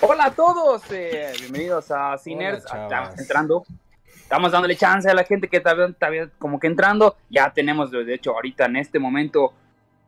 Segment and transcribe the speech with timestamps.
[0.00, 2.64] Hola a todos, eh, bienvenidos a Ciners.
[2.64, 3.18] Estamos chavas.
[3.18, 3.64] entrando.
[4.08, 6.08] Estamos dándole chance a la gente que está, está
[6.38, 7.14] como que entrando.
[7.28, 9.52] Ya tenemos, de hecho, ahorita en este momento.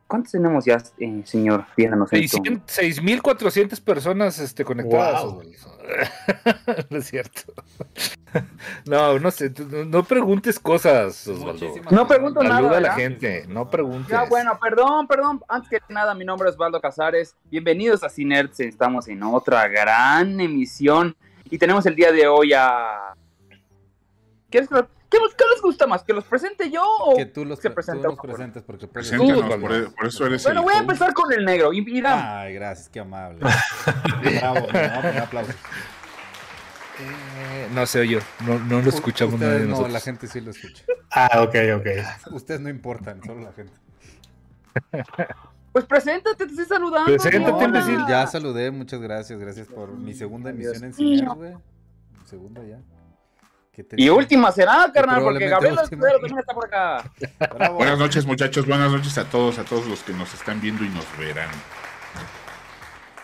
[0.07, 1.67] ¿Cuántos tenemos ya, eh, señor?
[1.77, 5.25] 600 6.400 personas este, conectadas.
[5.25, 5.43] Wow.
[6.91, 7.43] No es cierto.
[8.87, 9.53] no, no sé,
[9.87, 11.75] no, preguntes cosas, Osvaldo.
[11.91, 12.57] No pregunto nada.
[12.57, 14.09] Saluda a la gente, no preguntes.
[14.09, 15.43] Ya, bueno, perdón, perdón.
[15.49, 17.37] Antes que nada, mi nombre es Osvaldo Casares.
[17.51, 18.61] Bienvenidos a Cinerts.
[18.61, 21.17] Estamos en otra gran emisión.
[21.45, 23.15] Y tenemos el día de hoy a.
[24.51, 24.69] ¿Qué, es-
[25.11, 26.03] qué- qué les gusta más?
[26.03, 28.23] ¿Que los presente yo o Que tú los, se tú presenta los uno?
[28.23, 31.73] presentes porque Preséntanos, por, por eso eres Bueno, el voy a empezar con el negro.
[31.73, 33.41] Y Ay, gracias, qué amable.
[33.41, 35.55] Bravo, me voy a poner aplausos.
[36.99, 39.93] Eh, no sé yo, no, no lo escuchamos nadie de no, nosotros.
[39.93, 40.83] la gente sí lo escucha.
[41.11, 42.33] Ah, ok, ok.
[42.33, 43.73] Ustedes no importan, solo la gente.
[45.73, 47.05] pues preséntate, te estoy saludando.
[47.05, 47.99] Preséntate, imbécil.
[48.09, 49.39] Ya saludé, muchas gracias.
[49.39, 51.35] Gracias por mi segunda emisión en mío.
[51.35, 51.55] güey.
[52.25, 52.79] Segunda ya.
[53.77, 55.77] ¿Qué te Y última será, carnal, porque Gabriel.
[55.83, 57.13] Escudero también está por acá.
[57.55, 57.75] Bravo.
[57.75, 58.67] Buenas noches, muchachos.
[58.67, 61.51] Buenas noches a todos, a todos los que nos están viendo y nos verán.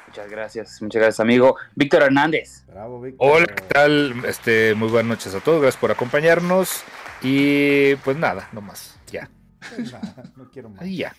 [0.09, 1.57] Muchas gracias, muchas gracias, amigo.
[1.75, 2.67] Víctor Hernández.
[2.67, 3.31] Bravo, Víctor.
[3.31, 4.25] Hola, ¿qué tal?
[4.27, 6.83] Este, muy buenas noches a todos, gracias por acompañarnos.
[7.23, 9.31] Y pues nada, no más, ya.
[9.79, 10.01] Nah,
[10.37, 10.87] no quiero más.
[10.87, 11.15] Y ya.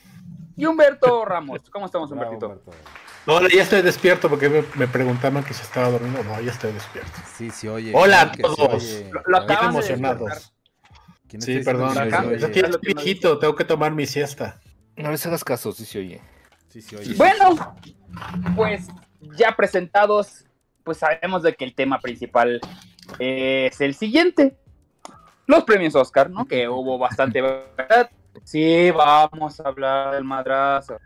[0.55, 1.71] Y Humberto Ramos.
[1.71, 2.45] ¿Cómo estamos, Bravo, Humbertito?
[2.45, 2.71] Humberto.
[3.25, 6.23] No, ya estoy despierto porque me, me preguntaban que si estaba dormido.
[6.23, 7.11] No, ya estoy despierto.
[7.37, 7.91] Sí, sí, oye.
[7.95, 8.83] Hola a todos.
[8.83, 9.09] oye.
[9.13, 10.53] Lo- lo de emocionados.
[11.29, 11.89] ¿quién Sí, perdón.
[11.97, 12.69] Es que oye?
[12.69, 14.59] es viejito, tengo que tomar mi siesta.
[14.97, 16.21] No les hagas caso, sí se oye.
[16.67, 17.13] Sí, sí, oye.
[17.15, 17.75] Bueno,
[18.55, 18.87] pues
[19.37, 20.45] ya presentados,
[20.83, 22.59] pues sabemos de que el tema principal
[23.19, 24.57] es el siguiente.
[25.45, 26.45] Los premios Oscar, ¿no?
[26.45, 28.09] Que hubo bastante verdad.
[28.43, 30.97] Sí, vamos a hablar del madrazo.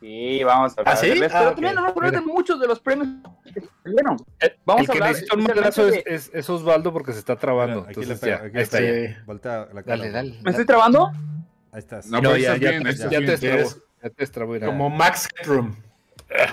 [0.00, 1.08] Sí, vamos a hablar ¿Ah, sí?
[1.08, 1.54] del- Ah, Pero ok.
[1.54, 3.08] también vamos a hablar de muchos de los premios
[3.52, 4.16] que se dieron.
[4.38, 6.92] El, Vamos el a que hablar necesita un especialmente madrazo es, de- es- es Osvaldo
[6.92, 7.80] porque se está trabando.
[7.80, 8.86] Mira, aquí Entonces ya, aquí ahí está ya.
[8.92, 9.14] Sí.
[9.26, 9.96] Voltea la cara.
[9.98, 10.38] Dale, dale.
[10.42, 11.10] ¿Me estoy trabando?
[11.72, 12.06] Ahí estás.
[12.06, 13.68] No, No, ya, ya, bien, ya bien, te estrabó.
[14.02, 14.66] Ya te estrabó, mira.
[14.68, 15.74] Como Max Headroom.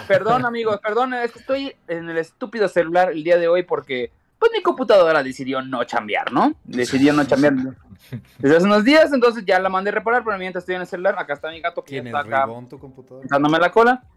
[0.07, 4.11] Perdón, amigos, perdón, es que estoy en el estúpido celular el día de hoy porque
[4.49, 6.53] pues mi computadora decidió no chambear, ¿no?
[6.63, 7.53] Decidió no chambear
[8.39, 10.87] desde hace unos días, entonces ya la mandé a reparar, pero mientras estoy en el
[10.87, 13.27] celular, acá está mi gato que ya ¿Quién está es acá Ribón, tu computadora?
[13.29, 14.03] dándome la cola.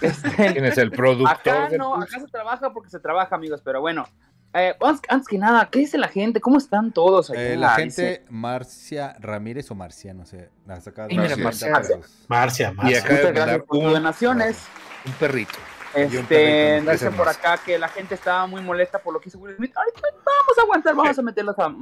[0.00, 1.30] Este, ¿Quién es el productor?
[1.36, 4.04] acá del- no, acá se trabaja porque se trabaja, amigos, pero bueno.
[4.52, 6.40] Eh, antes, antes que nada, ¿qué dice la gente?
[6.40, 7.30] ¿Cómo están todos?
[7.30, 10.50] Eh, la Dice- gente Marcia Ramírez o Marcia, no sé.
[10.66, 11.72] 30 Marcia.
[11.74, 12.24] pesos.
[12.28, 12.98] Marcia, Y Marcia.
[13.00, 14.58] acá- tus donaciones.
[15.06, 15.52] Un perrito.
[15.94, 19.38] Este, dice gracias, por acá que la gente estaba muy molesta por lo que hizo
[19.38, 19.72] Will Smith.
[19.76, 21.74] Ahorita vamos a aguantar, vamos a meterlos a-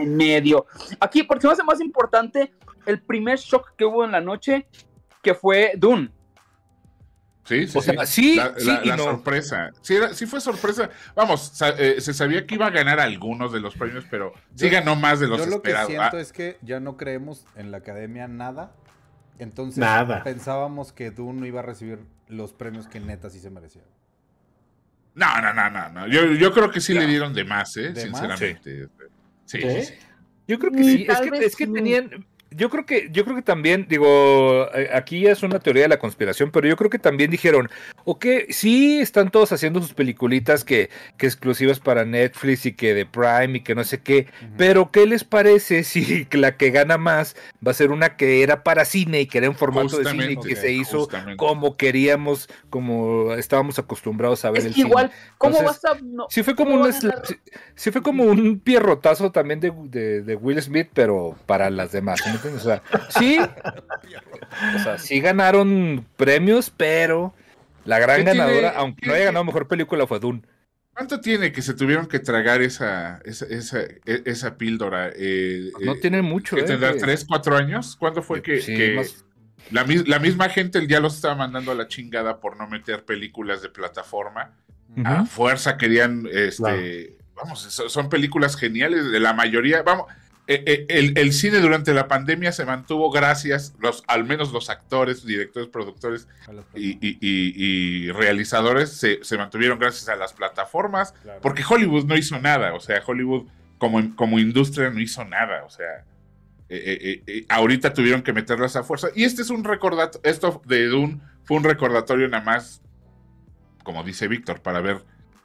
[0.00, 0.66] en medio.
[1.00, 2.52] Aquí, porque se me hace más importante
[2.86, 4.66] el primer shock que hubo en la noche,
[5.22, 6.10] que fue Dune.
[7.44, 7.90] Sí, sí, O sí.
[7.90, 9.02] sea, sí, la, sí la- y la no.
[9.04, 9.70] sorpresa.
[9.80, 10.88] Sí, era- sí fue sorpresa.
[11.16, 14.66] Vamos, sa- eh, se sabía que iba a ganar algunos de los premios, pero sí
[14.66, 17.44] Yo- ganó más de los Yo lo que siento Ah, es que ya no creemos
[17.56, 18.72] en la academia nada.
[19.38, 20.22] Entonces Nada.
[20.22, 21.98] pensábamos que Dune no iba a recibir
[22.30, 23.82] los premios que neta sí se merecía.
[25.14, 26.06] no, no, no, no, no.
[26.06, 27.92] Yo, yo creo que sí le dieron de más, ¿eh?
[27.92, 28.20] ¿De más?
[28.20, 28.88] Sinceramente.
[29.44, 29.82] Sí, sí, ¿Sí?
[29.86, 29.94] sí.
[30.48, 33.42] Yo creo que sí, es que, es que tenían, yo creo que, yo creo que
[33.42, 36.98] también, digo, eh, aquí ya es una teoría de la conspiración, pero yo creo que
[36.98, 37.68] también dijeron,
[38.04, 43.06] ok, sí están todos haciendo sus peliculitas que, que exclusivas para Netflix y que de
[43.06, 47.36] Prime y que no sé qué, pero ¿qué les parece si la que gana más
[47.66, 50.32] va a ser una que era para cine y que era en formato de cine
[50.32, 51.36] y que se hizo justamente.
[51.36, 55.20] como queríamos, como estábamos acostumbrados a ver Es el igual, cine?
[55.38, 56.00] ¿cómo Entonces, vas a.?
[56.02, 57.08] no- Sí fue como ¿cómo un sí,
[57.74, 62.20] sí fue como un pierrotazo también de, de- de Will Smith, pero para las demás,
[62.26, 62.62] ¿me entiendes?
[62.62, 63.38] O sea, sí,
[64.76, 67.34] o sea, sí ganaron premios, pero
[67.84, 70.42] la gran ¿Qué tiene- ganadora, aunque no haya ganado mejor película, fue Dune.
[70.92, 75.10] ¿Cuánto tiene que se tuvieron que tragar esa, esa, esa, e- esa píldora?
[75.14, 76.66] Eh, No eh, tiene mucho, ¿qué ¿eh?
[76.66, 77.96] tendrá Que- tres, cuatro años?
[77.98, 79.24] ¿Cuándo fue que, Sí, que más-
[79.70, 83.04] la, mis- la misma gente ya los estaba mandando a la chingada por no meter
[83.04, 84.52] películas de plataforma?
[85.04, 90.06] A fuerza querían, este, vamos, so- son películas geniales, de la mayoría, vamos,
[90.52, 94.68] eh, eh, el, el cine durante la pandemia se mantuvo gracias, los, al menos los
[94.68, 96.26] actores, directores, productores
[96.74, 97.52] y, y- y-
[98.08, 101.40] y realizadores se, se mantuvieron gracias a las plataformas, Claro.
[101.40, 103.46] porque Hollywood no hizo nada, o sea, Hollywood
[103.78, 106.04] como, como industria no hizo nada, o sea,
[106.68, 109.08] eh, ahorita tuvieron que meterlas a fuerza.
[109.14, 112.80] Y este es un recordatorio, esto de Dune fue un recordatorio nada más,
[113.82, 114.98] como dice Víctor, para ver,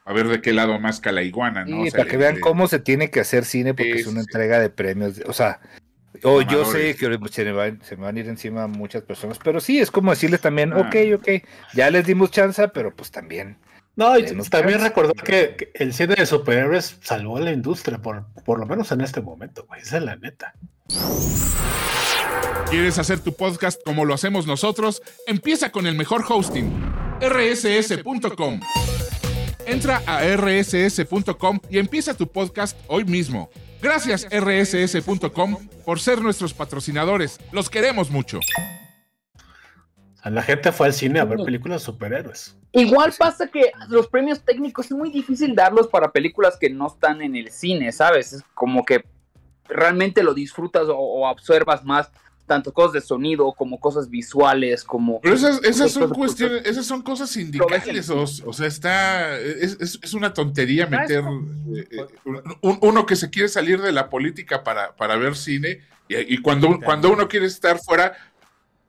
[0.06, 1.82] a ver de qué lado más la iguana, ¿no?
[1.82, 4.08] Sí, O sea, para que vean de- cómo se tiene que hacer cine, porque es
[4.08, 5.22] una sí, entrega de premios.
[5.28, 5.60] O sea,
[6.24, 9.38] O yo sé que se me, van, se me van a ir encima muchas personas,
[9.44, 10.78] pero sí, es como decirles también, Ah.
[10.82, 11.28] ok, ok,
[11.74, 13.58] ya les dimos chance, pero pues también.
[13.98, 18.26] No, y también recordar que, que el cine de superhéroes salvó a la industria, por,
[18.46, 19.82] por lo menos en este momento, güey.
[19.82, 20.54] Esa es la neta.
[22.70, 25.02] ¿Quieres hacer tu podcast como lo hacemos nosotros?
[25.28, 26.70] Empieza con el mejor hosting,
[27.22, 28.60] rss.com.
[29.66, 33.50] Entra a rss.com y empieza tu podcast hoy mismo.
[33.82, 37.40] Gracias rss.com por ser nuestros patrocinadores.
[37.52, 38.40] Los queremos mucho.
[40.24, 42.58] La gente fue al cine a ver películas de superhéroes.
[42.72, 47.22] Igual pasa que los premios técnicos es muy difícil darlos para películas que no están
[47.22, 48.34] en el cine, ¿sabes?
[48.34, 49.06] Es como que
[49.68, 52.12] realmente lo disfrutas o, o observas más
[52.46, 55.20] tanto cosas de sonido como cosas visuales, como...
[55.22, 58.10] Pero esas, esas son Cosas- cuestiones, esas son cosas sindicales.
[58.10, 59.38] O, o sea, está.
[59.40, 61.24] Es, es- es una tontería meter
[61.76, 62.06] eh, eh,
[62.62, 65.82] un- uno que se quiere salir de la política para, para ver cine.
[66.08, 68.14] Y, y cuando, cuando uno quiere estar fuera,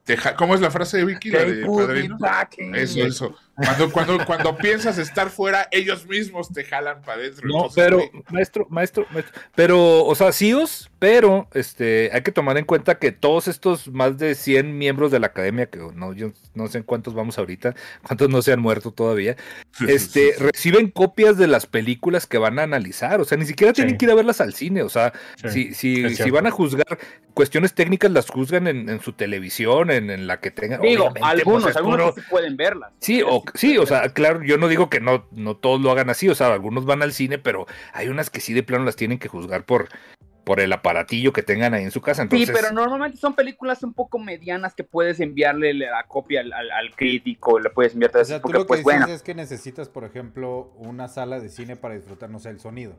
[0.04, 1.30] te ja- ¿cómo es la frase de Vicky?
[1.30, 2.18] La de Padrino.
[2.58, 2.74] in.
[2.74, 3.36] Eso, eso.
[3.56, 7.48] Cuando, cuando, cuando piensas estar fuera, ellos mismos te jalan para adentro.
[7.48, 12.22] No, Entonces, pero, güey, maestro, maestro, maestro, pero, o sea, sí, os, pero este, hay
[12.22, 15.78] que tomar en cuenta que todos estos más de 100 miembros de la academia, que
[15.94, 17.74] no, yo no sé en cuántos vamos ahorita,
[18.06, 19.36] cuántos no se han muerto todavía,
[19.88, 23.94] este, reciben copias de las películas que van a analizar, o sea, ni siquiera tienen
[23.94, 23.98] Sí.
[23.98, 25.12] que ir a verlas al cine, o sea,
[25.48, 26.98] Sí, si, si, si van a juzgar
[27.34, 30.80] cuestiones técnicas, las juzgan en, en su televisión, en, en la que tengan.
[30.80, 32.92] Digo, pues, algunos, algunos puro- sí pueden verlas.
[33.00, 36.10] Sí, o, sí, o sea, claro, yo no digo que no, no todos lo hagan
[36.10, 38.96] así, o sea, algunos van al cine, pero hay unas que sí de plano las
[38.96, 39.88] tienen que juzgar por,
[40.44, 42.22] por el aparatillo que tengan ahí en su casa.
[42.22, 46.52] Entonces, Sí, pero normalmente son películas un poco medianas que puedes enviarle la copia al,
[46.52, 49.06] al- al crítico, le puedes enviar O sea, tú porque lo que pues dices bueno.
[49.06, 52.94] es que necesitas, por ejemplo, una sala de cine para disfrutar, no sé, el sonido.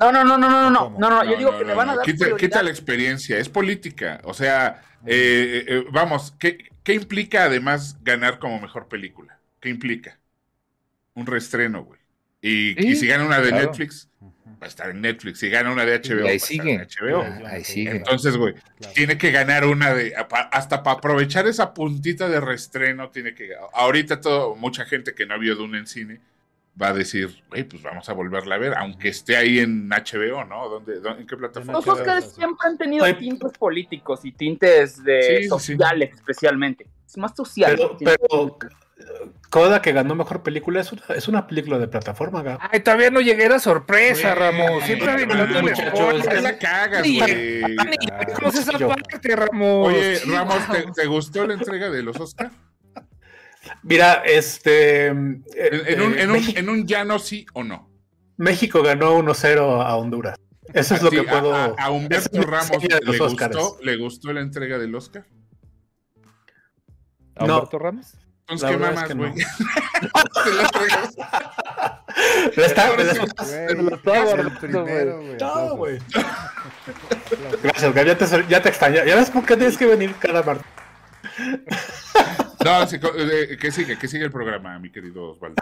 [0.00, 1.74] No, no, no, no, no, no, no, no, yo No, digo no, que no, le
[1.74, 1.98] van a no.
[1.98, 4.20] dar Quita, quita la experiencia, es política.
[4.24, 9.38] O sea, eh, eh, vamos, ¿qué, ¿qué implica además ganar como mejor película?
[9.64, 10.18] ¿Qué implica?
[11.14, 11.98] Un reestreno, güey.
[12.42, 13.64] Y, Sí, y si gana una de claro.
[13.68, 15.38] Netflix, va a estar en Netflix.
[15.38, 16.72] Si gana una de HBO, Y va a ahí estar sigue.
[16.74, 17.22] en HBO.
[17.22, 17.90] Ah, ahí sigue.
[17.92, 18.92] Entonces, güey, Claro.
[18.94, 20.12] tiene que ganar una de.
[20.52, 23.52] Hasta para aprovechar esa puntita de reestreno, tiene que.
[23.72, 26.20] Ahorita, todo, mucha gente que no vio Dune en cine
[26.80, 30.44] va a decir, güey, pues vamos a volverla a ver, aunque esté ahí en HBO,
[30.44, 30.68] ¿no?
[30.68, 31.72] ¿Dónde, dónde- ¿En qué plataforma?
[31.72, 33.14] Los Oscars siempre han tenido Ay.
[33.14, 35.48] tintes políticos y tintes de Sí, sí, sí.
[35.48, 36.86] sociales especialmente.
[37.06, 37.76] Es más social.
[37.76, 37.96] Pero,
[38.28, 38.58] pero
[39.50, 42.58] Coda que ganó mejor película es una, es una película de plataforma.
[42.72, 44.84] Ay, todavía no llegué a la sorpresa, Ramos.
[44.84, 46.42] Siempre aventando muchachos, ¿por qué spoilers.
[46.42, 47.60] la cagas, güey?
[48.34, 49.88] ¿Cómo es esa parte, Ramos?
[49.88, 52.52] Oye, Ramos, ¿te, te gustó la entrega de los Oscars?
[53.82, 55.06] Mira, este.
[55.06, 57.90] En, en un, en, un, México, en un llano sí o no.
[58.36, 60.36] México ganó 1-0 a Honduras.
[60.72, 61.54] Eso es lo Sí, que puedo.
[61.54, 65.24] a, a- Humberto es Ramos le gustó, le gustó la entrega del Oscar.
[67.36, 67.54] ¿A No.
[67.56, 68.14] Humberto Ramos?
[68.46, 69.32] Entonces, La ¿qué mamas, güey?
[72.56, 73.26] Me está- eso-
[74.72, 75.04] Güey,
[75.76, 75.98] lo.
[77.62, 79.04] Gracias, Gab, ya te, ya te extraña.
[79.04, 80.66] ¿Ya ves por qué tienes que venir cada martes?
[82.64, 85.56] No, sí, co- eh, que sigue, que sigue el programa, mi querido Osvaldo.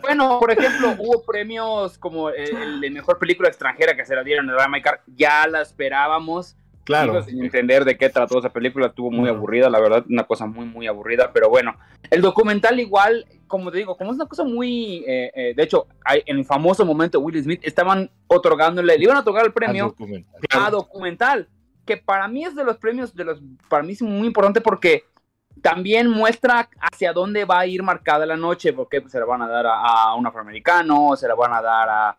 [0.00, 4.22] Bueno, por ejemplo, hubo premios como el, el de mejor película extranjera que se la
[4.24, 5.02] dieron a My Car.
[5.06, 6.56] Ya la esperábamos.
[6.84, 7.12] Claro.
[7.12, 8.86] Sigo sin entender de qué trató esa película.
[8.88, 9.36] Estuvo muy No.
[9.36, 10.04] aburrida, la verdad.
[10.08, 11.30] Una cosa muy, muy aburrida.
[11.32, 11.76] Pero bueno,
[12.10, 15.04] el documental igual, como te digo, como es una cosa muy...
[15.06, 19.16] eh, eh, de hecho, hay- en el famoso momento Will Smith estaban otorgándole, le iban
[19.16, 20.36] a otorgar el premio Al documental.
[20.50, 21.48] a documental,
[21.86, 25.04] que para mí es de los premios, de los, para mí es muy importante porque
[25.60, 29.48] también muestra hacia dónde va a ir marcada la noche, porque se la van a
[29.48, 32.16] dar a, a un afroamericano, se la van a dar a...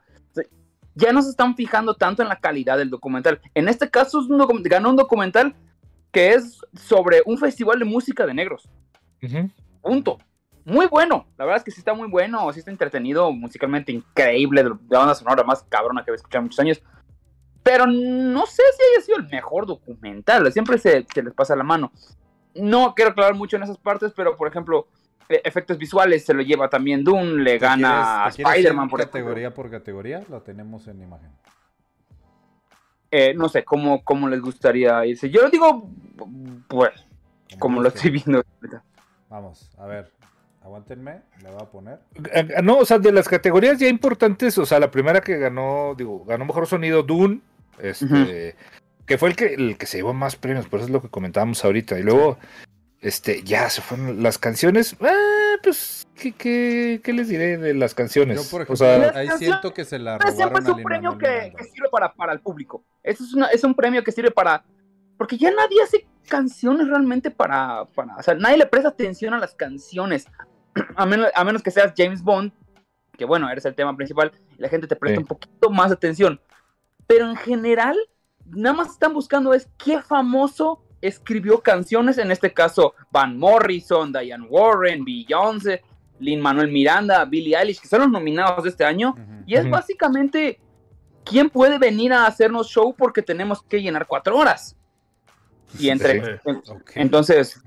[0.95, 3.41] Ya no se están fijando tanto en la calidad del documental.
[3.53, 5.55] En este caso es un ganó un documental
[6.11, 8.69] que es sobre un festival de música de negros.
[9.21, 9.49] Ujú.
[9.81, 10.17] Punto.
[10.65, 11.25] Muy bueno.
[11.37, 14.99] La verdad es que sí está muy bueno, sí está entretenido, musicalmente increíble, de la
[14.99, 16.81] banda sonora más cabrona que he escuchado en muchos años.
[17.63, 20.51] Pero no sé si haya sido el mejor documental.
[20.51, 21.91] Siempre se, se les pasa la mano.
[22.53, 24.87] No quiero aclarar mucho en esas partes, pero por ejemplo,
[25.29, 28.99] efectos visuales se lo lleva también Dune, le ¿Te gana a quieres- quieres Spider-Man, por
[29.01, 29.19] ejemplo.
[29.19, 31.29] categoría por categoría, lo tenemos en imagen.
[33.11, 35.29] Eh, no sé cómo, cómo les gustaría irse.
[35.29, 35.87] Yo digo,
[36.67, 36.91] pues,
[37.59, 38.43] como lo estoy viendo.
[39.29, 40.11] Vamos, a ver,
[40.63, 41.99] aguántenme, le voy a poner.
[42.35, 45.37] Ah, ah, No, o sea, de las categorías ya importantes, o sea, la primera que
[45.37, 47.41] ganó, digo, ganó mejor sonido Dune,
[47.79, 48.55] este,
[49.05, 51.09] que fue el que, el que se llevó más premios, por eso es lo que
[51.09, 51.99] comentábamos ahorita.
[51.99, 52.37] Y luego,
[53.03, 54.95] este, ya se fueron las canciones.
[55.01, 58.41] Ah, pues, ¿qué, qué, qué les diré de las canciones?
[58.43, 60.69] Yo, por o ejemplo, sea, Las ahí siento que se la Pero siempre robaron es
[60.69, 62.83] a un premio que, que sirve para, para el público.
[63.03, 64.63] Eso es, una- es un premio que sirve para
[65.17, 69.37] porque ya nadie hace canciones realmente para, para, o sea, nadie le presta atención a
[69.37, 70.25] las canciones,
[70.95, 72.51] a menos, a menos que seas James Bond,
[73.17, 75.21] que bueno, eres el tema principal, y la gente te presta Sí.
[75.21, 76.41] un poquito más atención.
[77.05, 77.95] Pero en general,
[78.45, 84.47] nada más están buscando es qué famoso escribió canciones, en este caso Van Morrison, Diane
[84.47, 85.81] Warren, Beyoncé,
[86.19, 89.15] Lin Manuel Miranda, Billie Eilish, que son los nominados de este año.
[89.45, 90.59] Y es básicamente
[91.25, 94.75] quién puede venir a hacernos show porque tenemos que llenar cuatro horas.
[95.77, 96.21] Y entre.
[96.21, 96.41] Sí.
[96.45, 96.91] en- Ok.
[96.95, 97.61] Entonces,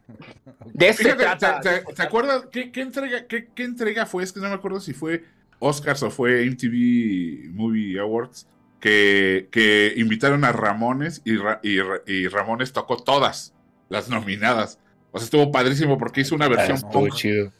[0.72, 1.60] de Fíjate, trata.
[1.60, 4.22] ¿te, te- te acuerdas qué, qué entrega, qué, qué entrega fue?
[4.22, 5.24] Es que no me acuerdo si fue
[5.58, 8.46] Oscars o fue MTV Movie Awards
[8.80, 13.54] que, que invitaron a Ramones y, Ra- y Ra- y Ramones tocó todas
[13.88, 14.78] las nominadas.
[15.12, 17.14] O sea, estuvo padrísimo porque hizo una versión Estuvo punk.
[17.14, 17.52] chido.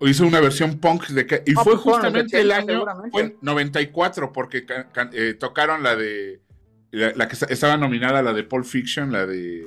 [0.00, 3.10] Hizo una versión punk de que, y Ah, fue pues justamente el 80 año, seguramente.
[3.12, 4.66] fue en 94 porque
[5.12, 6.40] eh, tocaron la de
[6.90, 9.64] la, la que esta- estaba nominada, la de Pulp Fiction, la de.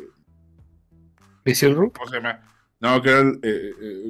[1.44, 2.42] ¿cómo se llama?
[2.80, 4.04] No, que era el, eh, eh,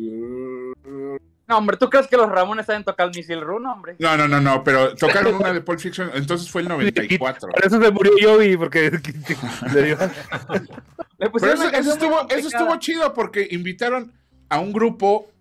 [1.47, 3.95] No, hombre, ¿tú crees que los Ramones saben tocar el Misil Rune, hombre?
[3.99, 7.49] No, no, no, no, pero tocaron una de Pulp Fiction, entonces fue el 94.
[7.51, 8.91] Por eso se murió Joey, porque
[9.73, 9.97] le dio.
[11.17, 14.11] Le Pero eso, estuvo, eso estuvo chido porque invitaron
[14.49, 15.31] a un grupo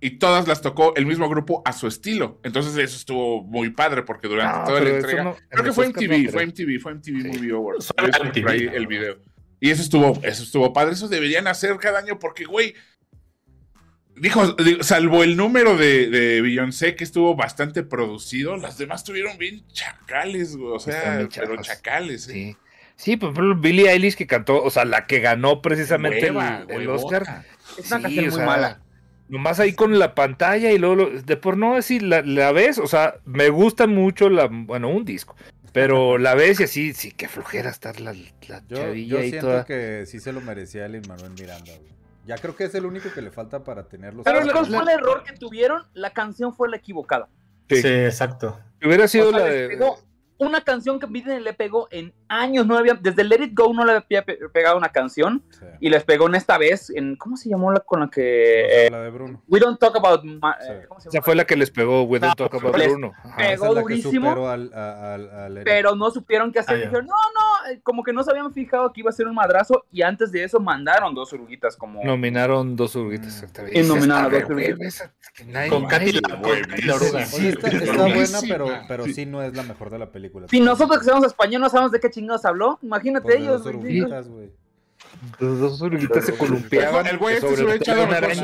[0.00, 2.38] y todas las tocó el mismo grupo a su estilo.
[2.44, 5.24] Entonces eso estuvo muy padre porque durante No, toda la entrega...
[5.24, 7.28] no- creo que fue MTV, no, fue MTV, fue MTV Sí.
[7.38, 7.92] Movie Awards.
[7.96, 9.16] El video.
[9.58, 10.92] Y eso estuvo, eso estuvo padre.
[10.92, 12.74] Eso deberían hacer cada año porque, güey,
[14.16, 19.38] dijo, digo, salvo el número de, de Beyoncé que estuvo bastante producido, las demás tuvieron
[19.38, 22.28] bien chacales, güey, o sea, pero chacales.
[22.28, 22.32] ¿eh?
[22.32, 22.56] Sí.
[22.98, 26.82] Sí, por ejemplo, Billie Eilish que cantó, o sea, la que ganó precisamente Hueva, el,
[26.82, 26.88] el.
[26.88, 27.44] Oscar.
[27.78, 28.80] Es una Sí, canción o muy mala.
[29.28, 32.78] Nomás ahí con la pantalla y luego, lo- de por no decir, la, la ves,
[32.78, 35.36] o sea, me gusta mucho la, bueno, un disco,
[35.72, 38.14] pero la ves y así, sí, qué flojera estar la,
[38.48, 39.64] la Yo, chavilla yo ahí siento toda.
[39.66, 41.92] que sí se lo merecía Lin Manuel Miranda, güey.
[42.26, 44.70] Ya creo que es el único que le falta para tener los Pero Pero ¿cuál
[44.72, 45.82] la- fue el error que tuvieron?
[45.94, 47.28] La canción fue la equivocada.
[47.68, 47.76] Sí.
[47.82, 48.58] Sí, exacto.
[48.84, 49.68] Hubiera sido O sea, la de...
[49.68, 49.98] pegó
[50.38, 53.86] una canción que Britney le pegó en años, no había, desde Let It Go no
[53.86, 55.64] le había pe- pegado una canción Sí.
[55.80, 58.66] y les pegó en esta vez en, ¿cómo se llamó la con la O que...
[58.68, 59.42] sea, eh, la de Bruno.
[59.48, 60.22] We Don't Talk About...
[60.24, 60.66] Ma- Sí.
[60.70, 63.12] eh, ¿cómo se Esa fue la que les pegó We Don't Talk About Bruno.
[63.38, 64.46] Pegó es durísimo.
[64.48, 66.74] al, al- al pero no supieron qué hacer.
[66.76, 66.80] Ah.
[66.80, 67.45] Dijeron, no, no, eh,
[67.82, 70.44] como que no se habían fijado que iba a ser un madrazo y antes de
[70.44, 72.02] eso mandaron dos oruguitas como...
[72.04, 73.26] Nominaron dos oruguitas.
[73.26, 73.30] Mm.
[73.30, 73.80] exactamente.
[73.80, 75.02] Y nominaron dos
[75.46, 77.26] nadie- Con Katy la, la oruga.
[77.34, 79.14] Oye, está, está buena, pero, pero Sí.
[79.14, 80.46] sí no es la mejor de la película.
[80.48, 83.64] Si nosotros que somos españoles no sabemos de qué chingados habló, imagínate de ellos.
[83.64, 84.50] dos güey.
[85.38, 87.06] Los dos oruguitas se El, columpiaban.
[87.06, 88.34] el güey este se hubiera echado mejor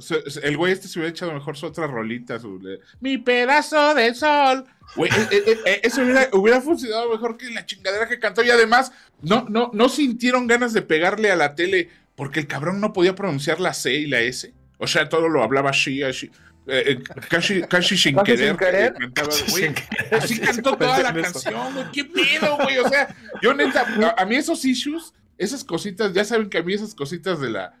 [0.30, 2.60] su- el güey este se hubiera echado mejor su otra rolita, su
[3.00, 4.64] mi pedazo de sol.
[4.96, 8.92] Güey, eh, eh, eso hubiera, hubiera funcionado mejor que la chingadera que cantó y además
[9.22, 13.14] no, no, no sintieron ganas de pegarle a la tele porque el cabrón no podía
[13.14, 14.52] pronunciar la C y la S.
[14.78, 16.30] O sea, todo lo hablaba así, así.
[16.66, 18.48] eh, eh, casi, casi sin Casi querer.
[18.50, 18.92] sin querer.
[18.92, 21.86] eh, cantaba, Sin querer, Así sí, cantó toda la canción, güey.
[21.92, 22.78] ¿Qué pedo, güey?
[22.78, 23.84] O sea, yo neta,
[24.16, 27.50] a, a mí esos issues, esas cositas, ya saben que a mí esas cositas de
[27.50, 27.78] la.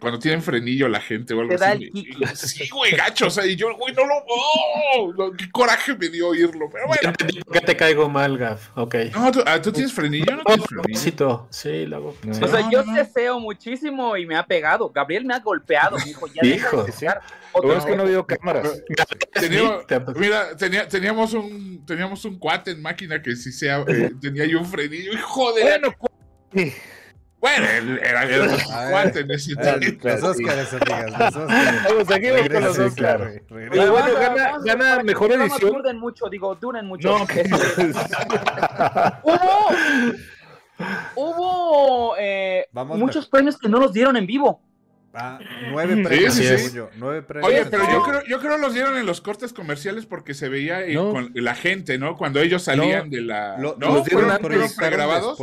[0.00, 1.84] Cuando tienen frenillo la gente o algo Te da así.
[1.84, 2.26] el me- kiki.
[2.34, 3.26] sí, güey, gacho.
[3.26, 4.14] O sea, y yo, güey, no lo.
[4.26, 5.12] ¡oh!
[5.12, 6.70] No, qué coraje me dio oírlo.
[6.72, 7.08] Pero Ya bueno.
[7.10, 8.70] entendí por qué te caigo mal, Gaf.
[8.78, 8.94] Ok.
[9.12, 10.36] No, ¿tú, ah, ¿tú tienes frenillo?
[10.36, 11.46] ¿No tienes frenillo?
[11.50, 12.16] Sí, lo hago.
[12.24, 12.32] No.
[12.32, 12.42] sí.
[12.42, 14.88] O sea, No, yo no, deseo muchísimo y me ha pegado.
[14.88, 16.84] Gabriel me ha golpeado, me dijo, ya deja Hijo.
[16.84, 17.20] de jugar.
[17.62, 18.82] Lo es que no habido cámaras.
[19.34, 24.12] Teníamos, Te- mira, tenía- teníamos un teníamos un cuate en máquina que sí sea, eh,
[24.22, 25.12] tenía yo un frenillo.
[25.12, 25.94] Hijo de la- Bueno,
[26.54, 26.72] sí.
[27.40, 28.26] Bueno, era,
[29.80, 30.08] tiempo.
[30.08, 31.82] los Óscares, amigas, los Óscares.
[31.88, 32.78] Vamos, aquí vamos con los
[33.48, 35.72] güey, Y bueno, gana- gana mejor edición.
[35.72, 37.08] Duren mucho, digo, duren mucho.
[37.18, 37.50] No, Este,
[39.22, 39.70] hubo
[41.16, 44.62] hubo eh, muchos premios que no los dieron en vivo.
[45.12, 45.40] Ah,
[45.72, 46.76] nueve premios, sí, según sí.
[46.76, 46.90] yo.
[46.96, 47.50] Nueve premios.
[47.50, 50.84] Oye, pero yo creo, yo creo los dieron en los cortes comerciales porque se veía
[50.84, 51.10] eh, No.
[51.10, 52.16] con la gente, ¿no?
[52.16, 53.16] Cuando ellos salían No.
[53.16, 53.58] de la.
[53.58, 53.94] Lo- ¿No?
[53.94, 54.74] los dieron ¿Fueron, antes.
[54.76, 55.38] pregrabados?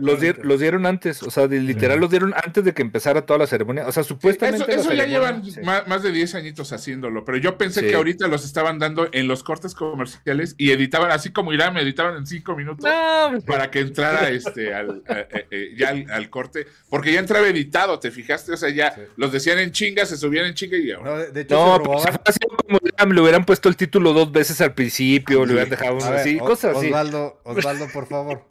[0.00, 3.22] Los, dier- los dieron antes, o sea, de- literal los dieron antes de que empezara
[3.24, 3.86] toda la ceremonia.
[3.86, 4.74] O sea, supuestamente.
[4.74, 5.60] Eso, ya llevan sí.
[5.62, 7.86] más, más de 10 añitos haciéndolo, pero yo pensé Sí.
[7.88, 11.82] que ahorita los estaban dando en los cortes comerciales y editaban así como Irán, me
[11.82, 12.84] editaban en 5 minutos.
[12.84, 17.46] No, para que entrara este al, eh, eh, ya al, al corte, porque ya entraba
[17.46, 18.52] editado, ¿te fijaste?
[18.52, 19.00] O sea, ya Sí.
[19.16, 21.10] los decían en chinga, se subían en chinga y ahora.
[21.10, 24.60] No, de, hecho, No, pero hubiera sido como le hubieran puesto el título dos veces
[24.60, 26.86] al principio, le hubieran dejado uno así, O- cosas así.
[26.86, 28.44] Osvaldo, Osvaldo, por favor.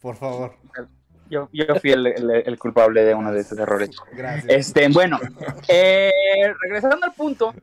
[0.00, 0.56] Por favor.
[1.28, 3.90] Yo, yo fui el, el- el culpable de uno de esos errores.
[4.12, 4.46] Gracias.
[4.48, 5.20] Este, bueno,
[5.68, 6.10] eh,
[6.62, 7.54] regresando al punto,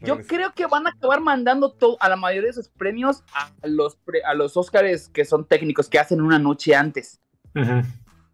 [0.00, 3.50] yo creo que van a acabar mandando to- a la mayoría de esos premios a
[3.66, 7.18] los, pre- a los Óscares que son técnicos, que hacen una noche antes.
[7.54, 7.82] Ujú.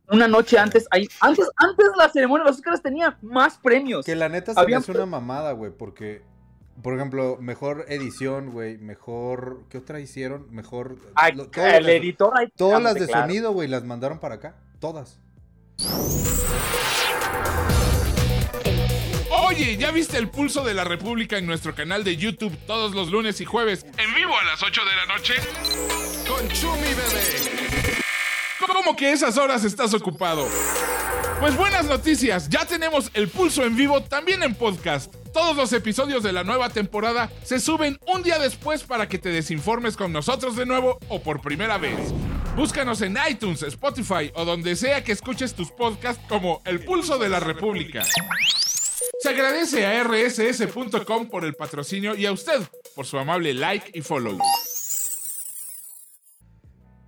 [0.08, 4.04] Una noche antes, ahí, antes, antes la ceremonia de los Oscars tenía más premios.
[4.04, 6.22] Que la neta se me Habían hace una mamada, güey, porque,
[6.82, 9.62] por ejemplo, mejor edición, güey, mejor...
[9.70, 10.46] ¿Qué otra hicieron?
[10.50, 10.96] Mejor...
[11.14, 13.22] Ay, lo- todas el las- editor ahí Todas las de claro.
[13.22, 14.56] sonido, güey, las mandaron para acá.
[14.80, 15.18] Todas.
[19.48, 23.10] Oye, ¿ya viste el pulso de la República en nuestro canal de YouTube todos los
[23.10, 25.34] lunes y jueves en vivo a las 8 de la noche?
[26.28, 27.61] Con Chumi Bebé.
[28.66, 30.46] ¿Cómo que esas horas estás ocupado?
[31.40, 35.12] Pues buenas noticias, ya tenemos el pulso en vivo también en podcast.
[35.32, 39.30] Todos los episodios de la nueva temporada se suben un día después para que te
[39.30, 42.12] desinformes con nosotros de nuevo o por primera vez.
[42.54, 47.28] Búscanos en iTunes, Spotify o donde sea que escuches tus podcasts como El Pulso de
[47.28, 48.04] la República.
[49.20, 52.60] Se agradece a rss.com por el patrocinio y a usted
[52.94, 54.38] por su amable like y follow.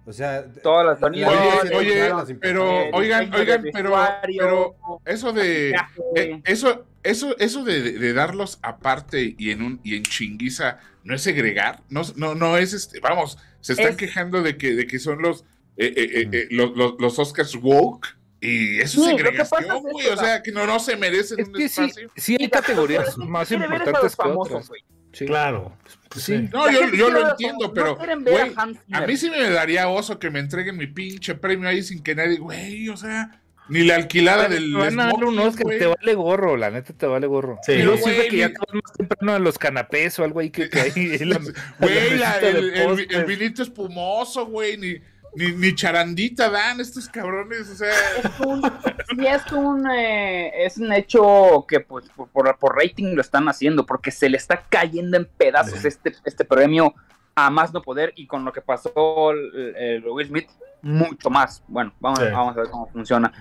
[0.07, 0.45] O sea...
[0.63, 3.95] Todas las sonidos, Oye, Oye, las pero oigan, oigan, pero,
[4.27, 5.75] pero eso de
[6.15, 11.15] eh, eso, eso, eso de, de darlos aparte y en un y en chinguiza no
[11.15, 14.87] es segregar, no, no, no es este, vamos, se están Es- quejando de que, de
[14.87, 15.43] que son los
[15.77, 18.07] eh, eh, eh, los, los, los Oscars woke
[18.41, 21.41] y eso es Sí, segregación, es güey, esto, o sea que no, no se merecen
[21.41, 22.11] Es un que sí, espacio.
[22.15, 24.69] sí hay categorías más es importantes los que famosos, otras.
[24.69, 24.85] güey.
[25.15, 25.27] Sí.
[25.27, 25.77] Claro.
[26.09, 26.37] Pues Sí.
[26.39, 26.49] sí.
[26.53, 30.77] No, yo, lo entiendo, pero no a mí sí me daría oso que me entreguen
[30.77, 34.79] mi pinche premio ahí sin que nadie, güey, o sea, ni la alquilada del Te
[34.79, 35.79] van a dar un Oscar, güey.
[35.79, 37.59] te vale gorro, la neta te vale gorro.
[37.67, 37.73] Sí.
[37.73, 40.41] Y luego Güey, sirve que ya te vas más temprano a los canapés o algo
[40.41, 40.93] ahí que, que hay.
[40.95, 41.41] en la-
[41.79, 41.99] Güey,
[42.43, 44.97] el, el- el vinito espumoso, güey, ni,
[45.37, 50.79] ni, ni charandita dan estos cabrones, o sea, es un, sí es un eh, es
[50.79, 54.63] un hecho que pues por, por, por rating lo están haciendo porque se le está
[54.69, 55.89] cayendo en pedazos Sí.
[55.89, 56.95] este este premio
[57.35, 60.49] a más no poder y con lo que pasó el, el Will Smith
[60.83, 62.27] mucho más bueno vamos, Sí.
[62.33, 63.33] vamos a ver cómo funciona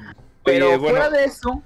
[0.44, 0.98] pero Oye, bueno.
[0.98, 1.62] fuera de eso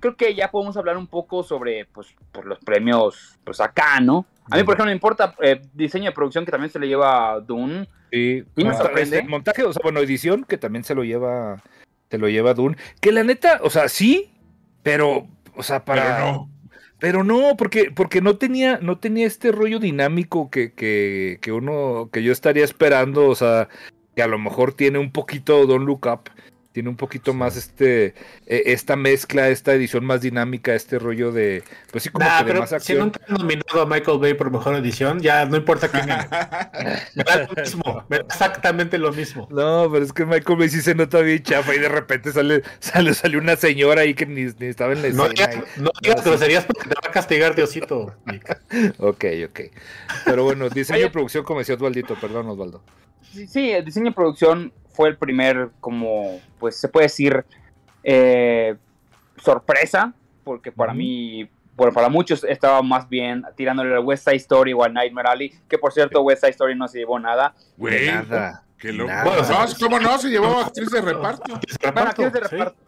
[0.00, 4.26] creo que ya podemos hablar un poco sobre pues por los premios pues acá no
[4.50, 7.32] a mí por ejemplo me importa eh, diseño de producción que también se le lleva
[7.32, 9.18] a Dune Sí, Y me monta- sorprende.
[9.18, 11.62] este, montaje, o sea, bueno, edición que también se lo lleva,
[12.10, 12.76] se lo lleva Dune.
[13.00, 14.32] Que la neta, o sea, sí,
[14.82, 16.02] pero, o sea, para.
[16.16, 16.50] pero no.
[16.98, 22.10] Pero no, porque, porque no tenía, no tenía este rollo dinámico que, que, que uno,
[22.12, 23.68] que yo estaría esperando, o sea,
[24.16, 26.30] que a lo mejor tiene un poquito Don't Look Up,
[26.72, 28.14] tiene un poquito más este,
[28.46, 32.44] eh, esta mezcla, esta edición más dinámica, este rollo de, pues sí, como Nah, que
[32.44, 32.98] de pero más si acción.
[32.98, 36.06] nunca han nominado a Michael Bay por mejor edición, ya no importa quién.
[37.14, 39.48] Me da lo mismo, me da exactamente lo mismo.
[39.50, 42.62] No, pero es que Michael Bay sí se nota bien chafa y de repente sale,
[42.78, 45.48] sale, sale una señora ahí que ni, ni estaba en la No escena.
[45.50, 48.14] digas, no digas groserías porque te va a castigar Diosito.
[48.98, 49.60] Ok, ok.
[50.24, 52.82] Pero bueno, diseño y producción, como decía Osvaldito, perdón, Osvaldo.
[53.32, 57.44] Sí, sí, el diseño y producción fue el primer, como, pues se puede decir,
[58.02, 58.76] eh,
[59.42, 60.12] sorpresa,
[60.44, 64.84] porque para mí, bueno, para muchos estaba más bien tirándole a West Side Story o
[64.84, 67.54] a Nightmare Alley, que por cierto, West Side Story no se llevó nada.
[67.76, 68.64] Güey, nada.
[68.78, 69.10] qué loco.
[69.10, 69.24] Nada.
[69.24, 70.18] Bueno, no, ¿cómo no?
[70.18, 71.60] Se llevó a actriz de reparto.
[71.92, 72.56] Bueno, es de sí.
[72.56, 72.78] reparto.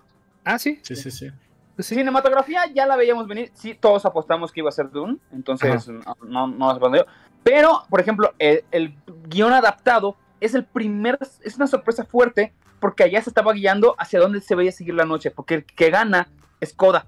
[0.44, 0.80] Ah, sí.
[0.82, 1.30] Sí, sí, sí.
[1.76, 1.94] pues sí.
[1.94, 6.16] Cinematografía ya la veíamos venir, sí, todos apostamos que iba a ser Dune, entonces no,
[6.22, 7.06] no, no nos respondió.
[7.44, 8.94] Pero, por ejemplo, el, el
[9.28, 14.20] guion adaptado es el primer, es una sorpresa fuerte, porque allá se estaba guiando hacia
[14.20, 16.28] dónde se veía seguir la noche, porque el que gana
[16.60, 17.06] es Coda.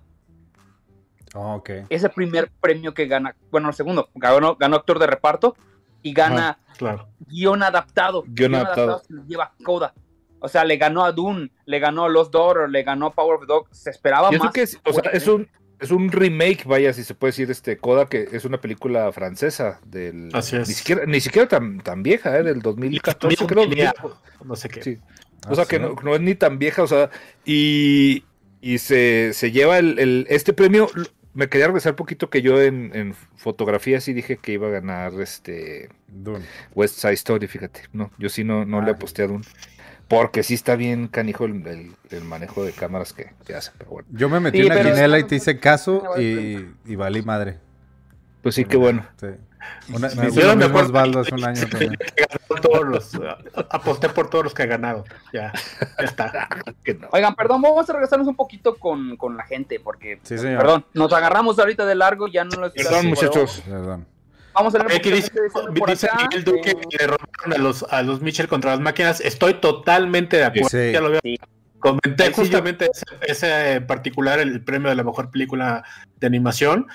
[1.36, 1.70] Oh, ok.
[1.88, 5.56] es el primer premio que gana, bueno, el segundo, ganó, ganó actor de reparto
[6.00, 7.08] y gana Claro.
[7.26, 8.22] guion adaptado.
[8.26, 9.00] Guión adaptado.
[9.00, 9.94] se lo lleva Coda.
[10.38, 13.36] O sea, le ganó a Dune, le ganó a Los Daughters, le ganó a Power
[13.36, 14.52] of the Dog, se esperaba Y eso más.
[14.54, 15.48] que es, o sea, es un,
[15.84, 19.80] es un remake, vaya, si se puede decir, este Coda, que es una película francesa
[19.86, 20.30] del.
[20.32, 20.68] Así es.
[20.68, 22.42] Ni siquiera, ni siquiera tan, tan vieja, ¿eh?
[22.42, 23.68] Del 2014, creo.
[23.68, 24.18] Tenía- 2000.
[24.48, 24.82] No sé qué.
[24.82, 24.98] Sí.
[25.46, 27.10] Ah, O sea, que no, no es ni tan vieja, o sea,
[27.44, 28.24] y,
[28.60, 30.88] y se, se lleva el, el- este premio.
[31.34, 34.70] Me quería regresar un poquito que yo en, en fotografía sí dije que iba a
[34.70, 36.44] ganar este Dune.
[36.74, 37.82] West Side Story, fíjate.
[37.92, 38.94] No, yo sí no, no le Ah.
[38.94, 39.44] aposté a Dune.
[40.08, 43.90] Porque sí está bien canijo el, el- el manejo de cámaras que, que hace, pero
[43.90, 44.08] bueno.
[44.12, 47.22] Yo me metí Sí, en la pero- quinela y te hice caso y, y valí
[47.22, 47.58] madre.
[48.42, 49.06] Pues sí, qué bueno.
[49.18, 49.28] Sí.
[49.94, 51.96] Una, me mismo acuerdo Osvaldo hace un año también.
[52.60, 53.12] Todos los,
[53.70, 55.04] aposté por todos los que ha ganado.
[55.32, 55.52] Ya,
[55.98, 56.48] ya está.
[56.84, 57.08] Que no.
[57.12, 60.58] Oigan, perdón, vamos a regresarnos un poquito con, con la gente, porque, Sí, señor.
[60.58, 63.62] perdón, nos agarramos ahorita de largo, ya no lo Perdón, muchachos.
[63.66, 64.06] Perdón.
[64.54, 65.30] Vamos a un Aquí dice,
[65.72, 68.80] dice acá, Miguel Duque eh, que le robaron a los, a los Mitchell contra las
[68.80, 69.20] máquinas.
[69.20, 70.68] Estoy totalmente de acuerdo.
[70.68, 70.92] Sí.
[70.92, 71.36] Ya lo Sí.
[71.80, 75.84] Comenté Ahí sí yo- justamente ese, ese en particular, el premio de la mejor película
[76.18, 76.86] de animación.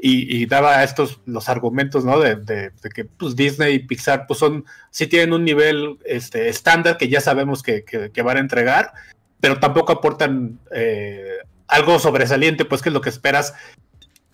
[0.00, 2.20] Y, y daba estos los argumentos, ¿no?
[2.20, 6.48] De, de- de que pues, Disney y Pixar, pues son, sí tienen un nivel este,
[6.48, 8.92] estándar que ya sabemos que, que- que van a entregar.
[9.40, 13.54] pero tampoco aportan eh, algo sobresaliente, pues que es lo que esperas.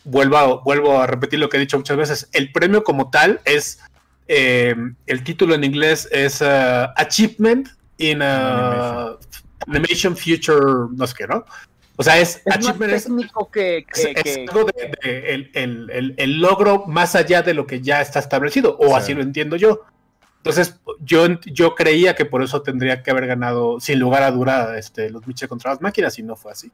[0.05, 2.29] Vuelvo a, vuelvo a repetir lo que he dicho muchas veces.
[2.33, 3.81] El premio como tal es,
[4.29, 4.75] eh,
[5.07, 9.17] el título en inglés es uh, Achievement in uh,
[9.67, 10.17] Animation.
[10.17, 11.45] Future, no sé qué, ¿no?
[11.97, 14.93] O sea, es, Es más achievement es- técnico que, es, que- es que- algo de-
[15.03, 18.89] de- el, el- el- el logro más allá de lo que ya está establecido, o
[18.89, 18.93] Sí.
[18.95, 19.83] así lo entiendo yo.
[20.39, 24.77] Entonces, yo, yo creía que por eso tendría que haber ganado, sin lugar a duda,
[24.77, 26.71] este, los Miche contra las máquinas, y no fue así.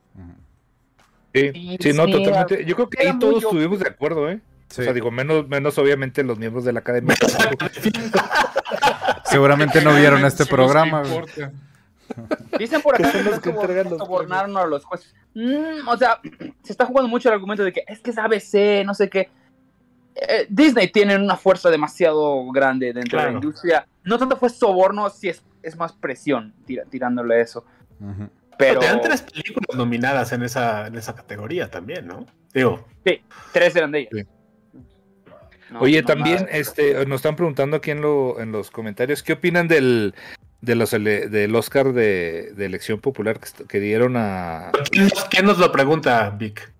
[1.35, 2.65] Sí, Sí, sí, no, sí, totalmente.
[2.65, 4.41] Yo creo que era ahí todos estuvimos de acuerdo, ¿eh?
[4.69, 4.83] Sí.
[4.83, 7.15] O sea, digo, menos, menos obviamente los miembros de la academia.
[9.25, 11.03] Seguramente no vieron este programa.
[12.59, 13.37] Dicen por acá que los
[13.99, 15.15] sobornaron a los jueces.
[15.35, 16.21] Mm, o sea,
[16.65, 19.29] se está jugando mucho el argumento de que es que es ABC, no sé qué.
[20.17, 23.87] Eh, Disney tiene una fuerza demasiado grande dentro de la industria.
[24.03, 27.65] No tanto fue soborno, si es, es más presión tira- tirándole eso.
[28.01, 28.29] Ujú.
[28.61, 32.27] Pero Te dan tres películas nominadas en esa, en esa categoría también, ¿no?
[32.55, 32.87] Digo,
[33.53, 34.11] tres eran de ellas.
[34.13, 34.25] Sí.
[35.71, 36.49] No, Oye, no también nada.
[36.51, 40.15] este, nos están preguntando aquí en, lo, en los comentarios, ¿qué opinan del,
[40.61, 44.73] de los ele- del Oscar de, de elección popular que, dieron a...
[44.91, 46.73] ¿quién nos, quién nos lo pregunta, Vic?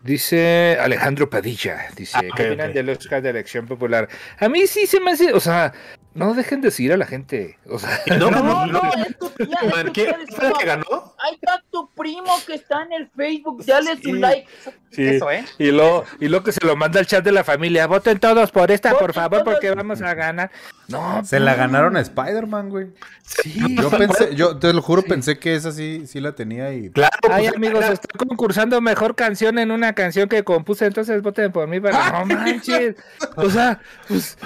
[0.00, 4.08] Dice Alejandro Padilla, dice, Ah, ¿qué opinan del Oscar de elección popular?
[4.38, 5.72] A mí sí se me hace, o sea,
[6.14, 7.90] no dejen de seguir a la gente, o sea...
[8.18, 11.14] No, No, no, es tu tía, es tu ¿Quién tía fue el diciendo, que ganó?
[11.18, 14.12] Ahí está tu primo que está en el Facebook, dale su Sí.
[14.12, 14.48] like.
[14.90, 15.06] Sí.
[15.06, 15.44] Eso, ¿eh?
[15.58, 18.50] Y lo, y lo que se lo manda al chat de la familia, voten todos
[18.50, 19.54] por esta, por favor, todos.
[19.54, 20.50] porque vamos a ganar.
[20.88, 22.88] No, Se la ganaron a Spider-Man, güey.
[23.22, 23.58] Sí.
[23.80, 25.08] Yo pensé, yo te lo juro, Sí.
[25.08, 26.90] pensé que esa sí, sí la tenía y.
[26.90, 31.22] Claro, Ay, pues, amigos, era- estoy concursando mejor canción en una canción que compuse, entonces
[31.22, 31.80] voten por mí.
[31.80, 32.96] Pero no manches.
[33.36, 34.36] O sea, pues,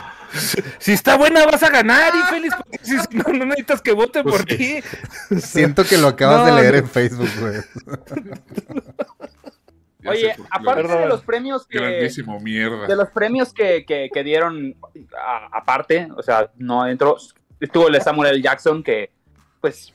[0.78, 4.36] si está buena vas a ganar, infeliz, porque si no, no necesitas que voten Pues
[4.42, 4.56] por sí.
[4.56, 5.40] ti.
[5.40, 6.78] Siento que lo acabas No, de leer no.
[6.80, 7.56] en Facebook, güey.
[10.08, 12.86] Oye, aparte de los premios que, Grandísimo mierda.
[12.86, 14.76] de los premios que, que, que dieron
[15.20, 17.16] a- aparte, o sea, no adentro,
[17.58, 18.40] estuvo el de Samuel L.
[18.42, 19.10] Jackson que,
[19.60, 19.92] pues,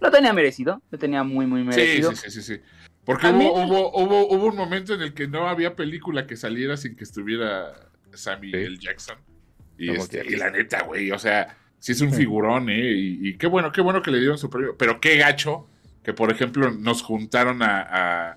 [0.00, 2.10] lo tenía merecido, lo tenía muy, muy Sí, merecido.
[2.12, 2.60] sí, sí, sí, sí.
[3.06, 6.26] Porque A hubo, mí- hubo, hubo, hubo un momento en el que no había película
[6.26, 7.72] que saliera sin que estuviera
[8.12, 8.56] Samuel Sí.
[8.58, 8.78] L.
[8.78, 9.16] Jackson.
[9.78, 12.92] Y, este, y la neta, güey, o sea, sí es un figurón, ¿eh?
[12.92, 14.76] Y, y qué bueno, qué bueno que le dieron su premio.
[14.78, 15.66] Pero qué gacho
[16.02, 18.36] que, por ejemplo, nos juntaron a,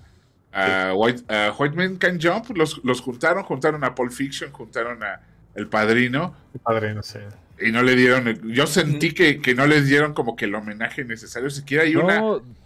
[0.52, 4.50] a, a White, a White Man Can Jump, los, los juntaron, juntaron a Pulp Fiction,
[4.52, 5.20] juntaron a
[5.54, 6.34] El Padrino.
[6.62, 7.20] Padre, no sé.
[7.60, 10.54] Y no le dieron, el- yo sentí que, que no les dieron como que el
[10.54, 11.50] homenaje necesario.
[11.50, 12.20] Siquiera hay una,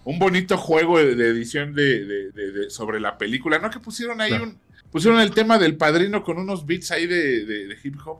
[0.04, 3.70] un bonito juego de, de edición de, de- de- de- sobre la película, ¿no?
[3.70, 4.58] Que pusieron ahí un.
[4.90, 8.18] Pusieron el tema del padrino con unos beats ahí de, de- de hip hop.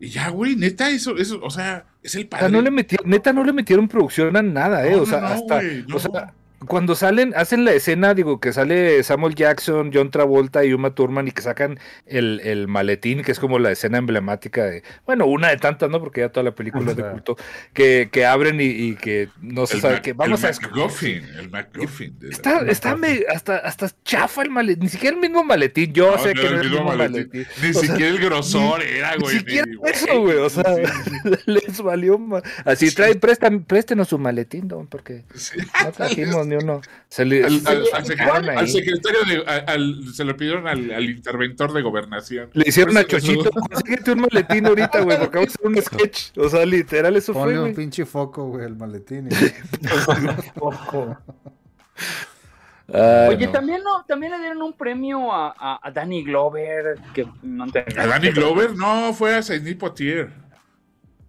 [0.00, 2.58] Y ya, güey, neta, eso, eso, o sea, es el o sea, padrino.
[2.58, 4.96] no le metieron, neta, no le metieron producción a nada, eh.
[4.96, 5.60] No, o sea, no, no, hasta.
[5.94, 6.34] O sea,
[6.66, 11.26] cuando salen, hacen la escena, digo, que sale Samuel Jackson, John Travolta y Uma Thurman
[11.28, 15.48] y que sacan el, el maletín, que es como la escena emblemática de, bueno, una
[15.48, 16.00] de tantas, ¿no?
[16.00, 17.36] Porque ya toda la película es de culto,
[17.72, 20.52] que, que abren y, y que no se el sabe Mac- que vamos el a
[20.60, 21.68] MacGuffin, el la-
[22.30, 26.18] Está, está me- hasta, hasta chafa el maletín, ni siquiera el mismo maletín, yo No,
[26.22, 27.46] sé no que era no es el mismo maletín.
[27.62, 29.38] Ni O sea, siquiera el grosor era, Ni güey.
[29.38, 30.82] siquiera ni- eso, güey, o sea, sí,
[31.46, 32.20] les valió
[32.64, 35.58] Así, trae, prestan, préstenos su maletín, don, porque sí.
[35.84, 36.80] no trajimos ni uno.
[37.08, 39.44] Se le- Al, secretario de.
[39.46, 42.50] al- al- se lo pidieron al, al interventor de gobernación.
[42.52, 46.36] Le hicieron a Chochito, consíguete un maletín ahorita, güey, porque vamos a hacer un sketch.
[46.38, 47.74] O sea, literal, eso fue, Ponle un güey.
[47.74, 49.28] pinche foco, güey, al maletín.
[52.92, 53.52] Ay, Oye, no.
[53.52, 57.84] también no, también le dieron un premio a, a, a Danny Glover, que no te-
[57.96, 58.74] ¿A Danny Glover?
[58.74, 60.30] No, fue a Sidney Poitier.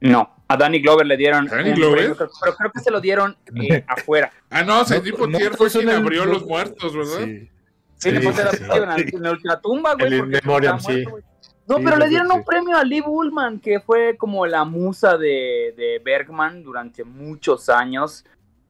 [0.02, 1.98] No, a Danny Glover le dieron ¿A Danny un Glover?
[2.00, 4.32] premio, pero, pero creo que se lo dieron eh, afuera.
[4.50, 7.26] Ah, no, Sidney no, Poitier no, fue son quien el- abrió no- los muertos, ¿verdad?
[7.26, 7.50] Sí.
[7.98, 10.12] Sí, le Sí, la sí, en la, ultratumba, güey.
[10.14, 11.04] El Memoriam, muerto, sí.
[11.04, 11.24] güey.
[11.68, 12.34] No, Sí, pero le dieron sí.
[12.36, 17.70] un premio a Lee Bullman, que fue como la musa de, de Bergman durante muchos
[17.70, 18.26] años.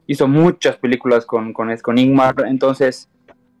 [0.06, 2.34] Hizo muchas películas con, con, con Ingmar.
[2.46, 3.08] Entonces,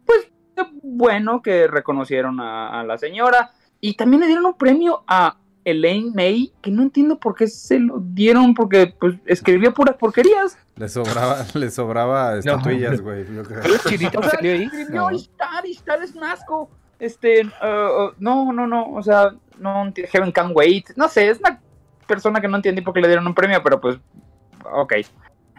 [0.04, 3.52] pues, qué bueno que reconocieron a, a la señora.
[3.80, 7.78] Y también le dieron un premio a Elaine May, que no entiendo por qué se
[7.78, 10.58] lo dieron, porque pues escribió puras porquerías.
[10.76, 13.24] Le sobraba, le sobraba estatuillas, güey.
[13.34, 13.62] yo creo.
[13.62, 14.62] ¿La chinita que salió ahí?
[14.64, 15.10] escribió No.
[15.10, 16.70] Es un asco.
[16.98, 17.48] Este, uh,
[18.08, 21.60] uh, no, no, no, o sea, no, enti- Heaven Can Wait, no sé, es una
[22.06, 23.96] persona que no entendí por qué le dieron un premio, pero pues,
[24.72, 24.94] ok.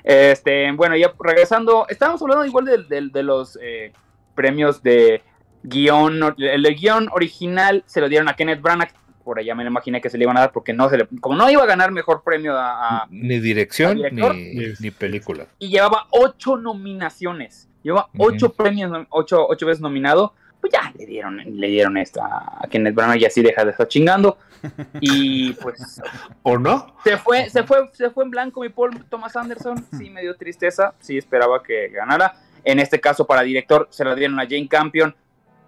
[0.04, 3.92] Este, bueno, ya regresando, estábamos hablando igual del- del- de, los eh,
[4.36, 5.22] premios de
[5.64, 8.92] guion, el de guion original se lo dieron a Kenneth Branagh,
[9.24, 11.08] por allá me lo imaginé que se le iban a dar porque no se le,
[11.22, 14.36] como no iba a ganar mejor premio a, a- Ni dirección ¿Al director?
[14.36, 15.46] ni, ni película.
[15.60, 18.28] y llevaba ocho nominaciones, llevaba Ujú.
[18.30, 22.68] ocho premios, ocho, ocho veces nominado, pues ya le dieron, le dieron esto a, a
[22.70, 24.38] Kenneth Branagh y así deja de estar chingando.
[25.02, 26.02] Y pues
[26.42, 26.96] ¿O no?
[27.04, 30.36] se fue, se fue, se fue en blanco mi Paul Thomas Anderson, sí me dio
[30.38, 32.34] tristeza, sí esperaba que ganara.
[32.64, 35.14] En este caso, para director, se la dieron a Jane Campion.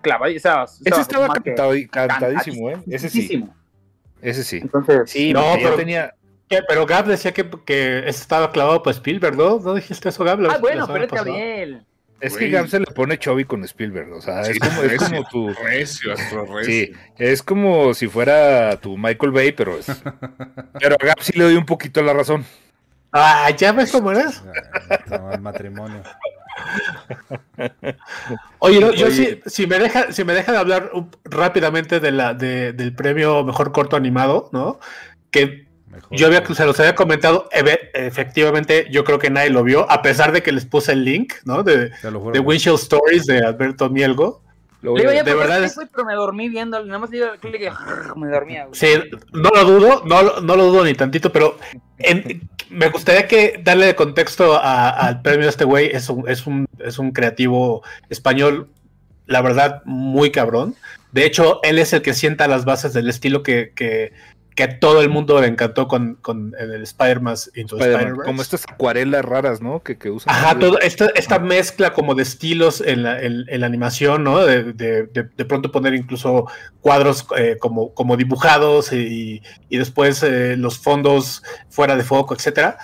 [0.05, 0.63] Clavadísima.
[0.85, 2.77] Ese estaba cantado- cantadísimo, ¿eh?
[2.87, 3.45] Ese sí.
[4.21, 4.57] Ese sí.
[4.61, 6.13] Entonces, Sí, No, pero- tenía.
[6.47, 6.61] ¿Qué?
[6.67, 9.59] Pero Gab decía que, que estaba clavado por Spielberg, ¿no?
[9.59, 10.39] ¿No dijiste eso, Gab?
[10.49, 11.11] ah, bueno, pero es?
[11.11, 11.85] Gabriel.
[12.21, 14.13] Es que Gab se le pone Chovy con Spielberg.
[14.13, 15.49] O sea, Sí, es como, es como tu.
[15.53, 16.63] recio, astro recio.
[16.71, 19.87] Sí, es como si fuera tu Michael Bay, pero es.
[20.79, 22.45] Pero a Gab sí le doy un poquito la razón.
[23.11, 24.41] Ah, ¿ya ves cómo eres?
[24.89, 26.03] Ah, no, el matrimonio.
[28.59, 29.15] Oye, no, yo Oye.
[29.15, 30.91] sí, si me deja, si me dejan hablar
[31.23, 34.79] rápidamente de la, de- del premio Mejor Corto Animado, ¿no?
[35.31, 36.17] Que Mejor.
[36.17, 37.47] yo había, se los había comentado,
[37.93, 41.33] efectivamente, yo creo que nadie lo vio, a pesar de que les puse el link,
[41.45, 41.63] ¿no?
[41.63, 41.91] De,
[42.33, 44.41] de Windshield Stories de Alberto Mielgo.
[44.85, 44.93] Lo
[45.23, 47.61] de verdad es- pero me dormí viendo, nada más le clic
[48.15, 48.65] y me dormía.
[48.65, 48.75] güey.
[48.75, 48.87] Sí,
[49.33, 51.57] no lo dudo, no, lo- no lo dudo ni tantito, pero
[51.97, 55.87] en- me gustaría que darle de contexto a- al premio de este güey.
[55.91, 58.69] Es un, es, un, es un creativo español,
[59.27, 60.75] la verdad, muy cabrón.
[61.11, 64.11] De hecho, él es el que sienta las bases del estilo que, que,
[64.55, 68.25] que a todo el mundo le encantó con, con el Spider-Man Into Spider-Man, Spider-Verse.
[68.25, 69.83] como estas acuarelas raras, ¿no?
[69.83, 70.33] Que, que usan.
[70.33, 74.39] Ajá, todo, esta, esta mezcla como de estilos en la, en- en la animación, ¿no?
[74.45, 76.47] De, de- de- de pronto poner incluso
[76.79, 82.77] cuadros eh, como, como dibujados y, y después eh, los fondos fuera de foco, etcétera.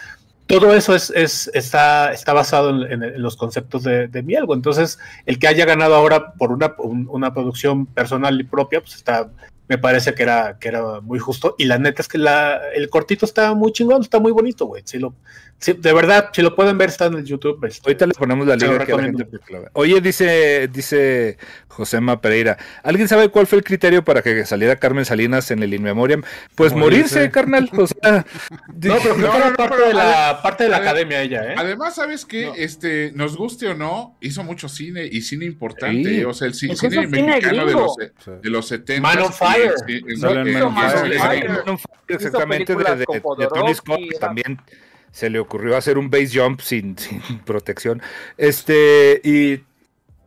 [0.47, 4.53] Todo eso es, es- está, está basado en, en- en los conceptos de, de Mielgo.
[4.53, 8.95] Entonces, el que haya ganado ahora por una, un- una producción personal y propia, pues
[8.95, 9.29] está,
[9.71, 11.55] me parece que era, que era muy justo.
[11.57, 14.83] Y la neta es que la, el cortito está muy chingón, está muy bonito, güey.
[14.85, 15.15] Si lo,
[15.61, 17.63] si- de verdad, si lo pueden ver, está en el YouTube.
[17.65, 19.25] este, Ahorita le ponemos la liga que la gente.
[19.73, 21.37] Oye, dice, dice
[21.69, 25.73] Josema Pereira, ¿alguien sabe cuál fue el criterio para que saliera Carmen Salinas en el
[25.73, 26.23] In Memoriam?
[26.55, 27.31] Pues morirse, Morirse.
[27.31, 27.69] carnal.
[27.77, 28.25] O sea,
[28.81, 30.81] No, pero creo No, que era no, parte, pero de la, parte de la ade-
[30.81, 31.55] academia ella, ¿eh?
[31.57, 32.47] Además, ¿sabes qué?
[32.47, 32.53] No.
[32.55, 36.09] Este, nos guste o no, hizo mucho cine y cine importante.
[36.09, 36.23] Sí.
[36.23, 38.31] O sea, el cine cine mexicano de los, Sí.
[38.41, 39.01] de los 70.
[39.07, 39.73] Man on Fire.
[40.19, 40.37] Man
[41.67, 41.79] on Fire.
[42.07, 44.59] exactamente de, de- Tony Scott, era- también
[45.11, 48.01] se le ocurrió hacer un base jump sin, sin protección.
[48.37, 49.63] Este, y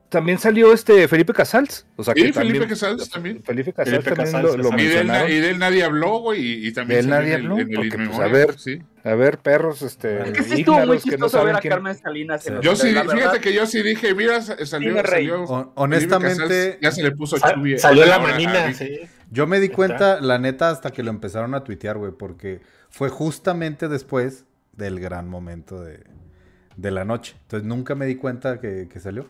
[0.08, 1.86] también salió este Felipe Casals.
[1.96, 3.42] O sea, Sí, que Felipe también, Casals también.
[3.42, 4.78] Felipe Casals Felipe también Casals, lo, lo.
[4.78, 5.30] Y de, él, na- mencionaron.
[5.32, 7.74] y de él nadie habló, güey, y, y también De él nadie habló, en el
[7.74, 8.78] porque, pues, a ver, sí.
[9.02, 10.22] A ver, perros, este.
[10.22, 12.46] Es que sí estuvo muy no chistoso ver a quién- Carmen Salinas.
[12.46, 12.60] en Sí.
[12.62, 16.78] Yo sí, fíjate verdad, que yo sí dije, mira, sa- salió, salió Hon- honestamente, Casals,
[16.80, 17.78] ya se le puso Sa- chubi.
[17.78, 19.00] salió la ahora, manina, a- sí.
[19.30, 23.08] Yo me di cuenta, la neta, hasta que lo empezaron a tuitear, güey, porque fue
[23.08, 24.44] justamente después
[24.76, 26.00] del gran momento de,
[26.76, 27.34] de la noche.
[27.42, 29.26] Entonces nunca me di cuenta que, que salió.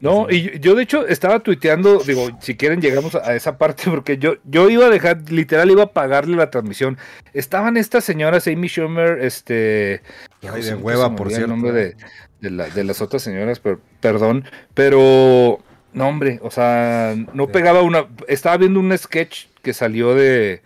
[0.00, 3.58] No, y yo, yo, de hecho estaba tuiteando, digo, si quieren llegamos a, a esa
[3.58, 6.98] parte, porque yo, yo iba a dejar, literal iba a pagarle la transmisión.
[7.32, 10.02] Estaban estas señoras, Amy Schumer, este...
[10.42, 11.46] Ay, de hueva, por cierto.
[11.46, 11.96] El nombre de,
[12.40, 14.44] de, la- de las otras señoras, pero, perdón,
[14.74, 15.58] pero...
[15.94, 18.06] No, hombre, o sea, no pegaba una...
[18.28, 20.62] Estaba viendo un sketch que salió de...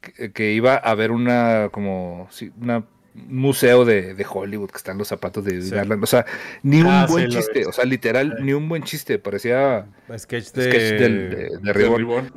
[0.00, 4.78] Que, que iba a ver una, como, sí, una un museo de, de Hollywood que
[4.78, 5.70] están los zapatos de Sí.
[5.70, 6.02] Garland.
[6.02, 6.24] O sea,
[6.62, 7.66] ni un Ah, buen sí, chiste.
[7.66, 9.18] O sea, literal, ni un buen chiste.
[9.18, 10.62] Parecía Sketch de...
[10.70, 12.30] sketch del, de, de.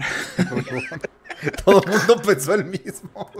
[1.65, 3.31] Todo el mundo pensó el mismo.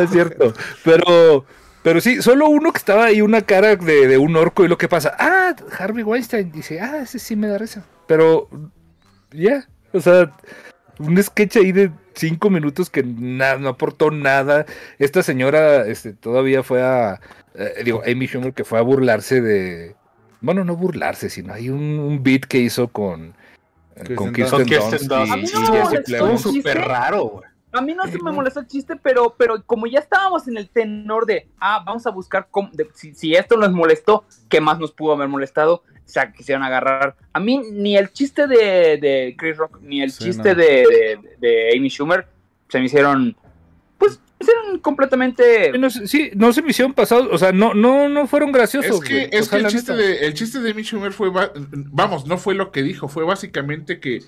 [0.00, 0.54] Es cierto.
[0.84, 1.44] Pero,
[1.82, 4.78] pero sí, solo uno que estaba ahí, una cara de, de un orco y lo
[4.78, 5.14] que pasa.
[5.18, 6.50] Ah, Harvey Weinstein.
[6.50, 7.84] Dice, ah, ese sí me da risa.
[8.06, 8.48] Pero,
[9.32, 9.66] ya.
[9.92, 10.30] O sea,
[10.98, 14.66] un sketch ahí de cinco minutos que na- no aportó nada.
[14.98, 17.20] Esta señora este, todavía fue a.
[17.54, 19.94] eh, digo, Amy Schumer que fue a burlarse de.
[20.40, 23.34] Bueno, no burlarse, sino hay un, un beat que hizo con.
[23.96, 25.32] eh, Con Kirsten Kirsten Dunst.
[25.94, 27.44] Estuvo súper raro, güey.
[27.72, 30.70] A mí no se me molestó el chiste, pero, pero como ya estábamos en el
[30.70, 34.78] tenor de, ah, vamos a buscar cómo- de- si, si esto nos molestó, ¿qué más
[34.78, 35.82] nos pudo haber molestado?
[36.06, 37.16] O sea, quisieron agarrar.
[37.32, 40.54] A mí ni el chiste de, de Chris Rock, ni el Sí, chiste no.
[40.54, 42.26] de, de- de Amy Schumer
[42.68, 43.36] se me hicieron,
[43.98, 45.76] pues, hicieron completamente...
[45.78, 49.02] No sé, sí, no se me hicieron pasados, o sea, no, no, no fueron graciosos.
[49.02, 49.28] Es que, güey.
[49.32, 51.30] Es que el, chiste de, el chiste de Amy Schumer fue,
[51.66, 54.22] vamos, no fue lo que dijo, fue básicamente que,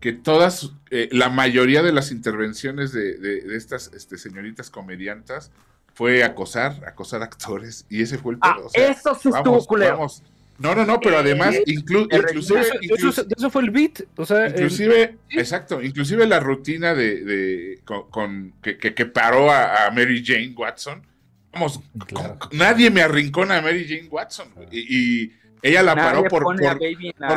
[0.00, 5.50] que todas, eh, la mayoría de las intervenciones de, de- de estas este, señoritas comediantas
[5.94, 8.66] fue acosar, acosar actores, y ese fue el Ah, pedo.
[8.66, 9.96] o sea, eso sí estuvo vamos, culero.
[9.96, 10.22] vamos,
[10.58, 14.02] No, no, no, pero además, inclu- El inclusive, Eso, inclusive- eso- eso fue el beat.
[14.16, 19.06] O sea, el- Inclusive, exacto, inclusive la rutina de, de- con, con- que, que- que
[19.06, 21.06] paró a, a Mary Jane Watson.
[21.52, 22.38] Vamos, Claro.
[22.38, 24.48] con- nadie me arrincona a Mary Jane Watson.
[24.72, 26.76] Y, y ella la Nadie paró por, por, la-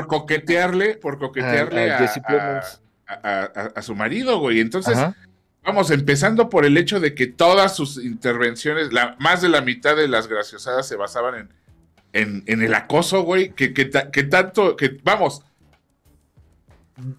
[0.08, 2.82] coquetearle, por coquetearle a a, Jesse a- Plemons.
[3.08, 4.60] a- a- a- a su marido, güey.
[4.60, 5.16] Entonces, Ajá.
[5.64, 9.96] vamos, empezando por el hecho de que todas sus intervenciones, la, más de la mitad
[9.96, 11.50] de las graciosadas se basaban en,
[12.14, 15.44] en, en el acoso, güey, que, que, que tanto, que vamos,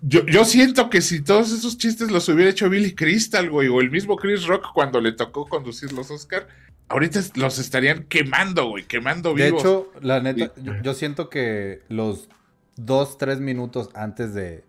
[0.02, 3.80] yo, yo siento que si todos esos chistes los hubiera hecho Billy Crystal, güey, o
[3.80, 6.46] el mismo Chris Rock cuando le tocó conducir los Oscar,
[6.88, 9.60] ahorita los estarían quemando, güey, quemando De vivos.
[9.62, 12.28] hecho, la neta, yo, yo siento que los
[12.76, 14.62] dos, tres minutos antes de,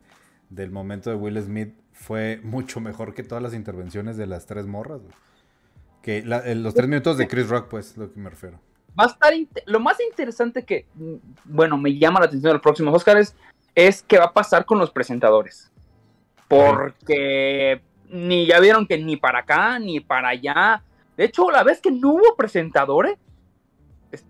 [0.49, 4.65] del momento de Will Smith fue mucho mejor que todas las intervenciones de las tres
[4.65, 5.13] morras, güey.
[6.01, 8.59] Que la- eh, los tres minutos de Chris Rock, pues, lo que me refiero.
[8.99, 9.17] Va
[9.65, 13.35] lo más interesante que mm, bueno me llama la atención de los próximos Oscars
[13.75, 15.71] es qué va a pasar con los presentadores.
[16.47, 20.83] Porque ni ya vieron que ni para acá ni para allá.
[21.17, 23.17] De hecho la vez que no hubo presentadores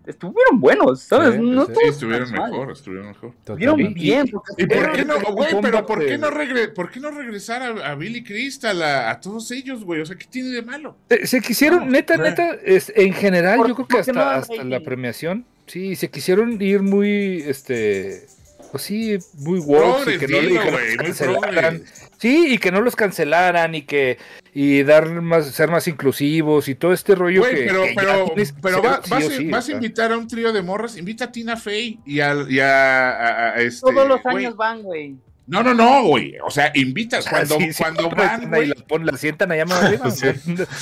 [0.06, 1.72] estuvieron buenos sabes Sí, no sí.
[1.72, 3.32] Sí, estuvo estuvieron mejor, estuvieron mejor.
[3.38, 7.00] estuvieron bien porque ¿Y por qué no, güey, pero por qué no, regre- por qué
[7.00, 10.00] no regresar a, a Billy Crystal, a, a todos ellos, güey?
[10.00, 10.96] O sea, ¿qué tiene de malo?
[11.10, 12.30] Se, se quisieron, neta, güey.
[12.30, 16.60] neta, es, en general, ¿Por- yo creo que no hasta, la premiación, sí, se quisieron
[16.62, 18.26] ir muy, este,
[18.72, 20.60] pues sí, muy woke, que no, y dilo,
[22.18, 24.18] Sí, y que no los cancelaran y que
[24.52, 28.26] y dar más, ser más inclusivos y todo este rollo Güey, que, pero, que pero,
[28.62, 29.74] pero va- sí vas, sí, vas o sea.
[29.74, 33.10] a invitar a un trío de morras, invita a Tina Fey y a, y a-
[33.10, 34.36] a- a este, todos los güey.
[34.36, 36.36] años van güey No, no, no, güey.
[36.42, 38.62] O sea, invitas Ah, cuando, sí, sí, cuando van, güey.
[38.62, 40.10] ahí, la, ponen, la sientan allá más arriba.
[40.10, 40.26] Sí.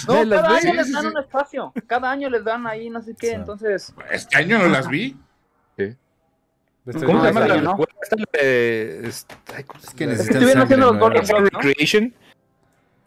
[0.06, 1.08] no las cada año Sí, les sí, dan sí.
[1.08, 3.32] un espacio cada año les dan ahí no sé qué Sí.
[3.34, 5.16] entonces Este año no las vi.
[5.76, 5.96] Este-
[6.84, 9.26] ¿Cómo No, se llama este la escuela esta, eh, es-
[9.66, 11.38] ¿cómo que necesitan Estuvieron haciendo los ¿no?
[11.40, 12.14] Recreation,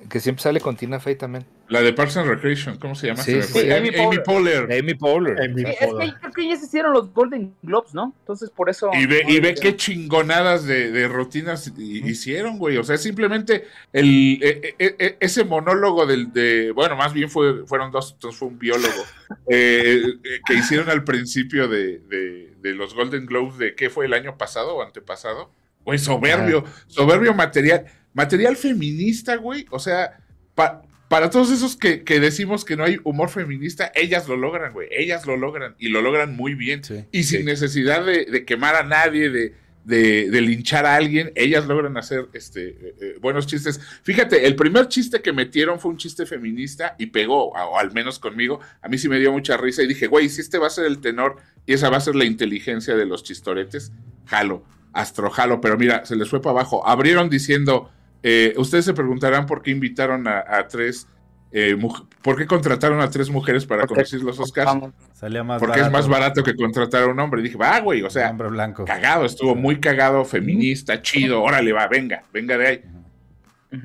[0.10, 1.46] que siempre sale con Tina Fey también.
[1.68, 3.24] La de Parks and Recreation, ¿cómo se llama?
[3.24, 3.72] Sí, sí, sí.
[3.72, 4.72] Amy, Amy Amy Poehler.
[4.72, 5.42] Amy Poehler.
[5.42, 8.14] En mi Sí, es que creo que ya se hicieron los Golden Globes, ¿no?
[8.20, 8.92] Entonces por eso.
[8.94, 12.78] Y ve, y ve qué chingonadas de, de rutinas hi- hicieron, güey.
[12.78, 17.66] O sea, simplemente el, e- e- e- ese monólogo del, de, bueno, más bien fue,
[17.66, 19.04] fueron dos, entonces fue un biólogo,
[19.50, 24.06] eh, eh, que hicieron al principio de, de- de los Golden Globes de, ¿qué fue
[24.06, 25.52] el año pasado o antepasado?
[25.84, 29.68] Güey, soberbio, soberbio material, material feminista, güey.
[29.70, 30.18] O sea,
[30.56, 34.74] pa- para todos esos que, que decimos que no hay humor feminista, ellas lo logran,
[34.74, 34.88] güey.
[34.90, 36.84] Ellas lo logran y lo logran muy bien.
[36.84, 37.06] Sí.
[37.12, 37.44] Y sin Sí.
[37.46, 42.26] necesidad de, de quemar a nadie, de, de, de linchar a alguien, ellas logran hacer
[42.34, 43.80] este eh, eh, buenos chistes.
[44.02, 47.92] Fíjate, el primer chiste que metieron fue un chiste feminista y pegó, o, o al
[47.94, 48.60] menos conmigo.
[48.82, 50.86] A mí sí me dio mucha risa y dije, güey, si este va a ser
[50.86, 51.36] el tenor
[51.68, 53.92] y esa va a ser la inteligencia de los chistoretes,
[54.26, 55.62] jalo, astro jalo.
[55.62, 56.88] Pero mira, se les fue para abajo.
[56.88, 57.92] Abrieron diciendo,
[58.28, 61.08] eh, ustedes se preguntarán por qué invitaron a, a tres,
[61.52, 61.78] eh,
[62.24, 64.72] por qué contrataron a tres mujeres para Porque- conducir los Oscars.
[65.14, 67.44] Salía más Porque es más barato que contratar a un hombre.
[67.44, 68.84] Dije, va, güey, o sea, hombre blanco.
[68.86, 72.82] cagado, estuvo muy cagado, feminista, chido, órale, va, venga, venga de ahí.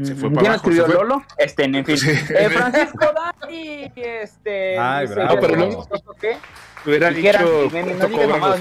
[0.04, 0.86] Se fue ¿Quién escribió.
[0.86, 1.22] Lolo?
[1.36, 1.96] Este, en fin.
[1.98, 2.10] Sí.
[2.10, 3.06] Eh, Francisco
[3.42, 4.78] Dani, este.
[4.78, 5.38] Ay, dice, bravo.
[5.40, 7.42] pero no- no digas
[8.28, 8.58] mamadas.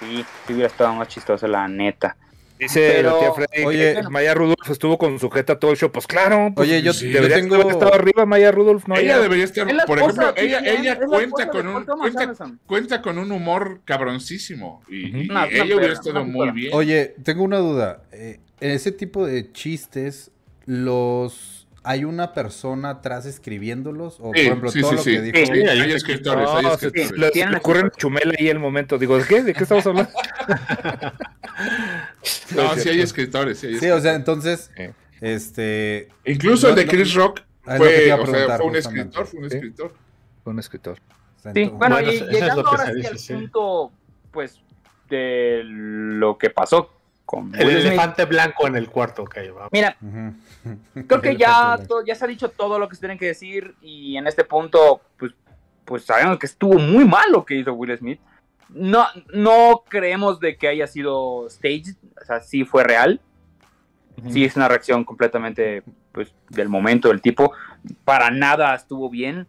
[0.00, 2.16] Sí, sí hubiera estado más chistoso, la neta.
[2.60, 3.94] Dice Pero- la tía Freddy Oye.
[3.94, 5.90] que Maya Rudolph estuvo con sujeta todo el show.
[5.90, 6.52] Pues claro.
[6.54, 7.54] Pues, Oye, yo, sí, yo debería tengo...
[7.54, 8.86] haber estado arriba Maya Rudolph.
[8.86, 13.00] No, ella debería estar, Es por esposa, ejemplo, ella, ella es cuenta con un cuenta,
[13.00, 16.70] con un humor cabroncísimo y, ella hubiera estado muy bien.
[16.74, 18.02] Oye, tengo una duda.
[18.12, 20.30] Eh, en ese tipo de chistes,
[20.66, 21.59] los...
[21.82, 24.20] ¿Hay una persona atrás escribiéndolos?
[24.20, 25.10] O, por Sí, ejemplo, sí, todo sí, lo sí.
[25.12, 25.36] que dijo...
[25.38, 27.10] Sí, Sí, hay escritores, No, hay se, escritores.
[27.18, 28.98] le- se Tienen le ocurre en Chumel ahí el momento.
[28.98, 29.42] Digo, ¿de qué?
[29.42, 30.10] ¿De qué estamos hablando?
[32.54, 34.70] No, sí hay escritores, sí hay Sí, o sea, entonces,
[35.20, 36.08] este...
[36.24, 39.40] Incluso no- el de no- Chris Rock fue, o sea, preguntar, fue un escritor, fue
[39.40, 39.56] un Sí.
[39.56, 39.94] escritor.
[40.44, 40.96] Un escritor.
[40.96, 43.92] Sí, entonces- bueno, Bueno, y llegando ahora sí al punto,
[44.30, 44.60] pues,
[45.08, 46.92] de lo que pasó
[47.24, 49.68] con El elefante blanco en el cuarto, ok, va.
[49.72, 49.96] Mira.
[51.06, 53.26] Creo que ya, elefante to- ya se ha dicho todo lo que se tiene que
[53.26, 55.32] decir y en este punto, pues,
[55.84, 58.20] pues sabemos que estuvo muy mal lo que hizo Will Smith.
[58.68, 63.20] No, no creemos de que haya sido staged, o sea, sí fue real.
[64.28, 65.82] Sí es una reacción completamente,
[66.12, 67.52] pues, del momento del tipo.
[68.04, 69.46] Para nada estuvo bien.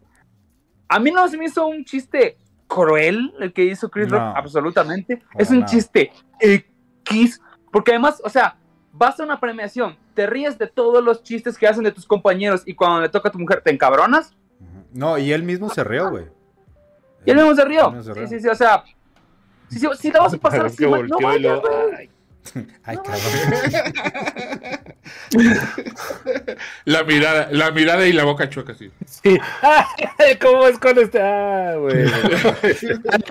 [0.88, 4.18] A mí no se me hizo un chiste cruel el que hizo Chris No.
[4.18, 5.22] Rock, absolutamente.
[5.38, 8.56] Es un chiste X, porque además, o sea,
[8.94, 12.64] vas a una premiación, te ríes de todos los chistes que hacen de tus compañeros
[12.66, 14.36] y cuando le toca a tu mujer te encabronas.
[14.94, 16.26] No, y él mismo se rió, güey.
[17.26, 17.94] Y él mismo se rió.
[18.14, 18.84] Sí, sí, sí, o sea,
[19.70, 22.10] Si, si, si la vas a pasar así, no vayas, güey.
[22.84, 23.22] ay, cabrón.
[26.86, 28.74] La mirada, la mirada y la boca chueca.
[28.76, 28.92] Sí.
[29.62, 31.22] Ay, ¿Cómo es con este?
[31.22, 32.06] Ah, güey.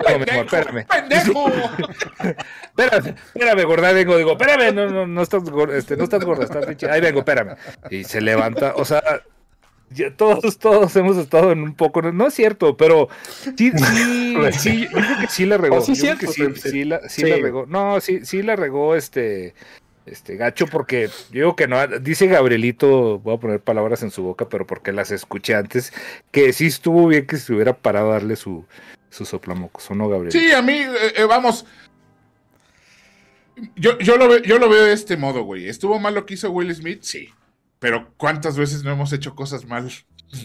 [0.07, 0.85] Amor, espérame.
[0.85, 1.51] ¡Pendejo!
[2.77, 6.45] Espérame, espérame, gorda, vengo, digo, espérame, no, no, no estás gorda, este, no estás gorda,
[6.45, 7.55] estás pinche, ahí vengo, espérame.
[7.89, 9.03] Y se levanta, o sea,
[9.93, 13.09] ya todos, todos hemos estado en un poco, no es cierto, pero
[13.57, 15.77] sí, sí, sí, yo creo que sí la regó.
[15.77, 16.69] Oh, sí, yo creo cierto, que sí, sí.
[16.69, 17.29] sí la, sí Sí.
[17.29, 17.65] la regó.
[17.67, 19.53] No, sí, sí la regó este,
[20.05, 24.23] este gacho, porque yo digo que no, dice Gabrielito, voy a poner palabras en su
[24.23, 25.93] boca, pero porque las escuché antes,
[26.31, 28.65] que sí estuvo bien que se hubiera parado a darle su,
[29.09, 30.31] su soplamocos, ¿o no, Gabriel?
[30.31, 31.65] Sí, a mí, eh, eh, vamos.
[33.75, 35.67] Yo, yo, lo ve- yo lo veo de este modo, güey.
[35.67, 36.99] ¿Estuvo mal lo que hizo Will Smith?
[37.03, 37.29] Sí.
[37.81, 39.91] Pero ¿cuántas veces no hemos hecho cosas mal?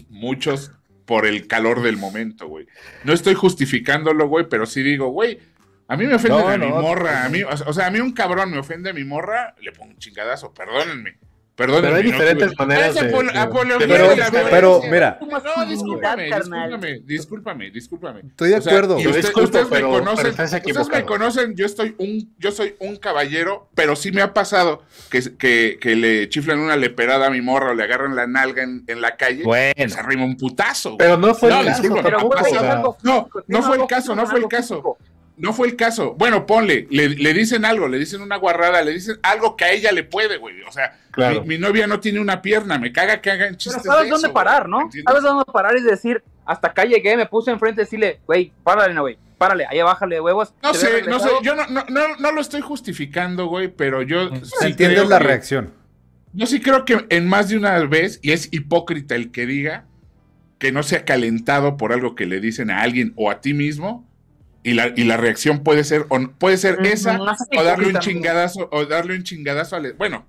[0.09, 0.73] Muchos
[1.05, 2.67] por el calor del momento, güey.
[3.05, 5.39] No estoy justificándolo, güey, pero sí digo, güey,
[5.87, 7.27] a mí me ofende No, a mi morra.
[7.27, 9.55] A mí, o sea, o sea, a mí un cabrón me ofende a mi morra,
[9.61, 11.19] le pongo un chingadazo, perdónenme.
[11.57, 11.87] Perdónenme.
[11.89, 12.11] Pero hay ¿no?
[12.13, 14.91] diferentes maneras Es de- apolo- de- apología Pero- de la pero, violencia.
[14.91, 15.19] mira.
[15.57, 18.21] No, discúlpame, discúlpame, discúlpame, discúlpame.
[18.21, 18.97] Estoy de O sea, acuerdo.
[18.99, 23.69] usted- disculpo, ustedes me conocen, ustedes me conocen, yo estoy un, yo soy un caballero,
[23.75, 27.71] pero sí me ha pasado que, que, que le chiflan una leperada a mi morra
[27.71, 29.73] o le agarran la nalga en, en la calle, Bueno.
[29.89, 30.97] se arrima un putazo.
[30.99, 31.95] Pero no fue No, el caso no,
[33.47, 34.99] no fue el caso, no fue el caso.
[35.39, 36.15] No fue el caso.
[36.15, 39.73] Bueno, ponle, le, le dicen algo, le dicen una guarrada, le dicen algo que a
[39.73, 40.63] ella le puede, güey.
[40.63, 41.43] O sea, Claro.
[41.43, 44.11] mi, mi novia no tiene una pierna, me caga que hagan Pero chistes sabes de
[44.11, 44.91] dónde eso, parar, güey, ¿no?
[45.07, 48.95] Sabes dónde parar y decir, hasta acá llegué, me puse enfrente y decirle, güey, párale,
[48.95, 50.55] no, güey, párale, ahí bájale de huevos.
[50.63, 54.29] No sé, no sé, yo no, no, no, no lo estoy justificando, güey, pero yo
[54.37, 55.73] sí Entiendes creo la que- reacción.
[56.33, 59.85] Yo sí creo que en más de una vez, y es hipócrita el que diga
[60.59, 63.55] que no se ha calentado por algo que le dicen a alguien o a ti
[63.55, 64.07] mismo,
[64.69, 67.99] y la, y la reacción puede ser, o, puede ser Mm, esa, o darle un
[68.01, 70.27] chingadazo, o darle un chingadazo a bueno,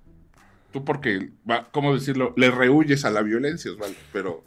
[0.72, 2.34] tú porque, va, ¿cómo decirlo?
[2.38, 4.44] Le rehuyes a la violencia, Osvaldo, pero,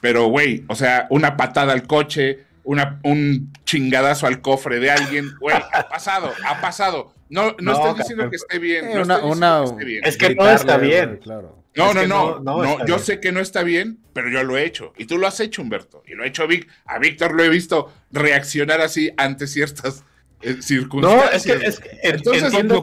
[0.00, 5.30] pero, güey, o sea, una patada al coche, una, un chingadazo al cofre de alguien,
[5.40, 7.12] güey, ha pasado, ha pasado.
[7.28, 7.96] No, no, No, estoy cabrón.
[7.98, 8.84] diciendo que esté bien.
[8.86, 10.00] Eh, no una- estoy diciendo una- que esté bien.
[10.04, 11.18] Es que no está bien.
[11.22, 11.62] Claro.
[11.76, 12.98] No, no, no, no- yo bien.
[13.00, 14.92] sé que no está bien, pero yo lo he hecho.
[14.96, 16.02] Y tú lo has hecho, Humberto.
[16.06, 16.68] Y lo ha hecho Vic.
[16.86, 20.04] A Víctor lo he visto reaccionar así ante ciertas
[20.42, 21.34] eh, No, circunstancias.
[21.34, 22.82] es que, es que en- Entonces, entiendo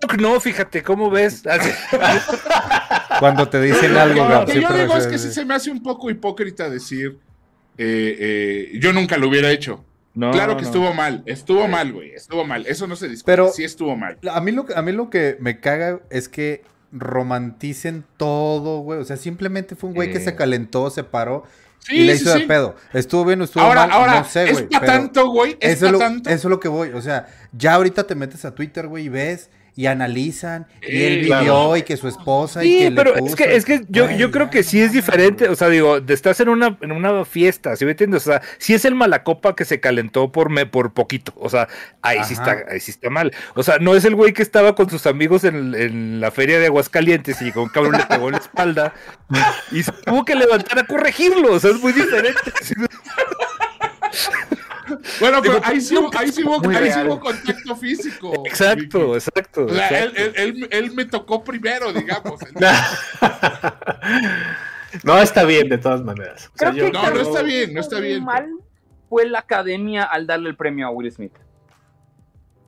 [0.00, 1.42] Rock no, fíjate, ¿cómo ves?
[3.18, 5.70] Cuando te dicen algo, No, lo que yo digo es que sí se me hace
[5.70, 7.18] un poco hipócrita decir,
[7.78, 8.16] eh,
[8.74, 9.84] eh, yo nunca lo hubiera hecho.
[10.14, 10.68] No, claro que no.
[10.68, 12.66] estuvo mal, estuvo mal, güey, estuvo mal.
[12.66, 14.18] Eso no se discute, Pero- sí estuvo mal.
[14.30, 16.62] A mí, lo, que- a mí lo que me caga es que
[16.92, 19.00] romanticen todo, güey.
[19.00, 21.44] O sea, simplemente fue un güey que se calentó, se paró
[21.80, 22.46] Sí, y le sí, hizo de sí.
[22.46, 22.76] pedo.
[22.92, 24.68] Estuvo bien o estuvo Ahora, mal, ahora, no sé, es güey.
[24.70, 26.30] pero tanto, güey, es Eso es, para lo, tanto.
[26.30, 26.90] eso es lo que voy.
[26.90, 30.66] O sea, ya ahorita te metes a Twitter, güey, y ves y analizan.
[30.86, 31.76] y él vivió claro.
[31.78, 34.30] y que su esposa y Sí, que le pero es que, es que yo, yo
[34.30, 37.74] creo que sí es diferente, o sea, digo, de- estás en una, en una fiesta,
[37.76, 38.26] ¿sí me entiendes?
[38.26, 41.68] O sea, sí es el malacopa que se calentó por me, por poquito, o sea,
[42.02, 43.32] ahí sí está, ahí sí está mal.
[43.54, 46.58] O sea, no es el güey que estaba con sus amigos en, en la feria
[46.58, 48.92] de Aguascalientes y con un cabrón le pegó en la espalda
[49.70, 52.40] y se tuvo que levantar a corregirlo, o sea, es muy diferente.
[55.20, 58.32] Bueno, pero ahí sí, hubo- ahí sí hubo, ahí sí hubo contacto físico.
[58.46, 59.14] Exacto, Vicky.
[59.14, 59.60] exacto.
[59.68, 60.20] Él, exacto.
[60.20, 62.40] él- él- él me tocó primero, digamos.
[65.04, 66.50] no está bien de todas maneras.
[66.54, 68.24] O sea, Creo que No, no está bien, no está bien.
[68.24, 68.48] mal
[69.08, 71.32] fue la academia al darle el premio a Will Smith.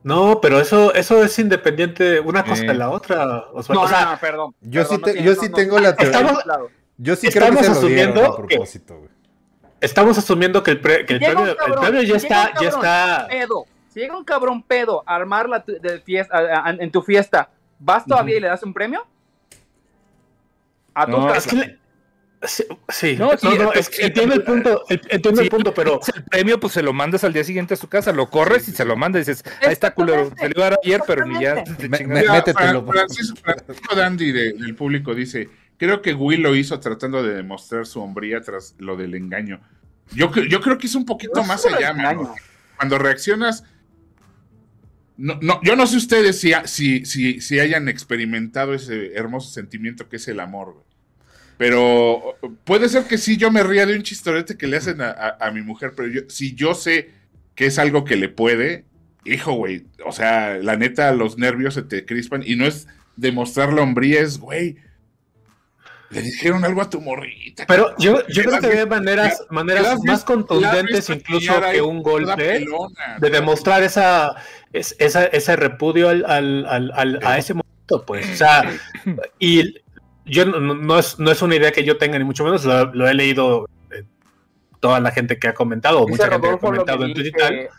[0.03, 2.67] No, pero eso, eso es independiente una cosa Eh.
[2.67, 3.25] de la otra.
[3.25, 4.55] No, o sea, no, no, perdón.
[4.61, 5.55] Yo perdón, sí, te- yo no, sí no.
[5.55, 6.19] tengo la teoría.
[6.19, 6.43] Estamos-.
[6.97, 9.09] Yo sí creo que estamos se lo dieron a asumiendo que- propósito, güey.
[9.81, 13.27] Estamos asumiendo que el, pre- que el premio, el premio ya está, ya está.
[13.29, 13.65] Pedo.
[13.93, 17.49] Si llega un cabrón pedo a armarla tu- de fiesta, a- a- en tu fiesta,
[17.79, 19.05] ¿vas todavía y le das un premio?
[20.93, 21.37] A tu No, casa.
[21.37, 21.77] Es que le-
[22.43, 23.15] sí, sí.
[23.17, 25.49] No, no, sí, no, sí, es que sí, entiendo el punto, el- entiendo Sí, el
[25.49, 28.29] punto, pero el premio, pues se lo mandas al día siguiente a su casa, lo
[28.29, 30.79] corres y se lo mandas y dices, ahí está culero, se lo iba a dar
[30.83, 31.55] ayer, pero ni ya.
[32.07, 37.23] métetelo, Fran- Francisco, Francisco Dandy de- del público dice, creo que Will lo hizo tratando
[37.23, 39.61] de demostrar su hombría tras lo del engaño.
[40.13, 42.33] Yo, yo creo que es un poquito No más allá, mano.
[42.77, 43.63] Cuando reaccionas...
[45.17, 50.09] No, no, yo no sé ustedes si, si, si, si hayan experimentado ese hermoso sentimiento
[50.09, 50.85] que es el amor, güey.
[51.57, 55.09] Pero puede ser que sí yo me ría de un chistorete que le hacen a,
[55.11, 57.11] a- a mi mujer, pero yo, si yo sé
[57.55, 58.83] que es algo que le puede,
[59.23, 63.71] hijo, güey, o sea, la neta, los nervios se te crispan y no es demostrar
[63.71, 64.75] la hombría, es, güey,
[66.09, 67.65] le dijeron algo a tu morrita.
[67.67, 72.65] Pero yo, yo creo que había maneras, maneras más contundentes incluso que un golpe
[73.19, 74.35] de demostrar esa,
[74.71, 78.29] esa, ese repudio al, al, al, a ese momento, pues.
[78.31, 78.71] O sea,
[79.39, 79.75] y
[80.25, 83.13] yo no, es, no es una idea que yo tenga, ni mucho menos, lo, he
[83.13, 84.03] leído eh,
[84.79, 87.69] toda la gente que ha comentado, mucha gente que ha comentado en Twitter.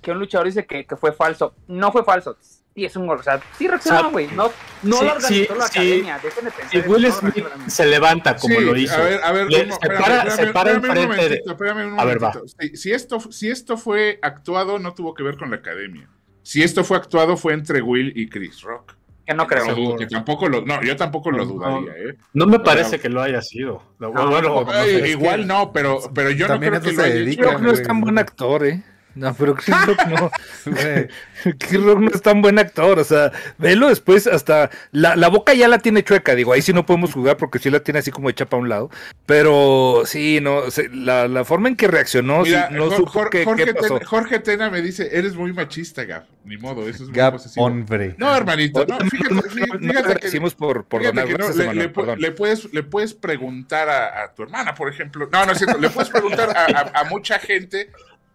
[0.00, 1.54] Que, un luchador dice que, que fue falso.
[1.66, 2.36] No fue falso
[2.74, 3.18] y es un gol.
[3.18, 4.26] O sea, sí reaccionó, güey.
[4.28, 4.50] No,
[4.82, 6.18] no sí, lo organizó la academia.
[6.22, 6.82] Dejen de pensar.
[6.82, 8.94] Si Will Smith se levanta como lo hizo.
[8.94, 11.42] A ver, a ver, le, se para, se para enfrente de.
[11.46, 12.32] Espérame un a ver, va.
[12.58, 16.08] Si, si, esto, si esto fue actuado, no tuvo que ver con la academia.
[16.42, 18.94] Si esto fue actuado, fue entre Will y Chris Rock.
[19.26, 19.74] Que no creo.
[19.74, 22.16] No, que tampoco lo, no, yo tampoco lo dudaría, ¿eh?
[22.34, 23.82] No me parece que lo haya sido.
[23.98, 24.66] bueno,
[25.06, 27.30] igual no, pero, pero yo no creo que lo haya hecho.
[27.30, 28.82] Yo creo que no es tan buen actor, ¿eh?
[29.14, 30.30] No, pero Chris Rock no.
[31.58, 32.98] Chris Rock no es tan buen actor.
[32.98, 34.70] O sea, velo después hasta.
[34.90, 36.34] La, la, boca ya la tiene chueca.
[36.34, 38.68] Digo, ahí sí no podemos jugar porque sí la tiene así como hecha para un
[38.68, 38.90] lado.
[39.26, 40.62] Pero sí, no.
[40.92, 42.42] La, la forma en que reaccionó.
[42.42, 46.24] Mira, no Jorge, Jorge, Tena, Jorge, Tena, me dice: Eres muy machista, Gab.
[46.44, 48.16] Ni modo, eso es Gab, hombre.
[48.18, 48.84] No, hermanito.
[48.86, 52.82] No, fíjate, fíjate, fíjate que, por, por fíjate que no, le, le, le, puedes, le
[52.82, 55.28] puedes preguntar a, a, tu hermana, por ejemplo.
[55.32, 55.78] No, no es cierto.
[55.78, 57.90] Le puedes preguntar a, a, a mucha gente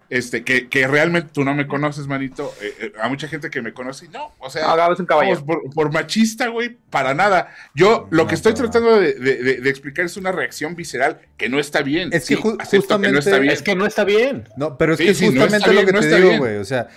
[0.09, 3.61] este, que, que, realmente tú no me conoces, manito, eh, eh, a mucha gente que
[3.61, 7.53] me conoce, y no, o sea, un vamos, por, por, machista, güey, para nada.
[7.75, 11.59] Yo lo que estoy tratando de, de, de, explicar es una reacción visceral que no
[11.59, 12.09] está bien.
[12.11, 13.53] Es que justamente que no está bien.
[13.53, 14.49] Es que no está bien.
[14.57, 16.87] No, pero es que sí, justamente lo que te digo, güey, o sea,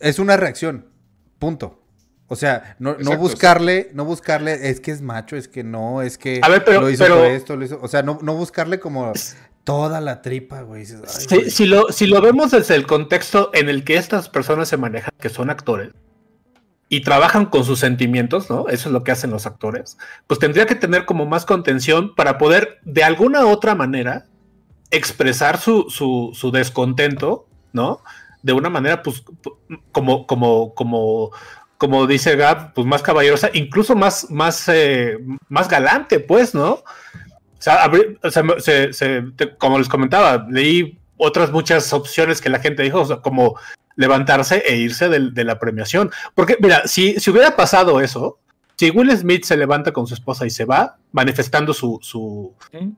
[0.00, 0.86] es una reacción,
[1.38, 1.82] punto.
[2.28, 6.16] O sea, no, no buscarle, no buscarle, es que es macho, es que no, es
[6.16, 7.16] que a ver, pero, lo hizo pero...
[7.18, 9.12] por esto, lo hizo, o sea, no, no buscarle como
[9.64, 10.84] toda la tripa, güey.
[10.84, 14.76] Si, si, lo, si lo vemos desde el contexto en el que estas personas se
[14.76, 15.92] manejan, que son actores,
[16.88, 18.68] y trabajan con sus sentimientos, ¿no?
[18.68, 19.96] Eso es lo que hacen los actores,
[20.26, 24.26] pues tendría que tener como más contención para poder de alguna otra manera
[24.90, 28.02] expresar su, su, su descontento, ¿no?
[28.42, 29.24] De una manera, pues,
[29.90, 31.30] como, como, como,
[31.78, 35.16] como dice Gab, pues más caballerosa, incluso más, más, eh,
[35.48, 36.84] más galante, pues, ¿no?
[37.62, 39.24] O sea, se, se,
[39.58, 43.56] como les comentaba, leí otras muchas opciones que la gente dijo, o sea, como
[43.96, 46.10] levantarse e irse de, de, la premiación.
[46.34, 48.38] Porque, mira, si, si hubiera pasado eso,
[48.76, 52.52] si Will Smith se levanta con su esposa y se va, manifestando su, su,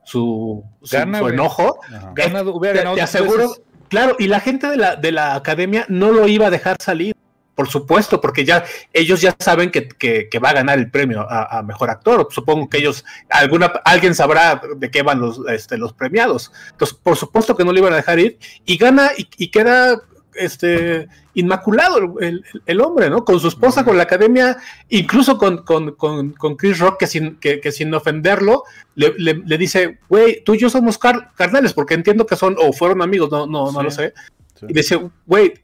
[0.04, 1.80] su, su, Gana, su enojo,
[2.14, 3.54] Gana, te, te aseguro,
[3.88, 7.13] claro, y la gente de la, de la academia no lo iba a dejar salir.
[7.55, 11.20] Por supuesto, porque ya ellos ya saben que, que, que va a ganar el premio
[11.20, 12.26] a, a, mejor actor.
[12.30, 16.52] Supongo que ellos, alguna, alguien sabrá de qué van los, este, los premiados.
[16.72, 20.02] Entonces, por supuesto que no le iban a dejar ir y gana y, y queda
[20.34, 23.24] este, inmaculado el, hombre, ¿no?
[23.24, 24.57] Con su esposa, con la academia,
[24.88, 29.34] incluso con, con, con, con Chris Rock, que sin, que, que sin ofenderlo, le, le,
[29.34, 33.02] le dice, güey, tú y yo somos car carnales, porque entiendo que son o fueron
[33.02, 33.74] amigos, no, no, sí.
[33.74, 34.14] no lo sé.
[34.55, 34.66] Sí.
[34.68, 35.55] Y dice, güey,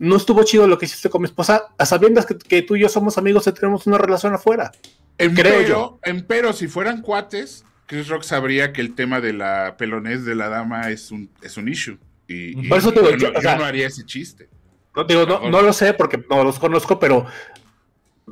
[0.00, 2.80] no estuvo chido lo que hiciste con mi esposa, a sabiendas que, que tú y
[2.80, 4.72] yo somos amigos y tenemos una relación afuera.
[5.18, 6.00] Empero, creo yo.
[6.02, 10.48] Empero, si fueran cuates, Chris Rock sabría que el tema de la pelonés de la
[10.48, 11.98] dama es un, es un issue.
[12.26, 14.48] Y, Por eso te digo, yo, yo, yo, sea, no haría ese chiste.
[14.96, 17.26] No, digo, no, no, lo sé porque no los conozco, pero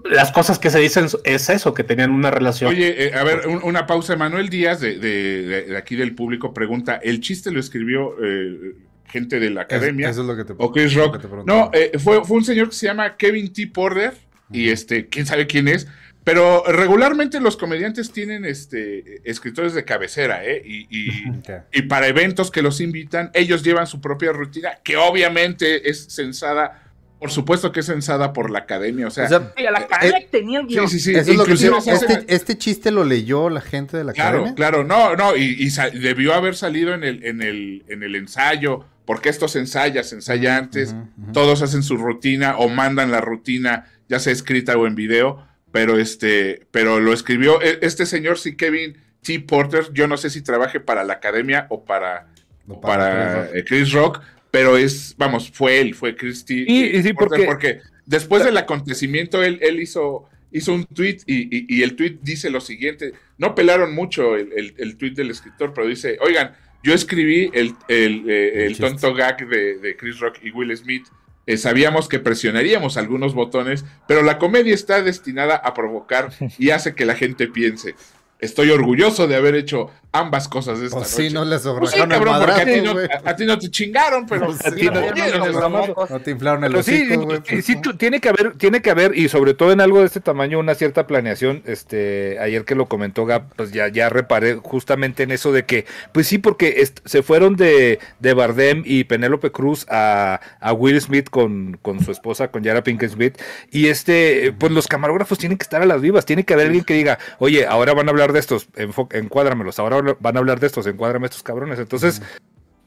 [0.04, 2.70] las cosas que se dicen es eso, que tenían una relación.
[2.70, 4.16] Oye, eh, a ver, un, una pausa.
[4.16, 8.74] Manuel Díaz, de, de, de, aquí del público, pregunta: ¿el chiste lo escribió eh,
[9.10, 10.08] gente de la academia.
[10.08, 11.24] Eso, eso es lo que te O Chris Rock.
[11.44, 13.66] No, eh, fue, fue, un señor que se llama Kevin T.
[13.66, 14.10] Porter.
[14.10, 14.56] Uh -huh.
[14.56, 15.86] Y este, quién sabe quién es.
[16.28, 20.60] Pero regularmente los comediantes tienen este, escritores de cabecera, ¿eh?
[20.62, 21.56] Y, y, okay.
[21.72, 26.82] y, para eventos que los invitan, ellos llevan su propia rutina, que obviamente es censada.
[27.18, 29.24] Por supuesto que es censada por la academia, o sea...
[29.24, 30.86] O sea sí, la academia eh, tenía el guion.
[30.88, 31.18] Sí, sí, sí.
[31.18, 34.54] Eso es lo que este, este, chiste lo leyó la gente de la claro, academia.
[34.54, 38.14] Claro, claro, no, no, y, y debió haber salido en el, en el, en el
[38.14, 41.32] ensayo, porque esto se ensaya, se ensaya antes, uh -huh, uh -huh.
[41.32, 45.98] todos hacen su rutina o mandan la rutina, ya sea escrita o en video, pero
[45.98, 49.40] este, pero lo escribió e, este señor, sí, Kevin T.
[49.40, 52.26] Porter, yo no sé si trabaje para la academia o para,
[52.68, 53.66] o para, para Chris, Rock.
[53.68, 54.22] Chris, Rock.
[54.50, 56.66] pero es, vamos, fue él, fue Chris T.
[56.68, 61.44] Y, sí, Porter, porque, porque, después del acontecimiento él, él hizo, hizo un tweet y,
[61.44, 65.30] y, y, el tweet dice lo siguiente, no pelaron mucho el, el, el tweet del
[65.30, 66.52] escritor, pero dice, oigan,
[66.82, 71.06] yo escribí el, el, eh, el tonto gag de, de, Chris Rock y Will Smith.
[71.46, 76.94] Eh, sabíamos que presionaríamos algunos botones, pero la comedia está destinada a provocar y hace
[76.94, 77.94] que la gente piense.
[78.40, 81.28] Estoy orgulloso de haber hecho ambas cosas esta Pues noche.
[81.28, 83.06] sí, no les Pues sí, cabrón, porque a ti, no, güey.
[83.06, 86.20] a- a ti no te chingaron, pero Pues a sí, ti no no, te no,
[86.20, 87.38] te inflaron el hocico, güey.
[87.44, 90.06] sí, pues, sí, tiene que haber, tiene que haber, y sobre todo en algo de
[90.06, 91.62] este tamaño, una cierta planeación.
[91.66, 95.84] Este, ayer que lo comentó Gap, pues ya, ya reparé justamente en eso de que,
[96.12, 101.28] pues sí, porque se fueron de, de Bardem y Penélope Cruz a, a Will Smith
[101.28, 103.36] con, con su esposa, con Yara Pinkett Smith,
[103.70, 106.84] y este, pues los camarógrafos tienen que estar a las vivas, tiene que haber alguien
[106.84, 108.68] que diga, oye, ahora van a hablar de estos,
[109.10, 111.78] encuádramelos, ahora van a hablar de estos, encuádrame estos cabrones.
[111.78, 112.22] Entonces,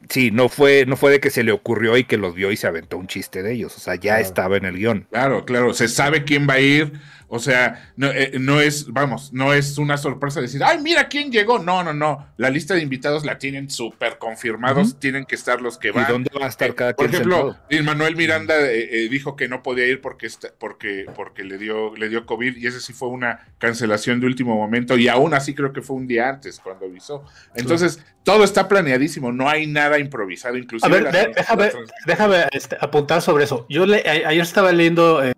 [0.09, 2.57] sí, no fue, no fue de que se le ocurrió y que los vio y
[2.57, 3.75] se aventó un chiste de ellos.
[3.77, 4.21] O sea, ya Claro.
[4.23, 5.07] estaba en el guion.
[5.11, 6.93] Claro, claro, se sabe quién va a ir,
[7.33, 11.31] o sea, no, eh, no es, vamos, no es una sorpresa decir, ay, mira quién
[11.31, 15.61] llegó, no, no, no, la lista de invitados la tienen súper confirmados, tienen que estar
[15.61, 16.07] los que ¿Y van.
[16.09, 17.55] dónde va a estar Eh, cada Por quien ejemplo?
[17.85, 21.95] Manuel Miranda eh, eh, dijo que no podía ir porque, está- porque, porque le, dio,
[21.95, 25.55] le dio COVID y ese sí fue una cancelación de último momento y aún así
[25.55, 27.23] creo que fue un día antes cuando avisó.
[27.55, 30.91] Entonces, todo está planeadísimo, no hay nada improvisado, A inclusive...
[30.91, 31.71] ver, la- de- déjame,
[32.05, 33.65] déjame este, apuntar sobre eso.
[33.69, 35.31] Yo le- a- ayer estaba leyendo eh,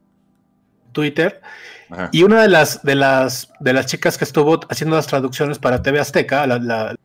[0.94, 1.42] Twitter
[1.90, 2.10] Ajá.
[2.14, 5.82] y una de las, de las de las chicas que estuvo haciendo las traducciones para
[5.82, 6.96] TV Azteca, la, la-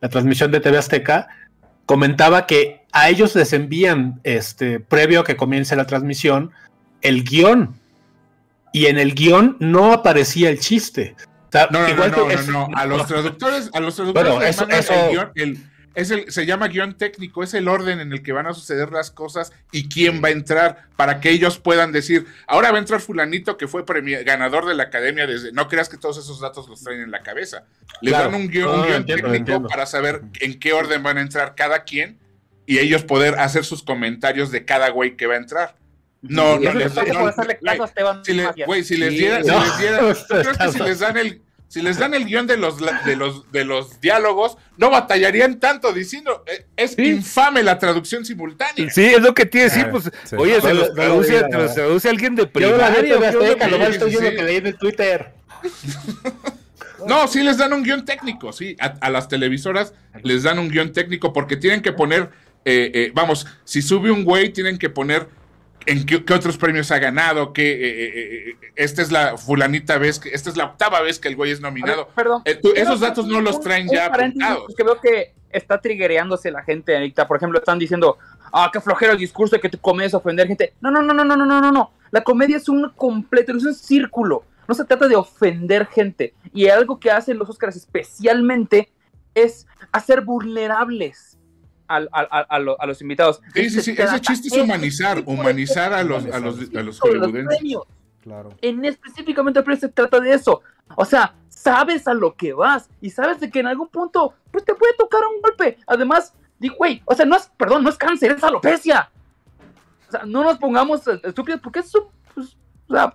[0.00, 1.28] la transmisión de TV Azteca,
[1.84, 6.52] comentaba que a ellos les envían este previo a que comience la transmisión
[7.02, 7.74] el guion
[8.72, 11.16] y en el guion no aparecía el chiste.
[11.18, 14.32] O sea, No, no, igual no, no, no, no, A los traductores, a los traductores
[14.32, 17.66] Bueno, eso- mandan eso- el guion, el- es el, se llama guion técnico, es el
[17.68, 21.20] orden en el que van a suceder las cosas y quién va a entrar para
[21.20, 24.84] que ellos puedan decir, ahora va a entrar fulanito que fue premi- ganador de la
[24.84, 27.64] academia desde, no creas que todos esos datos los traen en la cabeza.
[28.02, 28.30] Les Claro.
[28.30, 29.68] dan un guion, un No, guion entiendo, técnico entiendo.
[29.68, 32.18] para saber en qué orden van a entrar cada quien
[32.66, 35.74] y ellos poder hacer sus comentarios de cada güey que va a entrar.
[36.22, 37.02] No, no les no,
[38.22, 38.46] si le-
[38.98, 39.64] les Sí, diera, si no.
[39.64, 42.56] les diera, yo creo que si les dan el, si les dan el guion de
[42.56, 47.04] los, la- de los, de los diálogos, no batallarían tanto diciendo, eh, es Sí.
[47.06, 48.90] infame la traducción simultánea.
[48.90, 50.34] Sí, es lo que tiene que decir, Ah, pues, sí.
[50.36, 51.48] oye, No se lo- los no lo traduce, diga.
[51.48, 53.00] te los traduce alguien de Yo la primaria.
[53.02, 53.44] vi en ¿o qué onda?
[53.44, 54.36] Azteca, nomás Sí, estoy viendo sí.
[54.36, 55.32] que leí en el Twitter.
[57.06, 58.76] No, sí les dan un guion técnico, sí.
[58.80, 62.30] A, a las televisoras les dan un guion técnico porque tienen que poner,
[62.64, 65.28] eh, eh, vamos, si sube un güey, tienen que poner
[65.86, 70.18] en qué, otros premios ha ganado, que eh, eh, eh, esta es la fulanita vez,
[70.18, 72.08] que, esta es la octava vez que el güey es nominado.
[72.14, 72.42] Perdón.
[72.44, 74.64] Esos datos no los traen ya un apuntados.
[74.66, 77.26] Porque veo que está triggereándose la gente ahorita.
[77.26, 78.18] Por ejemplo, están diciendo,
[78.52, 80.74] ah, qué flojero el discurso de que te comes a ofender gente.
[80.80, 81.92] No, no, no, no, no, no, no, no.
[82.10, 84.44] La comedia es un completo, es un círculo.
[84.68, 86.34] No se trata de ofender gente.
[86.52, 88.90] Y algo que hacen los Oscars especialmente
[89.34, 91.29] es hacer vulnerables
[91.90, 93.40] al- al- al- a, lo- a los invitados.
[93.54, 96.82] Sí, sí, sí, ese chiste es humanizar, humanizar a los, a los, a los de
[96.84, 97.58] los hollywoodenses.
[97.58, 97.84] premios.
[98.22, 98.50] Claro.
[98.62, 100.62] En específicamente pero se trata de eso.
[100.96, 104.64] O sea, sabes a lo que vas y sabes de que en algún punto pues
[104.64, 105.78] te puede tocar un golpe.
[105.86, 109.10] Además, digo, güey, o sea, no es, perdón, no es cáncer, es alopecia.
[110.08, 112.56] O sea, no nos pongamos estúpidos porque es un, pues,
[112.88, 113.14] o sea,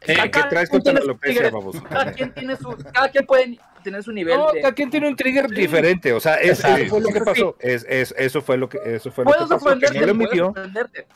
[0.00, 1.82] ¿Qué, cada qué quien traes contra la alopecia, baboso?
[1.84, 4.60] Cada quien tiene su, cada quien puede tener su nivel No, de.
[4.60, 7.24] cada quien tiene un trigger diferente, o sea, es- eso fue lo que Sí.
[7.24, 10.06] pasó, es, es- eso fue lo que, eso fue lo que Puedes pasó, que ofenderte,
[10.06, 11.06] no le.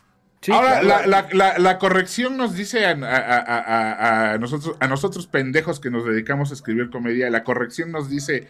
[0.42, 1.06] Sí, Ahora, claro.
[1.08, 5.26] la, la- la- la corrección nos dice a, a- a- a- a nosotros, a nosotros
[5.26, 8.46] pendejos que nos dedicamos a escribir comedia, la corrección nos dice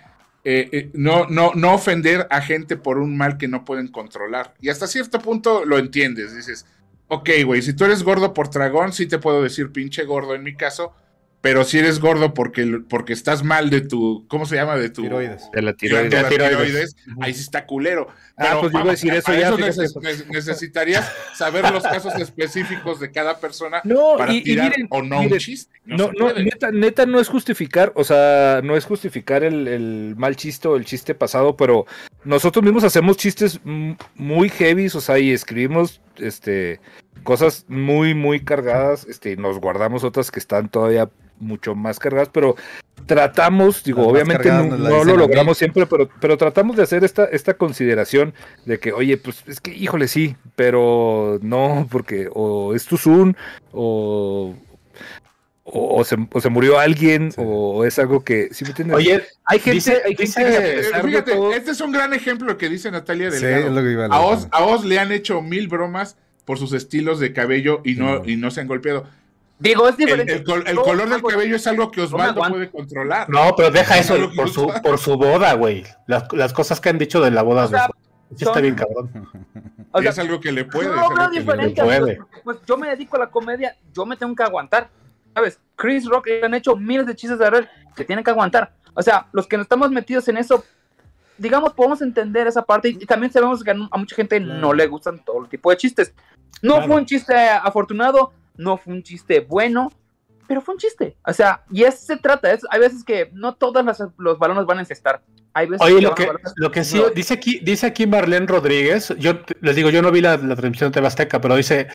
[0.49, 4.55] eh, eh, no, no, no ofender a gente por un mal que no pueden controlar.
[4.61, 6.67] Y hasta cierto punto lo entiendes, dices,
[7.09, 10.45] ok, güey, si tú eres gordo por tragón, sí te puedo decir pinche gordo en
[10.45, 10.95] mi caso,
[11.47, 14.75] pero si eres gordo porque, porque estás mal de tu, ¿cómo se llama?
[14.77, 15.03] De tu...
[15.03, 15.49] Tiroides.
[15.53, 16.13] de la de tiroides.
[16.13, 16.57] la tiroides.
[16.59, 18.09] tiroides, ahí sí está culero.
[18.37, 22.17] Ah, Pero, pues yo iba a decir eso ya, eso neces- necesitarías saber los casos
[22.17, 25.73] específicos de cada persona No, para y, y tirar miren, o no un chiste.
[25.85, 30.35] No, No, neta, neta no es justificar, o sea, no es justificar el, el mal
[30.35, 31.87] chiste o el chiste pasado, pero
[32.25, 36.81] nosotros mismos hacemos chistes muy heavies, o sea, y escribimos este
[37.27, 42.57] cosas muy, muy cargadas, este, nos guardamos otras que están todavía mucho más cargadas, pero
[43.05, 47.55] tratamos, digo, Las obviamente no, lo logramos siempre, pero, pero tratamos de hacer esta, esta
[47.55, 48.33] consideración
[48.65, 53.35] de que, oye, pues es que, híjole, sí, pero no, porque o es tu Zoom,
[53.73, 54.55] o,
[55.65, 57.41] o, o se, o se murió alguien, Sí.
[57.45, 58.97] o es algo que, ¿sí me entiendes?
[58.97, 62.57] Oye, hay gente, dice- hay gente dice- que Fíjate, todo- este es un gran ejemplo
[62.57, 63.67] que dice Natalia Sí, Delgado.
[63.69, 64.21] es lo que iba a a.
[64.21, 66.17] Oz, a Oz le han hecho mil bromas
[66.47, 69.05] por sus estilos de cabello y no, y no se han golpeado.
[69.59, 70.33] Digo, es El, diferente.
[70.35, 73.29] el col- el Yo color del cabello es algo que Osvaldo puede controlar.
[73.29, 75.85] No, pero deja eso No por su, por su boda, güey.
[76.07, 77.65] Las, las cosas que han dicho de la boda.
[77.65, 77.89] O sea,
[78.31, 79.11] de- sí está bien, cabrón.
[79.93, 80.89] o sea, es algo que le puede.
[80.91, 82.17] Que le- diferente, puede.
[82.17, 84.89] porque, pues yo me dedico a la comedia, yo me tengo que aguantar.
[85.35, 85.59] ¿Sabes?
[85.75, 88.73] Chris Rock le han hecho miles de chistes de red que tienen que aguantar.
[88.95, 90.65] O sea, los que no estamos metidos en eso,
[91.39, 94.73] digamos, podemos entender esa parte y, y también sabemos que a a mucha gente no
[94.73, 96.13] le gustan todo el tipo de chistes.
[96.63, 96.87] No Claro.
[96.89, 99.93] fue un chiste afortunado, no fue un chiste bueno,
[100.49, 101.17] pero fue un chiste.
[101.27, 102.51] O sea, y eso se trata.
[102.53, 105.23] Es, hay veces que no todos los, los balones van a encestar.
[105.53, 107.09] Hay veces Oye, lo que, a balones- lo que sí, no.
[107.11, 110.91] dice aquí, dice aquí Marlene Rodríguez, yo les digo, yo no vi la, la transmisión
[110.91, 111.89] de TV Azteca, pero dice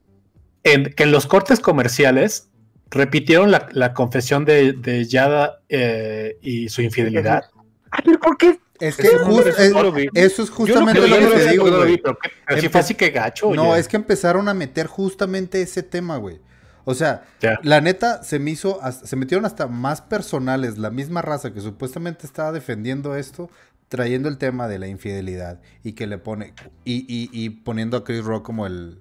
[0.64, 2.50] en, que en los cortes comerciales
[2.90, 7.46] repitieron la, la confesión de, de Yada eh, y su infidelidad.
[7.90, 8.60] Ay, pero ¿por qué?
[8.82, 11.98] Es que Eso es- eso es justamente lo que lo te digo, güey.
[12.02, 13.54] pero, que- pero sí fue así que gacho.
[13.54, 13.80] No, oye.
[13.80, 16.40] es que empezaron a meter justamente ese tema, güey.
[16.84, 17.24] O sea,
[17.62, 22.26] la neta se me hizo, se metieron hasta más personales, la misma raza que supuestamente
[22.26, 23.52] estaba defendiendo esto,
[23.88, 26.54] trayendo el tema de la infidelidad y que le pone,
[26.84, 29.00] y, y- y poniendo a Chris Rock como el,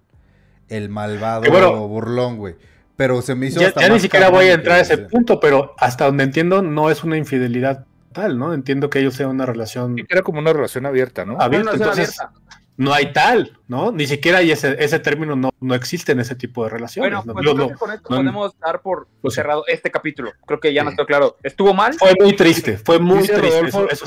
[0.68, 2.56] el malvado bueno, burlón, güey.
[2.96, 5.40] Pero se me hizo ya, hasta ya ni siquiera voy a entrar a ese punto,
[5.40, 8.52] pero hasta donde entiendo no es una infidelidad tal, ¿no?
[8.54, 11.40] Entiendo que ellos sean una relación Era como una relación abierta, ¿no?
[11.40, 12.40] abierta, entonces abierta.
[12.76, 13.92] no hay tal, ¿no?
[13.92, 17.10] Ni siquiera hay ese, ese término, no, no existe en ese tipo de relaciones.
[17.10, 17.32] Bueno, ¿no?
[17.34, 20.32] pues Lo- creo que con esto no- podemos dar por Pues cerrado este capítulo.
[20.46, 20.86] Creo que ya Sí.
[20.86, 21.36] nos quedó claro.
[21.42, 21.92] ¿Estuvo mal?
[21.94, 23.56] Fue muy triste, fue muy Dice triste.
[23.58, 24.06] Rodolfo, eso-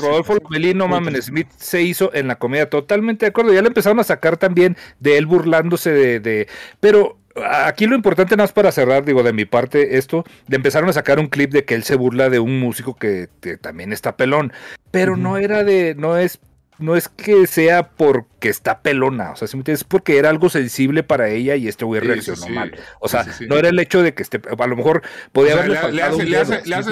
[0.50, 0.74] sí.
[0.74, 1.30] No Muy mames, triste.
[1.30, 3.52] Smith se hizo en la comedia, totalmente de acuerdo.
[3.52, 6.48] Ya le empezaron a sacar también de él burlándose de, de-
[6.80, 10.88] Pero aquí lo importante, nada más para cerrar, digo, de mi parte, esto, le empezaron
[10.88, 13.92] a sacar un clip de que él se burla de un músico que, que también
[13.92, 14.52] está pelón.
[14.90, 16.40] Pero no era de, no es,
[16.78, 20.28] no es que sea porque está pelona, o sea, si me entiendes, es porque era
[20.30, 22.76] algo sensible para ella y este güey Sí, reaccionó sí, mal.
[23.00, 25.02] O sea, sí, no era el hecho de que esté, a lo mejor
[25.32, 25.78] podía haberle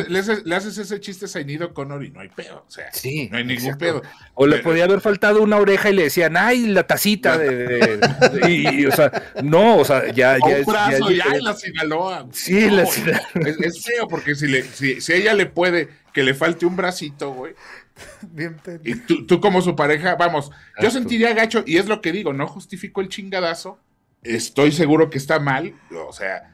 [0.09, 2.64] le, le haces ese chiste Sainido Connor y no hay pedo.
[2.66, 3.78] O sea, Sí, no hay ningún exacto.
[3.85, 4.03] pedo.
[4.35, 7.55] O le podía haber faltado una oreja y le decían, ay, la tacita de...
[7.66, 9.11] de- de- y, y, o sea,
[9.43, 12.26] no, o sea, ya, ya un brazo, ya en la Sinaloa.
[12.33, 12.87] Sí, No, la.
[12.87, 13.22] Sinaloa.
[13.47, 16.76] Es, es feo porque si, le, si, si ella le puede que le falte un
[16.76, 17.55] bracito, güey.
[18.32, 18.57] Bien.
[18.84, 20.90] Y tú, tú como su pareja, vamos, yo Exacto.
[20.98, 23.78] sentiría gacho, y es lo que digo, no justifico el chingadazo.
[24.22, 26.48] Estoy seguro que está mal, o sea,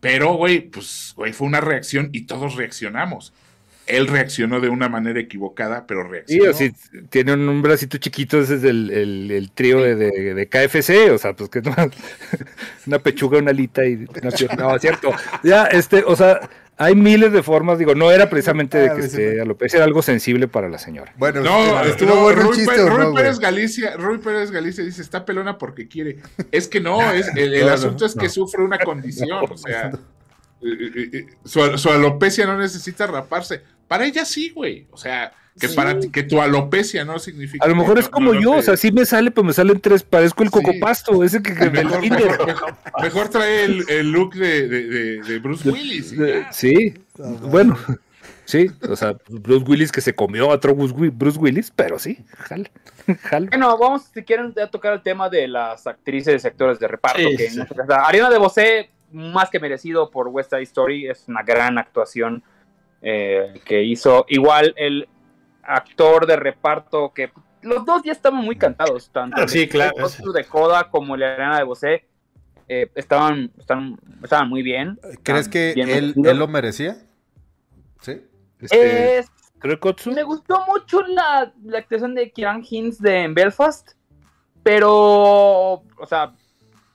[0.00, 3.32] pero, güey, pues, güey, fue una reacción y todos reaccionamos.
[3.86, 6.50] Él reaccionó de una manera equivocada, pero Sí, reaccionó.
[6.50, 6.72] o si
[7.08, 11.10] tiene un, un bracito chiquito, ese es el, el, el trío de, de, de KFC,
[11.12, 11.74] o sea, pues que no,
[12.86, 14.64] una pechuga, una alita y una pierna.
[14.64, 15.12] No, es cierto.
[15.42, 16.40] Ya, este, o sea,
[16.78, 20.46] hay miles de formas, digo, no era precisamente de que esté alopecia, era algo sensible
[20.46, 21.14] para la señora.
[21.16, 23.14] Bueno, No, estuvo no, bueno Rui, chiste Pérez, no, Rui?
[23.14, 26.18] Pérez Galicia, Rui Pérez Galicia dice, está pelona porque quiere.
[26.52, 28.30] Es que no, es, el, el No, no, asunto es que no.
[28.32, 29.90] sufre una condición, o sea,
[31.44, 33.62] su, su alopecia no necesita raparse.
[33.88, 34.86] Para ella sí, güey.
[34.90, 37.64] O sea, que para ti, que tu alopecia no significa.
[37.64, 39.30] A lo mejor es no- como no- no yo, te- o sea, sí me sale,
[39.30, 40.52] pero me salen tres, parezco el Sí.
[40.52, 42.24] cocopasto, ese que, Mejor, kinder.
[42.26, 46.14] mejor, mejor- mejor trae el, el look de, de- de- de Bruce Willis.
[46.52, 46.94] Sí,
[47.42, 47.76] bueno,
[48.44, 51.98] sí, o sea, Bruce Willis que se comió a otro Bruce Wi- Bruce Willis, pero
[51.98, 52.70] sí, jala.
[53.50, 57.20] Bueno, vamos, si quieren, ya tocar el tema de las actrices y actores de reparto.
[57.20, 57.56] Sí, que sí.
[57.58, 61.42] no- o sea, Ariana de Bosé, más que merecido por West Side Story, es una
[61.44, 62.42] gran actuación
[63.02, 64.24] eh, que hizo.
[64.28, 65.06] Igual el
[65.66, 67.30] actor de reparto que
[67.62, 69.94] los dos ya estaban muy cantados, tanto Ah, sí, el claro.
[70.32, 72.04] De Coda como el Ariana de Bosé.
[72.68, 74.98] eh, estaban, estaban, estaban muy bien.
[75.22, 76.96] ¿Crees que bien él, él lo merecía?
[78.00, 78.20] Sí.
[78.60, 79.30] Este, Es-.
[80.06, 83.92] Me gustó mucho la, la actuación de Kieran Hines de en Belfast,
[84.62, 86.32] pero, o sea,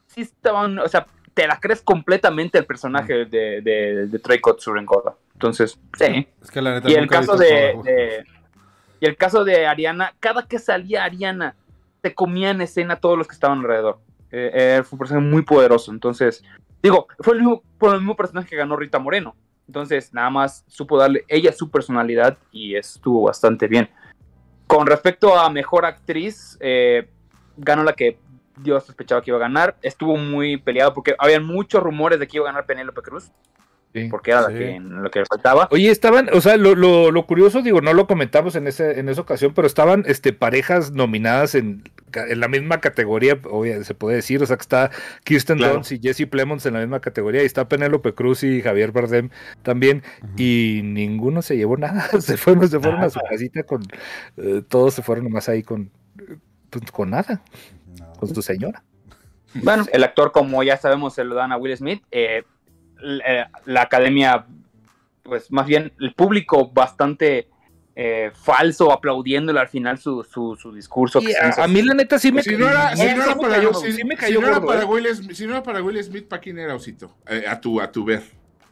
[0.06, 4.78] sí estaban, o sea, te la crees completamente el personaje de, de, de Trey Kotsur
[4.78, 5.14] en Coda.
[5.34, 6.26] Entonces, sí.
[6.42, 8.24] Es que la neta Y el caso de-
[9.02, 11.56] y el caso de Ariana, cada que salía Ariana,
[12.02, 13.98] te comía en escena todos los que estaban alrededor.
[14.30, 15.90] Eh, eh, fue un personaje muy poderoso.
[15.90, 16.44] Entonces,
[16.80, 19.34] digo, fue el mismo, fue el mismo personaje que ganó Rita Moreno.
[19.66, 23.90] Entonces, nada más supo darle ella su personalidad y estuvo bastante bien.
[24.68, 27.08] Con respecto a mejor actriz, eh,
[27.56, 28.20] ganó la que
[28.56, 29.74] Dios sospechaba que iba a ganar.
[29.82, 33.32] Estuvo muy peleado porque había muchos rumores de que iba a ganar Penélope Cruz,
[33.94, 34.08] Sí.
[34.10, 34.52] porque era Sí.
[34.54, 35.68] la que, lo que le faltaba.
[35.70, 39.08] Oye, estaban, o sea, lo, lo, lo curioso, digo, no lo comentamos en, ese, en
[39.10, 41.82] esa ocasión, pero estaban este, parejas nominadas en,
[42.14, 44.90] en la misma categoría, obvio, se puede decir, o sea, que está
[45.24, 45.74] Kirsten Claro.
[45.74, 49.28] Dunst y Jesse Plemons en la misma categoría, y está Penélope Cruz y Javier Bardem
[49.62, 50.02] también,
[50.38, 53.82] y ninguno se llevó nada, se fueron, se fueron a su casita con,
[54.38, 55.90] eh, todos se fueron nomás ahí con,
[56.70, 57.42] pues, con nada,
[57.98, 58.12] No.
[58.14, 58.82] con su señora.
[59.54, 62.02] Bueno, el actor, como ya sabemos, se lo dan a Will Smith.
[62.10, 62.44] eh,
[63.02, 64.46] eh, la academia,
[65.22, 67.48] pues más bien el público bastante
[67.94, 71.20] eh, falso, aplaudiéndole al final su, su, su discurso.
[71.20, 73.22] que hizo- a, a mí la neta sí me Si no era, si sí no
[73.24, 74.84] era me para, cayó- si- sí me si no era gordo, para ¿eh?
[74.84, 77.14] Will Smith, si no era para Will Smith, ¿para quién era Osito?
[77.28, 78.22] Eh, a tu, a tu ver.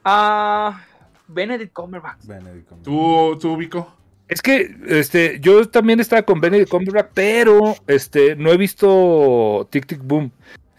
[0.05, 0.83] Ah,
[1.28, 2.24] Benedict Cumberbatch.
[2.24, 2.85] Benedict Cumberbatch.
[2.85, 3.95] ¿Tú, tú Vico?
[4.26, 9.87] Es que este, yo también estaba con Benedict Cumberbatch, pero este, no he visto Tic
[9.87, 10.31] Tic Boom.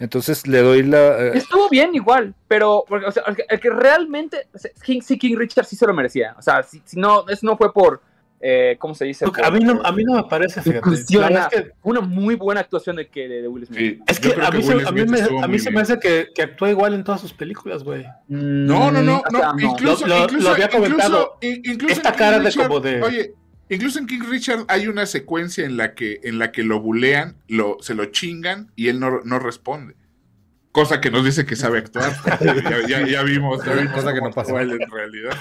[0.02, 1.28] Entonces le doy la.
[1.28, 4.48] eh, Estuvo bien igual, pero porque, o sea, el, que, el que realmente.
[4.54, 6.36] o sea, King, sí, King Richard sí se lo merecía.
[6.38, 8.02] O sea, si, si no, eso no fue por.
[8.44, 9.26] eh, ¿Cómo se dice?
[9.44, 10.90] A mí no, a mí no me parece, fíjate.
[11.16, 13.78] Verdad es que, Una muy buena actuación de, que, de, de Will Smith.
[13.80, 16.30] Sí, es que a mí, se, a mí, me- a mí se me hace que,
[16.34, 18.04] que actúa igual en todas sus películas, güey.
[18.28, 21.38] No, no, no, Mm, o no, incluso, Lo- lo- incluso, lo había comentado.
[21.42, 23.34] incluso Esta cara de como de- Oye,
[23.76, 27.36] incluso en King Richard hay una secuencia en la que, en la que lo bulean,
[27.48, 29.96] lo, se lo chingan y él no, no responde.
[30.72, 32.14] Cosa que nos dice que sabe actuar.
[32.42, 34.60] ya, ya- ya vimos, ya vimos Cosa que no pasó.
[34.60, 35.32] en realidad.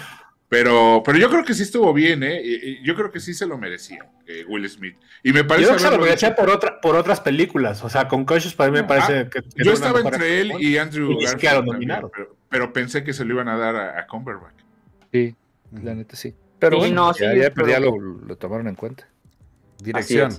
[0.48, 2.80] Pero, pero yo creo que sí estuvo bien, ¿eh?
[2.82, 4.96] Yo creo que sí se lo merecía eh, Will Smith.
[5.22, 7.84] Y me Yo parece creo que se lo merecía por, otra, por otras películas.
[7.84, 9.42] O sea, con Conscious para mí me Ah, parece que.
[9.42, 13.24] que Yo estaba entre él y Andrew Y Garfield también, pero, pero pensé que se
[13.24, 14.58] lo iban a dar a, a Cumberbatch.
[15.12, 15.36] Sí,
[15.84, 16.34] la neta sí.
[16.60, 19.08] Pero Sí, bueno, no, ya, sí, ya, pero- ya lo, lo tomaron en cuenta.
[19.82, 20.30] Dirección.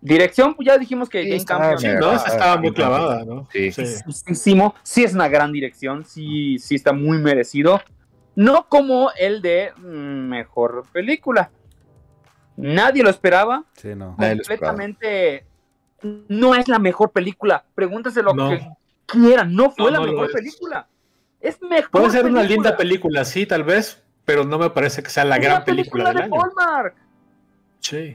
[0.00, 1.92] Dirección, pues ya dijimos que estaba Campion.
[1.94, 3.48] Sí, no, Ah, esa estaba muy sí, clavada, ¿no?
[3.50, 3.72] Sí.
[4.84, 7.80] Sí es una gran dirección, sí, sí está muy merecido.
[8.36, 11.50] No como el de mm, mejor película.
[12.56, 13.64] Nadie lo esperaba.
[13.74, 14.14] Sí, no.
[14.18, 14.36] Lo esperaba.
[14.76, 15.46] Completamente
[16.28, 17.64] no es la mejor película.
[17.74, 18.50] Pregúntese lo No.
[18.50, 18.60] que
[19.06, 19.52] quieran.
[19.54, 20.86] No fue No, la no mejor película.
[21.40, 21.90] Es mejor.
[21.90, 22.44] Puede ser una película.
[22.44, 26.16] linda película, sí, tal vez, pero no me parece que sea la gran película, del
[26.18, 26.34] de año.
[26.34, 26.94] Hallmark.
[27.80, 28.14] Sí.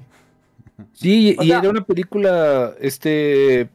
[0.94, 3.68] Sí, O y sea- era una película, este,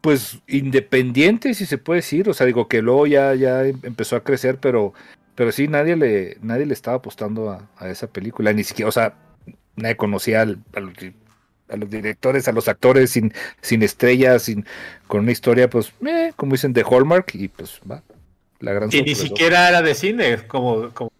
[0.00, 2.28] pues independiente, si se puede decir.
[2.28, 4.94] O sea, digo que luego ya, ya em- empezó a crecer, pero,
[5.34, 8.52] pero sí, nadie le, nadie le estaba apostando a, a esa película.
[8.52, 9.14] Ni siquiera, o sea,
[9.74, 11.12] nadie conocía al- a, los, di-
[11.68, 13.32] a los directores, a los actores sin,
[13.62, 14.64] sin estrellas, sin,
[15.08, 18.00] con una historia, pues, eh, como dicen, de Hallmark, y pues va.
[18.60, 21.10] La gran Y ni siquiera era de cine, como, como-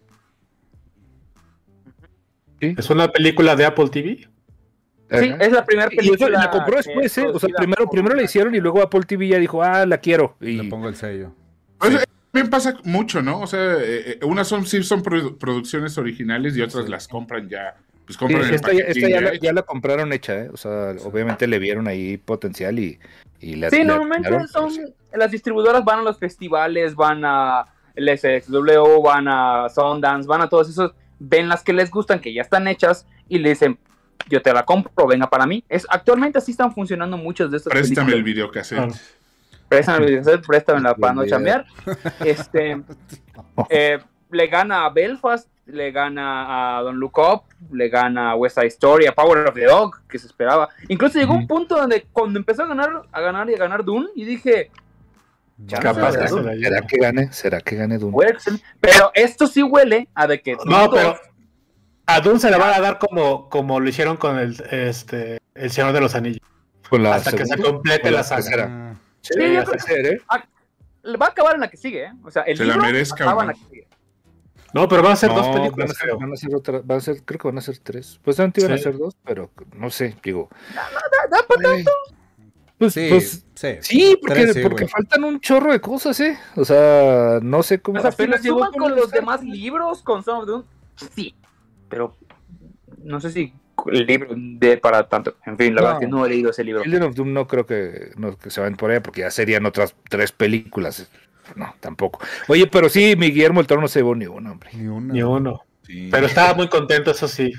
[2.61, 2.75] Sí.
[2.77, 4.17] es una película de Apple TV.
[4.17, 4.27] Sí,
[5.29, 5.43] Ajá.
[5.43, 6.39] es la primera Y película.
[6.39, 7.25] la compró después, ¿eh?
[7.27, 10.37] O sea, primero, primero la hicieron y luego Apple TV ya dijo, ah, la quiero.
[10.39, 11.33] Y Le pongo el sello.
[11.79, 13.41] Pues, eh, También pasa mucho, ¿no?
[13.41, 16.91] O sea, eh, eh, unas son, sí son produ- producciones originales y otras Sí.
[16.91, 17.75] las compran ya.
[18.05, 19.41] Pues Sí, compran el esta, ya, esta ya ya la, hecho.
[19.43, 20.49] ya la compraron hecha, ¿eh?
[20.53, 22.97] O sea, obviamente le vieron ahí potencial y,
[23.41, 24.71] y la Sí, normalmente son.
[24.71, 24.81] sí.
[25.13, 30.47] Las distribuidoras van a los festivales, van a el SXW, van a Sundance, van a
[30.47, 30.93] todos esos.
[31.23, 33.77] Ven las que les gustan, que ya están hechas, y le dicen:
[34.27, 35.63] Yo te la compro, venga para mí.
[35.69, 38.25] Es, actualmente así están funcionando muchas de estas Préstame el películas.
[38.25, 38.77] videocassette.
[38.77, 38.93] Claro.
[39.69, 41.65] Préstame el videocassette, préstamela para no chambear.
[42.25, 42.81] Este,
[43.69, 43.99] eh,
[44.31, 48.67] le gana a Belfast, le gana a Don Look Up, le gana a West Side
[48.67, 50.69] Story, a Power of the Dog, que se esperaba.
[50.87, 54.09] Incluso llegó un punto donde cuando empezó a ganar, a ganar y a ganar Dune,
[54.15, 54.71] y dije,
[55.69, 56.29] Capaz sé, que ¿no?
[56.37, 56.67] se la lleva.
[56.75, 57.33] ¿Será que gane?
[57.33, 58.17] ¿Será que gane Dune?
[58.79, 61.19] Pero esto sí huele a de que No, Dune pero
[62.07, 65.71] a Dune se la van a dar como, como lo hicieron con el, este, el
[65.71, 66.41] Señor de los Anillos.
[66.89, 68.41] Con la hasta que se complete la saga.
[68.41, 68.67] tercera.
[68.67, 70.21] Mm, Sí, Sí, yo puede ser, ¿eh?
[71.03, 72.11] le va a acabar en la que sigue, ¿eh?
[72.23, 73.53] O sea, el Se la libro merezca acaba en no.
[73.53, 73.87] la que sigue.
[74.73, 76.17] No, pero van a ser dos No, películas, van a ser, creo.
[76.19, 78.19] van a ser otra, van a ser, creo que van a ser tres.
[78.23, 80.49] Pues antes iban a ser dos, pero no sé, digo.
[80.73, 81.85] Da- da para eh,
[82.77, 83.77] Pues, Sí, pues, sí.
[83.81, 86.37] sí, porque, Tres, sí, porque faltan un chorro de cosas, ¿eh?
[86.55, 87.99] O sea, no sé cómo.
[87.99, 90.63] O sea, si lo apenas llegó suman con los demás libros, con Son of Dune,
[91.15, 91.35] sí.
[91.89, 92.15] Pero
[93.03, 93.53] no sé si
[93.91, 95.35] el libro de para tanto.
[95.45, 95.87] En fin, la No.
[95.87, 96.83] verdad es que no he leído ese libro.
[96.83, 99.65] Children of Doom no creo que, no, que se vayan por allá porque ya serían
[99.65, 101.09] otras tres películas.
[101.55, 102.19] No, tampoco.
[102.47, 104.69] Oye, pero sí, mi Guillermo el Toro no se llevó ni uno, hombre.
[104.73, 105.13] Ni una.
[105.13, 105.61] Ni uno.
[105.85, 106.07] Sí.
[106.11, 107.51] Pero estaba muy contento, eso sí.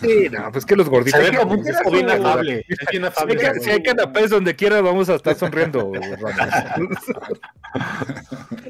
[0.00, 1.20] Sí, no, pues que los gorditos.
[1.20, 2.64] Se ve como un tipo bien afable.
[2.68, 5.90] Es bien Si hay, si hay canapés donde quiera, vamos a estar sonriendo.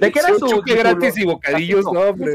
[0.01, 2.35] ¿De qué era su Chuque gratis y bocadillos, no, hombre.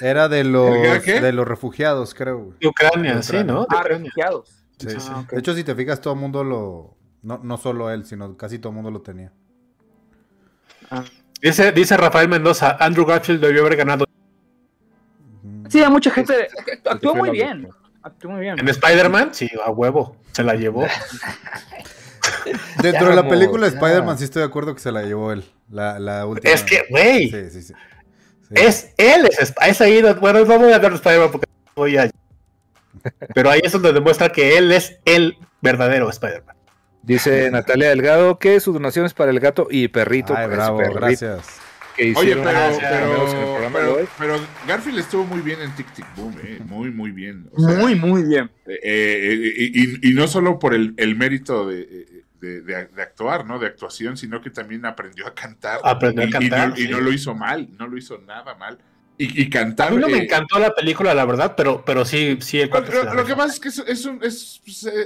[0.00, 2.54] Era de los, de los refugiados, creo.
[2.60, 3.62] De Ucrania, sí, ¿no?
[3.62, 4.64] De Ah, refugiados.
[4.78, 4.88] Sí.
[5.10, 5.32] Ah, ok.
[5.32, 6.96] De hecho, si te fijas, todo el mundo lo.
[7.22, 9.32] No, no solo él, sino casi todo el mundo lo tenía.
[10.90, 11.04] Ah.
[11.40, 14.04] Dice, dice Rafael Mendoza, Andrew Garfield debió haber ganado.
[15.68, 16.48] Sí, a mucha gente.
[16.84, 17.68] Actuó muy bien.
[18.08, 18.58] Actuó muy bien.
[18.58, 19.30] en Spider-Man.
[19.34, 20.16] Sí, a huevo.
[20.32, 20.86] Se la llevó.
[22.82, 23.74] Dentro Ya, de la vamos, película de.
[23.74, 25.44] Spider-Man sí estoy de acuerdo que se la llevó él.
[25.70, 26.52] La, la última.
[26.52, 27.74] es que, güey, Sí, sí, sí.
[28.48, 28.54] Sí.
[28.54, 29.28] es él.
[29.38, 30.02] Es, es ahí.
[30.20, 32.10] Bueno, no voy a hablar de Spider-Man porque voy a.
[33.34, 36.56] Pero ahí es donde demuestra que él es el verdadero Spider-Man.
[37.02, 40.34] Dice Natalia Delgado que su donación es para el gato y perrito.
[40.36, 41.46] Ay, bravo, perrito gracias.
[41.98, 44.08] Que Oye, pero, pero, cameos en el programa de pero, hoy.
[44.18, 44.34] pero
[44.66, 47.48] Garfield estuvo muy bien en Tic Tic Boom, eh, muy, muy bien.
[47.52, 48.50] O sea, Muy, muy bien.
[48.66, 51.84] eh, eh, y, y- y no solo por el, el mérito de,
[52.40, 53.58] de- de- de actuar, ¿no?
[53.58, 55.80] De actuación, sino que también aprendió a cantar.
[55.82, 58.78] Aprendió a y cantar, Y, no lo hizo mal, no lo hizo nada mal.
[59.18, 59.88] Y, y cantar.
[59.88, 62.60] A mí no me eh, encantó la película, la verdad, pero, pero sí, sí.
[62.60, 64.60] el Lo, lo- que pasa es que es, es un, es,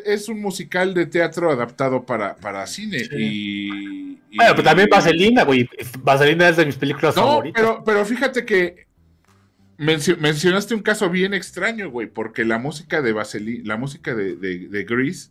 [0.04, 2.98] es un musical de teatro adaptado para, para cine.
[3.12, 5.68] Y, y- Bueno, pero también Vaselina, güey.
[6.00, 7.60] Vaselina es de mis películas No, favoritas.
[7.62, 8.86] pero, pero fíjate que
[9.78, 14.36] mencio- mencionaste un caso bien extraño, güey, porque la música de Vaselina, la música de,
[14.36, 15.30] de, de Grease,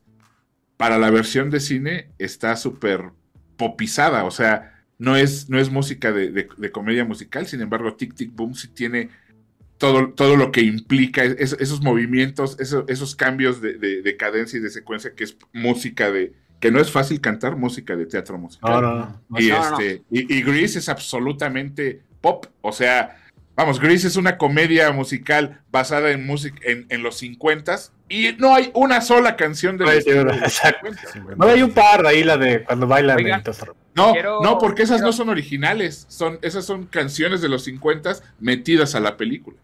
[0.78, 3.12] para la versión de cine está súper
[3.58, 7.96] popizada, o sea, no es, no es música de, de- de comedia musical, sin embargo,
[7.96, 9.10] Tic Tic Boom sí tiene
[9.78, 14.58] todo, todo lo que implica es- esos movimientos, eso- esos cambios de, de- de cadencia
[14.60, 18.38] y de secuencia, que es música de, que no es fácil cantar, música de teatro
[18.38, 18.72] musical.
[18.72, 18.96] No, no,
[19.30, 19.40] no.
[19.40, 22.46] Y, No, no, este, y, y Grease es absolutamente pop.
[22.62, 23.18] O sea,
[23.56, 27.78] vamos, Grease es una comedia musical basada en música en, en los 50
[28.10, 30.88] y no hay una sola canción de No hay los, de los exacto.
[31.14, 31.36] 50.
[31.46, 33.18] No hay un par ahí, la de cuando bailan.
[33.18, 33.44] Oigan.
[33.94, 36.06] No, Quiero- no, porque esas quiero- no son originales.
[36.10, 39.58] Son, esas son canciones de los 50 metidas a la película.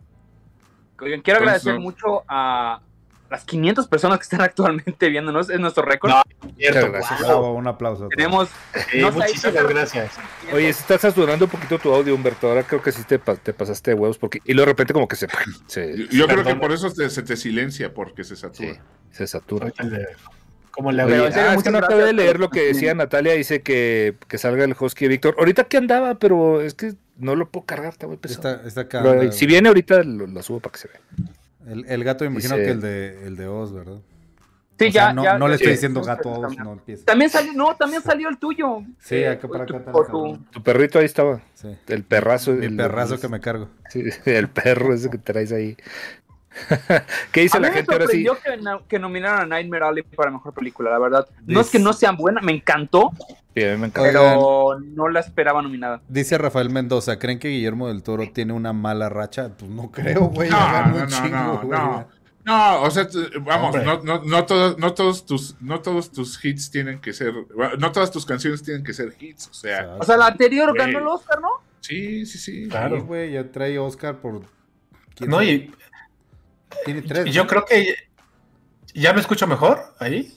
[1.00, 1.80] Oigan, quiero Entonces, agradecer no.
[1.82, 2.82] mucho a
[3.30, 5.50] las 500 personas que están actualmente viéndonos.
[5.50, 6.12] Es nuestro récord.
[6.12, 6.22] No,
[6.58, 7.20] Cierto, gracias.
[7.20, 7.28] wow.
[7.28, 8.08] Bravo, un aplauso.
[8.10, 8.50] Tenemos.
[8.92, 10.12] Sé, muchísimas gracias.
[10.54, 12.48] Oye, si estás saturando un poquito tu audio, Humberto.
[12.48, 14.18] Ahora creo que sí te, te pasaste de huevos.
[14.18, 15.28] porque Y luego de repente, como que se,
[15.68, 18.74] se, Yo, yo creo que por eso te- se te silencia, porque se satura.
[18.74, 18.80] sí,
[19.12, 19.72] se satura.
[20.72, 23.34] ¿Cómo le Oye, ah, es muchas que no acabé de leer lo que decía Natalia.
[23.34, 25.36] Dice que, que salga el husky de Víctor.
[25.40, 28.50] Ahorita que andaba, pero es que no lo puedo cargar, está muy pesado.
[28.52, 29.02] Está, está acá.
[29.02, 31.00] Pero, si viene ahorita, lo, lo subo para que se vea.
[31.68, 33.98] El, el gato, me imagino Dice- que el de, el de Oz, ¿verdad?
[34.80, 35.74] Sí, O sea, ya, no, ya- no le estoy sí.
[35.74, 37.04] diciendo gato a Oz, no empieza.
[37.06, 38.82] También salió, no, también salió el tuyo.
[39.00, 40.38] Sí, Eh, acá para acá tu- tu-.
[40.52, 41.42] Tu perrito ahí estaba.
[41.56, 41.76] Sí.
[41.88, 42.52] El perrazo.
[42.52, 43.70] Mi el- perrazo el- que me cargo.
[43.90, 45.76] sí, el perro ese que traes ahí.
[47.32, 48.24] ¿Qué dice A mí la me gente ahora sí?
[48.24, 51.28] que, que nominaron a Nightmare Alley para mejor película, la verdad.
[51.46, 53.12] No es que no sean buenas, me encantó,
[53.58, 54.10] Sí, a mí me encanta.
[54.10, 56.02] pero no la esperaba nominada.
[56.08, 59.50] Dice Rafael Mendoza, ¿creen que Guillermo del Toro tiene una mala racha?
[59.58, 60.50] Pues no creo, güey.
[60.50, 62.08] No, no, no, chingo, no, no.
[62.46, 63.08] No, o sea,
[63.42, 67.34] vamos, no, no, no, todos, no, todos tus, no todos tus hits tienen que ser,
[67.78, 70.78] no todas tus canciones tienen que ser hits, o sea, O sea, la anterior Güey.
[70.86, 71.50] ganó el Oscar, ¿no?
[71.82, 72.70] sí, sí, sí.
[72.70, 72.98] Claro.
[72.98, 74.44] Sí, güey, ya trae Oscar por...
[75.16, 75.52] ¿quién No, sabe?
[75.52, 75.72] y
[76.86, 77.28] Tiene tres.
[77.28, 77.50] y yo ¿no?
[77.50, 77.96] creo que.
[78.94, 80.34] ¿Ya me escucho mejor ahí?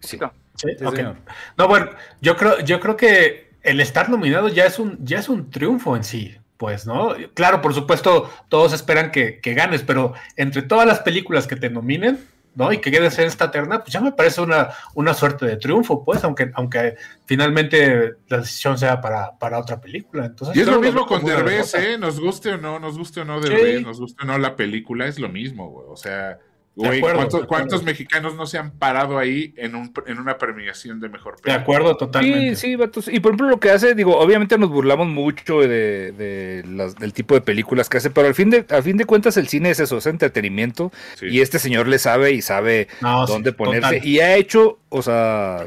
[0.00, 0.18] Sí.
[0.56, 0.96] Sí, Sí, ok.
[0.96, 1.16] señor.
[1.56, 1.90] No, bueno,
[2.20, 5.96] yo creo, yo creo que el estar nominado ya es un, ya es un triunfo
[5.96, 7.14] en sí, pues, ¿no?
[7.34, 11.68] Claro, por supuesto, todos esperan que, que ganes, pero entre todas las películas que te
[11.68, 12.18] nominen,
[12.54, 12.72] ¿no?
[12.72, 16.02] Y que quedes en esta terna, pues ya me parece una, una suerte de triunfo,
[16.04, 16.94] pues, aunque, aunque
[17.26, 20.24] finalmente la decisión sea para, para otra película.
[20.26, 21.74] Entonces, Y es yo lo mismo con Derbez.
[21.74, 21.98] ¿eh?
[21.98, 23.48] Nos guste o no, nos guste o no Sí.
[23.50, 25.86] Derbez, nos guste o no la película, es lo mismo, güey.
[25.90, 26.38] O sea,
[26.76, 31.00] güey, acuerdo, ¿cuántos, de mexicanos no se han parado ahí en, un, en una premiación
[31.00, 31.62] de mejor De película?
[31.62, 32.54] acuerdo, totalmente.
[32.56, 33.08] Sí, sí, vatos.
[33.08, 37.12] Y por ejemplo, lo que hace, digo, obviamente nos burlamos mucho de, de las- del
[37.12, 39.70] tipo de películas que hace, pero al fin de, al fin de cuentas el cine
[39.70, 40.92] es eso, es entretenimiento.
[41.14, 41.26] Sí.
[41.30, 43.94] Y este señor le sabe y sabe No, sí, dónde ponerse.
[43.96, 44.06] total.
[44.06, 45.64] Y ha hecho, o sea,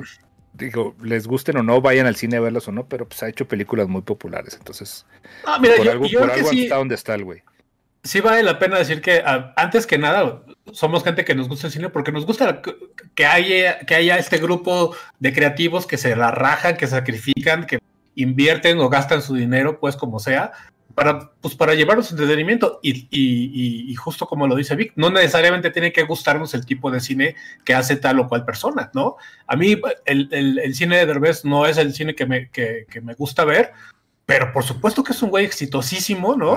[0.54, 3.30] digo, les gusten o no, vayan al cine a verlas o no, pero pues ha
[3.30, 4.56] hecho películas muy populares.
[4.60, 5.06] Entonces,
[5.46, 7.24] Ah, mira, por yo, algo, yo por creo que algo sí, está donde está el
[7.24, 7.42] güey.
[8.04, 11.68] Sí vale la pena decir que ah, antes que nada somos gente que nos gusta
[11.68, 12.62] el cine porque nos gusta
[13.16, 17.80] que- haya, que haya este grupo de creativos que se la rajan, que sacrifican, que
[18.16, 20.52] invierten o gastan su dinero, pues como sea,
[20.96, 22.80] para, pues, para llevarnos entretenimiento.
[22.84, 26.66] Y, y- y- y justo como lo dice Vic, no necesariamente tiene que gustarnos el
[26.66, 29.16] tipo de cine que hace tal o cual persona, ¿no?
[29.48, 33.14] A mí el, el- cine de Derbez no es el cine que me, que- me
[33.14, 33.72] gusta ver,
[34.26, 36.56] pero por supuesto que es un güey exitosísimo, ¿no?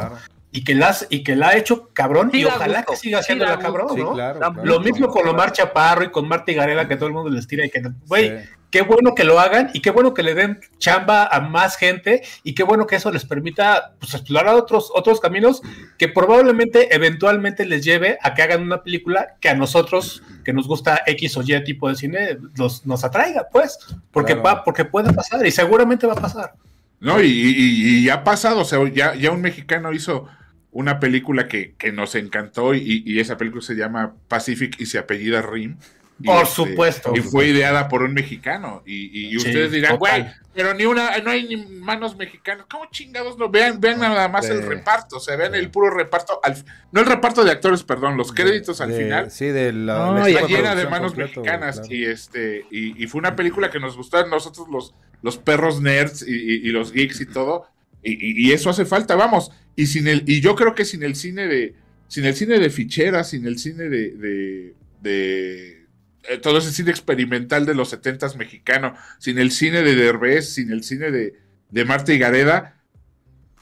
[0.53, 2.99] Y que la, has- y que la ha hecho cabrón Sí y ojalá gusto, que
[2.99, 4.13] siga sí haciendo da la cabrón, Sí, ¿no?
[4.13, 4.65] claro, Lo claro.
[4.69, 7.47] Lo mismo con Omar Chaparro y con Marta y Garela que todo el mundo les
[7.49, 8.49] tira y que, güey, Sí.
[8.71, 12.23] qué bueno que lo hagan y qué bueno que le den chamba a más gente
[12.43, 15.63] y qué bueno que eso les permita pues, explorar otros, otros caminos
[15.99, 20.69] que probablemente eventualmente les lleve a que hagan una película que a nosotros, que nos
[20.69, 23.79] gusta X o Y tipo de cine, los, nos atraiga, pues,
[24.11, 24.43] porque, Claro.
[24.59, 26.53] va, porque puede pasar y seguramente va a pasar.
[27.01, 30.29] No, y, y- y ya ha pasado, o sea, ya, ya un mexicano hizo
[30.73, 34.99] una película que, que nos encantó y, y esa película se llama Pacific y se
[34.99, 35.77] apellida Rim.
[36.21, 37.13] Y, Por este, supuesto.
[37.17, 38.83] Y fue ideada por un mexicano.
[38.87, 42.67] Y, y- Sí, ustedes dirán, güey, pero ni una, no hay ni manos mexicanas.
[42.71, 43.49] ¿Cómo chingados no?
[43.49, 47.07] Vean, vean nada más el reparto, o sea, vean el puro reparto, al- no el
[47.07, 49.31] reparto de actores, perdón, los créditos al De- final.
[49.33, 49.95] Sí, de la.
[50.07, 51.95] No, la y Está llena de manos completo, mexicanas claro.
[51.95, 55.81] y este y, y fue una película que nos gustó a nosotros los, los perros
[55.81, 57.67] nerds y, y- y los geeks y todo
[58.03, 61.03] y, y- y eso hace falta vamos y sin el y yo creo que sin
[61.03, 61.75] el cine de
[62.09, 65.87] sin el cine de ficheras sin el cine de de, de,
[66.29, 70.71] eh, todo ese cine experimental de los setentas mexicano sin el cine de Derbez sin
[70.73, 71.35] el cine de,
[71.71, 72.77] de Marta y Gareda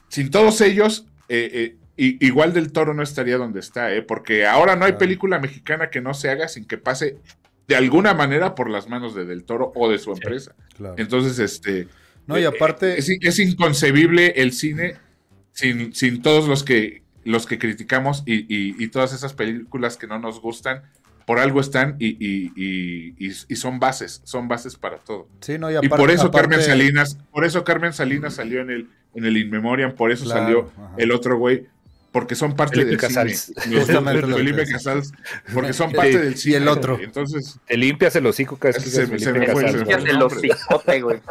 [0.09, 4.01] sin todos ellos eh, eh, igual del Toro no estaría donde está, ¿eh?
[4.03, 7.19] porque ahora no hay película mexicana que no se haga sin que pase
[7.69, 10.57] de alguna manera por las manos de Del Toro o de su empresa.
[10.77, 10.95] Claro.
[10.97, 11.89] Entonces, este...
[12.27, 14.95] No, y eh, aparte, Es, es inconcebible el cine
[15.53, 20.07] sin, sin todos los que, los que criticamos y, y- y todas esas películas que
[20.07, 20.83] no nos gustan.
[21.27, 25.29] Por algo están y, y- son bases, son bases para todo.
[25.41, 25.97] sí, no, y Y aparte.
[25.97, 29.51] por eso aparte- Carmen Salinas, por eso Carmen Salinas salió en el, en el In
[29.51, 30.95] Memoriam, por eso Claro, salió ajá.
[30.97, 31.67] el otro güey,
[32.13, 33.53] porque son parte Felipe del Casals.
[33.63, 33.77] cine.
[33.81, 34.67] Justamente Felipe.
[34.67, 35.13] Casals,
[35.55, 36.57] porque son parte y del cine.
[36.57, 36.99] el otro.
[37.01, 41.21] Entonces, Te limpias el hocico que Se se Felipe me fue, Casals, se me güey.
[41.21, 41.23] fue.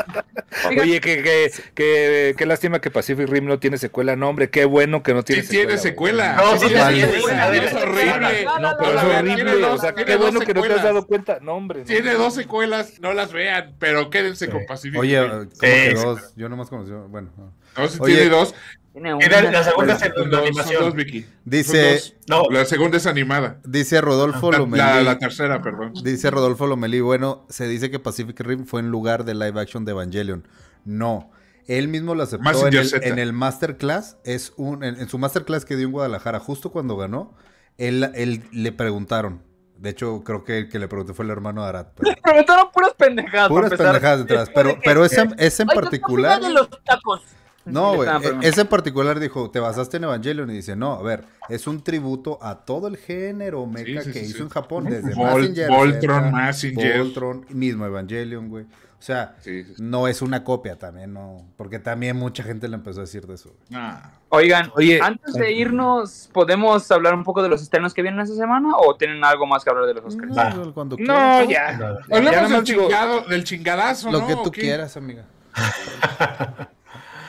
[0.73, 4.15] Se Oye, que, que, que, qué lástima que Pacific Rim no tiene secuela.
[4.15, 5.77] No, hombre, qué bueno que no tiene sí tiene güey.
[5.79, 6.35] secuela.
[6.35, 7.65] No, sí tiene tiene secuela, secuela.
[7.65, 8.45] Es horrible.
[8.61, 9.35] No, pero No, es no, horrible.
[9.35, 11.39] tiene dos- o sea, tiene qué bueno que no te has dado cuenta.
[11.41, 11.81] No, hombre.
[11.83, 14.99] Tiene dos secuelas, no las vean, pero quédense con Pacific.
[14.99, 15.29] Oye, Rim.
[15.31, 15.95] ¿cómo que Sí.
[15.95, 16.33] dos?
[16.35, 16.91] Yo nomás conocí.
[17.09, 17.31] Bueno.
[17.37, 17.53] no.
[17.77, 18.55] no, si oye, tiene dos.
[18.93, 20.83] Tiene Era la segunda son animación.
[20.83, 21.25] dos, Vicky.
[21.45, 22.15] Dice, dos.
[22.27, 23.59] No, La segunda es animada.
[23.63, 24.81] dice Rodolfo La, Lomelí.
[24.83, 25.93] la- la tercera, perdón.
[26.03, 29.85] Dice Rodolfo Lomelí, bueno, se dice que Pacific Rim fue en lugar de live action
[29.85, 30.47] de Evangelion.
[30.85, 31.31] No.
[31.67, 34.17] Él mismo lo aceptó en el, en el masterclass.
[34.23, 37.35] Es un, en, en su masterclass que dio en Guadalajara, justo cuando ganó,
[37.77, 39.43] él, él le preguntaron.
[39.77, 41.87] De hecho, creo que el que le preguntó fue el hermano de Arad.
[41.95, 43.47] pero- Preguntaron puras pendejadas.
[43.49, 44.49] puras pendejadas detrás.
[44.53, 46.33] Pero, pero ese, ese en Oiga, ¿qué particular.
[46.39, 47.21] opina de los tacos?
[47.65, 48.09] No, güey.
[48.09, 48.47] e-.
[48.47, 51.83] Ese en particular dijo, te basaste en Evangelion y dice, no, a ver, es un
[51.83, 54.43] tributo a todo el género mecha sí, que sí, hizo sí.
[54.43, 56.97] en Japón, desde Vol- Mazinger Voltron, Z, Mazinger.
[56.99, 58.65] Voltron, mismo Evangelion, güey.
[58.65, 59.81] O sea, Sí, sí, sí.
[59.81, 61.45] no es una copia también, no.
[61.55, 63.49] Porque también mucha gente le empezó a decir de eso.
[63.69, 63.81] güey.
[63.81, 64.11] Ah.
[64.27, 64.99] Oigan, Oye.
[65.01, 68.95] antes de irnos, ¿podemos hablar un poco de los estrenos que vienen esta semana o
[68.97, 70.35] tienen algo más que hablar de los Oscars?
[70.35, 71.97] No, cuando No, ya.
[72.11, 74.27] Hablamos del, chingado, del chingadazo, Lo ¿no?
[74.27, 75.23] que ¿O tú quieras, amiga.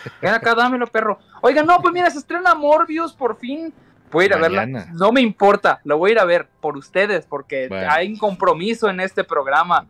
[0.22, 1.18] Ven acá, dámelo, perro.
[1.42, 3.72] Oigan, no, pues mira, se estrena Morbius por fin.
[4.11, 4.66] Voy a ir a verla.
[4.92, 7.88] No me importa, lo voy a ir a ver por ustedes, porque Bueno.
[7.90, 9.86] hay un compromiso en este programa.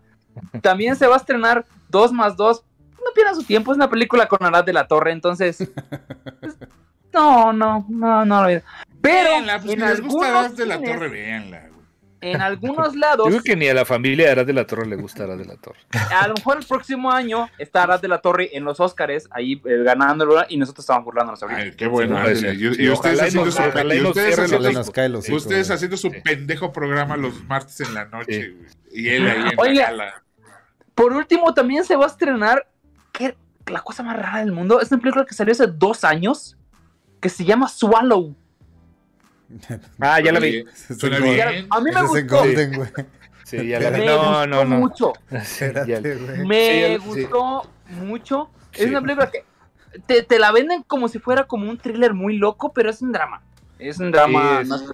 [0.61, 2.63] También se va a estrenar 2 más 2.
[3.03, 5.67] No pierdan su tiempo, es una película con Arad de la Torre, entonces.
[7.13, 8.49] no, no, no, no.
[8.49, 8.61] lo-
[9.01, 11.70] Pero Véanla, pues, en, si les gusta Arad de la Torre, véanla.
[12.21, 14.87] En algunos Yo lados, creo que ni a la familia de Arad de la Torre
[14.87, 15.79] le gusta Arad de la Torre.
[16.21, 19.61] a lo mejor el próximo año está Arad de la Torre en los Oscars, ahí
[19.65, 21.61] eh, ganándolo, y nosotros estamos burlándonos ahorita.
[21.61, 22.19] Ay, qué bueno.
[22.35, 22.47] Sí.
[22.47, 27.95] Y, ustedes y haciendo nos- su, ustedes haciendo ustedes haciendo pendejo programa los martes en
[27.95, 28.55] la noche,
[28.89, 29.03] Sí.
[29.03, 30.23] Y él ahí en la gala.
[30.95, 32.69] Por último, también se va a estrenar
[33.13, 33.37] ¿qué?
[33.67, 34.81] la cosa más rara del mundo.
[34.81, 36.57] Es una película que salió hace dos años
[37.21, 38.35] que se llama Swallow.
[39.99, 40.65] Ah, ya la vi.
[40.99, 41.67] Suena bien.
[41.71, 42.37] A mí me gustó.
[42.37, 42.89] Golden, güey.
[43.45, 44.01] Sí, ya la vi.
[44.01, 44.77] Me No, gustó no, no.
[44.79, 45.13] mucho.
[45.31, 46.01] Espérate.
[46.47, 47.23] Me Sí, sí.
[47.25, 48.51] gustó mucho.
[48.73, 48.83] Sí.
[48.85, 49.45] Es una película que
[50.07, 53.11] te, te la venden como si fuera como un thriller muy loco, pero es un
[53.13, 53.43] drama.
[53.79, 54.59] Es un drama.
[54.59, 54.93] Sí, es- no-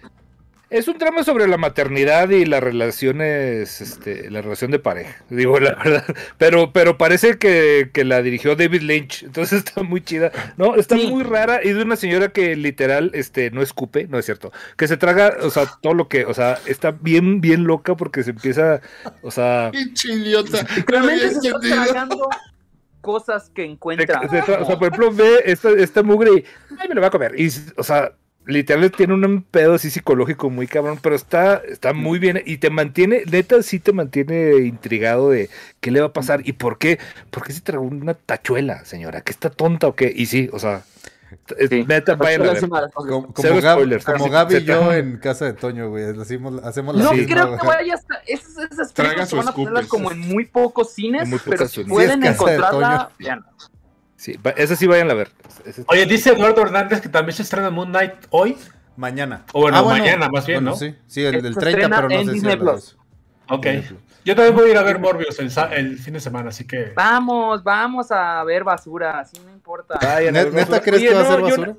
[0.69, 5.61] Es un drama sobre la maternidad y las relaciones, este, la relación de pareja, digo
[5.61, 6.05] la verdad.
[6.39, 10.33] Pero, pero parece que, que la dirigió David Lynch, entonces está muy chida.
[10.57, 11.07] No, está Sí.
[11.07, 14.89] muy rara y de una señora que literal, este, no escupe, no es cierto, que
[14.89, 18.31] se traga, o sea, todo lo que, o sea, está bien, bien loca porque se
[18.31, 18.81] empieza,
[19.23, 20.67] o sea, Pinche idiota.
[20.89, 22.29] Realmente se está tragando
[23.03, 24.21] cosas que se- encuentra.
[24.29, 26.45] se tra- o sea, por ejemplo, ve esta, esta mugre y,
[26.81, 27.39] ay, me lo va a comer.
[27.41, 28.13] Y, o sea,
[28.47, 32.71] literal tiene un pedo así psicológico muy cabrón, pero está, está muy bien y te
[32.71, 36.99] mantiene, neta, sí te mantiene intrigado de qué le va a pasar y por qué,
[37.31, 40.13] por qué se tragó una tachuela, señora, que está tonta o qué.
[40.15, 40.83] Y sí, o sea,
[41.69, 41.85] Sí.
[41.89, 42.61] neta, vayan a ver.
[42.95, 46.05] Como, como, Gab- como Gaby y yo en casa de Toño, güey.
[46.21, 49.87] Hacemos, hacemos la No Sí, creo que vaya hasta esas, esas películas van a ponerlas
[49.87, 53.45] como en muy pocos cines, muy pero si pueden Sí, encontrarla, vean.
[54.17, 55.31] Sí, esa sí vayan a ver.
[55.89, 58.57] Oye, dice Eduardo Hernández que también se estrena Moon Knight hoy.
[58.97, 59.45] Mañana.
[59.53, 60.77] O bueno, mañana más bien, bueno, ¿no?
[60.77, 62.97] Sí, sí, el del 30, estrena pero no en sé si Disney a las Plus.
[62.97, 63.07] 12.
[63.49, 63.67] Ok.
[64.25, 66.93] Yo también voy a ir a ver Morbius el, fin de semana, así que.
[66.97, 69.99] Vamos, vamos a ver basura, así no importa.
[70.01, 70.81] A ¿Net- ver ¿Neta basura.
[70.81, 71.75] crees Oye, que va a no, ser yo- basura?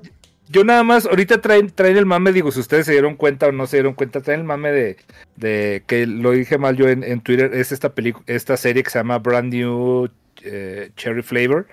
[0.50, 3.52] Yo nada más, ahorita traen, traen el mame, digo, si ustedes se dieron cuenta o
[3.52, 4.96] no se dieron cuenta, traen el mame de,
[5.36, 8.88] de que lo dije mal yo en, en Twitter, es esta película, esta serie que
[8.88, 10.08] se llama Brand New
[10.42, 11.66] eh, Cherry Flavor,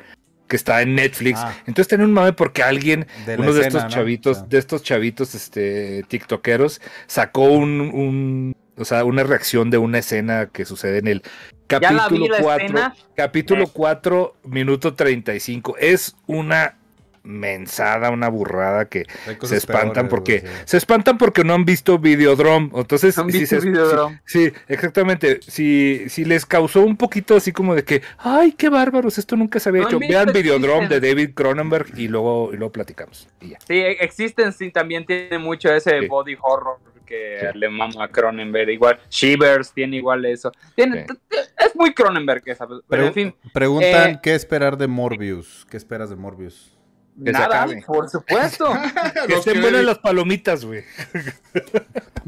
[0.48, 1.40] que está en Netflix.
[1.42, 1.54] Ah.
[1.68, 3.90] Entonces tienen un mame porque alguien, De uno de estos ¿no?
[3.90, 4.48] chavitos, O sea.
[4.50, 10.48] de estos chavitos, este, tiktokeros, sacó un, un, o sea, una reacción de una escena
[10.48, 11.24] que sucede en el
[11.68, 12.66] capítulo vi la 4.
[12.66, 12.96] escena.
[13.16, 13.70] Capítulo Eh.
[13.74, 15.76] 4, minuto 35.
[15.80, 16.78] Es una
[17.26, 19.06] mensada, una burrada que
[19.44, 20.48] se espantan peores, porque sí.
[20.66, 22.70] se espantan porque no han visto Videodrome.
[22.76, 24.22] Entonces, ¿Han si visto se- Videodrome?
[24.26, 25.40] Sí, sí, exactamente.
[25.42, 29.60] Si, si les causó un poquito así como de que, ay, qué bárbaros, esto nunca
[29.60, 30.00] se había No hecho.
[30.00, 31.00] Vean Videodrome de.
[31.00, 33.28] David Cronenberg y luego, y luego platicamos.
[33.42, 33.60] Y ya.
[33.68, 36.08] Sí, existen, sí, también tiene mucho ese Sí.
[36.08, 37.58] body horror que Sí.
[37.60, 38.70] le mama a Cronenberg.
[38.72, 40.52] Igual, Shivers tiene igual eso.
[40.76, 41.38] Tiene, Sí.
[41.60, 45.66] Es muy Cronenberg esa, pero en fin, Preguntan eh, qué esperar de Morbius.
[45.70, 46.75] ¿Qué esperas de Morbius?
[47.24, 48.74] Que nada, por supuesto.
[49.28, 50.84] Que estén buenas las palomitas, güey.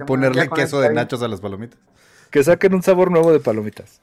[0.06, 1.80] Ponerle queso eso de nachos a las palomitas.
[2.32, 4.02] Que saquen un sabor nuevo de palomitas.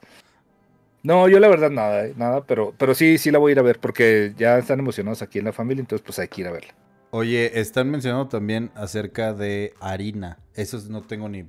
[1.03, 3.59] No, yo la verdad nada, eh, nada, pero, pero sí, sí la voy a ir
[3.59, 6.49] a ver porque ya están emocionados aquí en la familia, entonces pues hay que ir
[6.49, 6.75] a verla.
[7.11, 10.39] Oye, están mencionando también acerca de harina.
[10.55, 11.45] Eso no tengo ni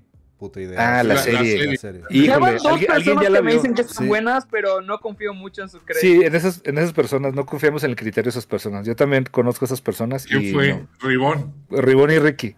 [0.47, 0.79] puta idea.
[0.99, 1.57] Ah, la La- la serie.
[1.57, 1.77] serie.
[1.77, 2.01] serie.
[2.09, 4.05] Híjole, Ya van dos alguien, alguien personas ya la que me dicen que Sí.
[4.05, 6.01] buenas, pero no confío mucho en sus créditos.
[6.01, 8.85] Sí, en esas, en esas personas, no confiamos en el criterio de esas personas.
[8.85, 10.25] Yo también conozco a esas personas.
[10.25, 10.69] ¿Quién y fue?
[10.73, 10.87] no.
[11.01, 11.53] Ribón.
[11.69, 12.55] Ribón y Ricky.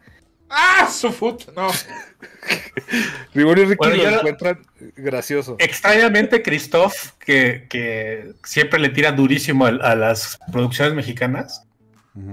[0.50, 1.52] ¡Ah, su puta!
[1.56, 1.68] No.
[3.34, 4.60] Ribón y Ricky Bueno, lo encuentran
[4.96, 5.56] gracioso.
[5.60, 11.64] Extrañamente, Christoph, que, que siempre le tira durísimo a, a las producciones mexicanas,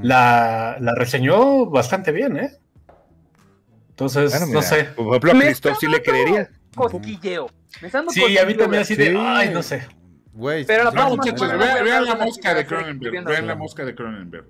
[0.03, 2.53] la, la reseñó bastante bien, ¿eh?
[3.95, 4.85] Entonces, Bueno, no sé.
[4.97, 6.51] Por ejemplo, a Christoph está sí le creería.
[6.75, 7.47] Cosquilleo.
[7.81, 9.17] Me están dando Sí, a mí cosquilleo, también así de, Sí.
[9.17, 9.87] ay, no sé.
[10.33, 13.25] Güey, Pero la No, muchachos, vean, la mosca de Cronenberg.
[13.25, 14.47] Vean la mosca de Cronenberg.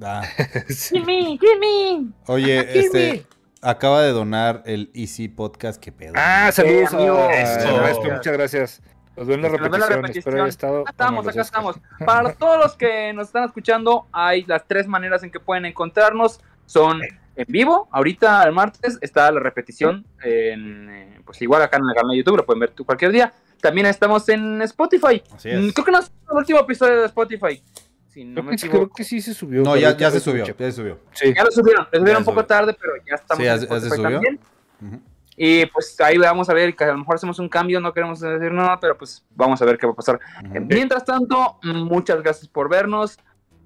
[0.00, 0.22] Ah.
[0.68, 0.96] Sí.
[0.98, 2.12] Jimmy, Jimmy.
[2.26, 3.26] Oye, este
[3.60, 6.12] acaba de donar el Easy Podcast, qué pedo.
[6.14, 7.28] Ah, saludos amigo.
[8.14, 8.82] muchas gracias.
[9.16, 10.80] Nos la Nos ven la repetición, espero estado.
[10.82, 11.80] Acá estamos, acá estamos.
[12.06, 16.40] Para todos los que nos están escuchando, hay las tres maneras en que pueden encontrarnos.
[16.66, 17.00] Son
[17.36, 21.94] en vivo, ahorita el martes está la repetición, en, eh, pues igual acá en el
[21.94, 23.32] canal de YouTube, lo pueden ver tú cualquier día.
[23.60, 25.22] También estamos en Spotify.
[25.34, 25.60] Así es.
[25.60, 27.62] Mm, Creo que no es el último episodio de Spotify.
[28.08, 29.62] Si no Creo me que, creo que sí se subió.
[29.62, 30.98] No, ya, ya se lo subió, ya se subió.
[31.12, 31.32] Sí.
[31.34, 32.46] Ya lo subieron, lo subieron Ya un poco subió.
[32.46, 34.16] tarde, pero ya estamos Sí, ya en se- ya se Spotify subió.
[34.16, 34.40] también.
[34.82, 35.00] Ujú.
[35.36, 38.20] Y pues ahí vamos a ver, que a lo mejor hacemos un cambio, no queremos
[38.20, 40.18] decir nada, pero pues vamos a ver qué va a pasar.
[40.44, 40.56] Ujú.
[40.56, 43.18] Eh, Mientras tanto, muchas gracias por vernos.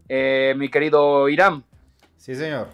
[0.09, 1.63] Eh, mi querido Iram,
[2.17, 2.69] Sí, señor.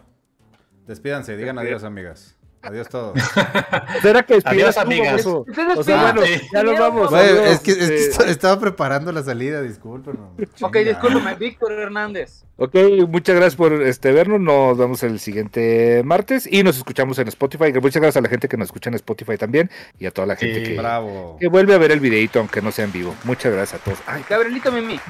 [0.91, 2.37] Despídanse, digan adiós, amigas.
[2.62, 3.17] Adiós todos.
[4.03, 5.25] Será que despidas Adiós, amigas.
[5.25, 5.47] O
[5.85, 6.41] sea, bueno, Sí.
[6.53, 7.12] ya nos vamos.
[7.12, 7.95] Es que, es que este,
[8.25, 10.19] est- estaba preparando la salida, discúlpenme.
[10.61, 12.43] Ok, discúlpame, Víctor Hernández.
[12.57, 12.75] Ok,
[13.09, 14.41] muchas gracias por este vernos.
[14.41, 17.73] Nos vemos el siguiente martes y nos escuchamos en Spotify.
[17.81, 20.35] Muchas gracias a la gente que nos escucha en Spotify también y a toda la
[20.37, 21.37] gente Sí, que, Bravo.
[21.39, 23.15] que vuelve a ver el videito, aunque no sea en vivo.
[23.25, 23.99] Muchas gracias a todos.
[24.07, 25.01] Ay, Gabrielito Mimi.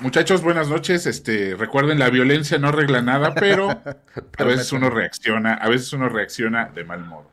[0.00, 1.06] Muchachos, buenas noches.
[1.06, 3.68] Este, recuerden, la violencia no arregla nada, pero
[4.38, 7.30] a veces uno reacciona, a veces uno reacciona de mal modo.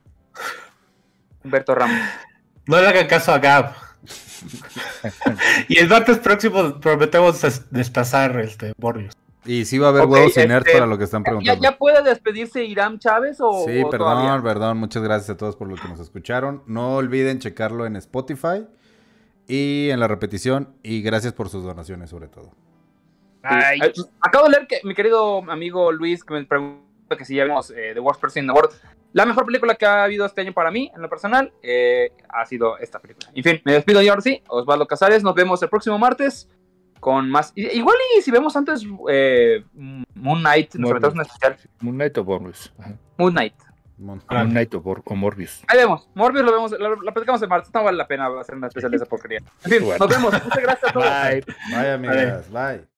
[1.44, 1.98] Humberto Ramos.
[2.66, 3.74] No le hagan caso a Gab.
[5.68, 9.14] y el martes próximo prometemos des- despasar este Morbius.
[9.46, 11.62] Y sí va a haber huevos y nerds este, para lo que están ¿Ya, preguntando.
[11.62, 14.42] ya puede despedirse Iram Chávez o, Sí, o perdón, todavía?
[14.44, 14.78] perdón.
[14.80, 16.64] Muchas gracias a todos por lo que nos escucharon.
[16.66, 18.66] No olviden checarlo en Spotify
[19.48, 20.76] y en la repetición.
[20.84, 22.52] Y gracias por sus donaciones, sobre todo.
[23.44, 23.80] Ay.
[23.84, 26.84] Eh, Acabo de leer que mi querido amigo Luis que me pregunta
[27.18, 28.74] que si ya vimos eh, The Worst Person in the World.
[29.14, 32.46] La mejor película que ha habido este año para mí, en lo personal, eh, ha
[32.46, 33.32] sido esta película.
[33.34, 35.24] En fin, me despido yo ahora sí, Osvaldo Casares.
[35.24, 36.50] Nos vemos el próximo martes
[37.00, 37.54] con más.
[37.56, 41.58] Igual y si vemos antes eh, Moon Knight, nos aventamos especial.
[41.80, 42.52] Moon Knight o.
[42.80, 42.98] Ajá.
[43.18, 43.54] Moon Knight.
[43.98, 44.22] Mon-.
[44.30, 45.64] Moon Knight o, Morbius.
[45.68, 46.10] Ahí vemos.
[46.14, 47.74] Morbius lo vemos, lo, lo platicamos el martes.
[47.74, 49.40] No vale la pena hacer una especial de esa porquería.
[49.64, 50.06] En fin, Bueno.
[50.06, 50.34] nos vemos.
[50.44, 51.06] Muchas gracias a todos.
[51.06, 51.44] Bye.
[51.70, 52.52] Bye, amigas.
[52.52, 52.95] Bye.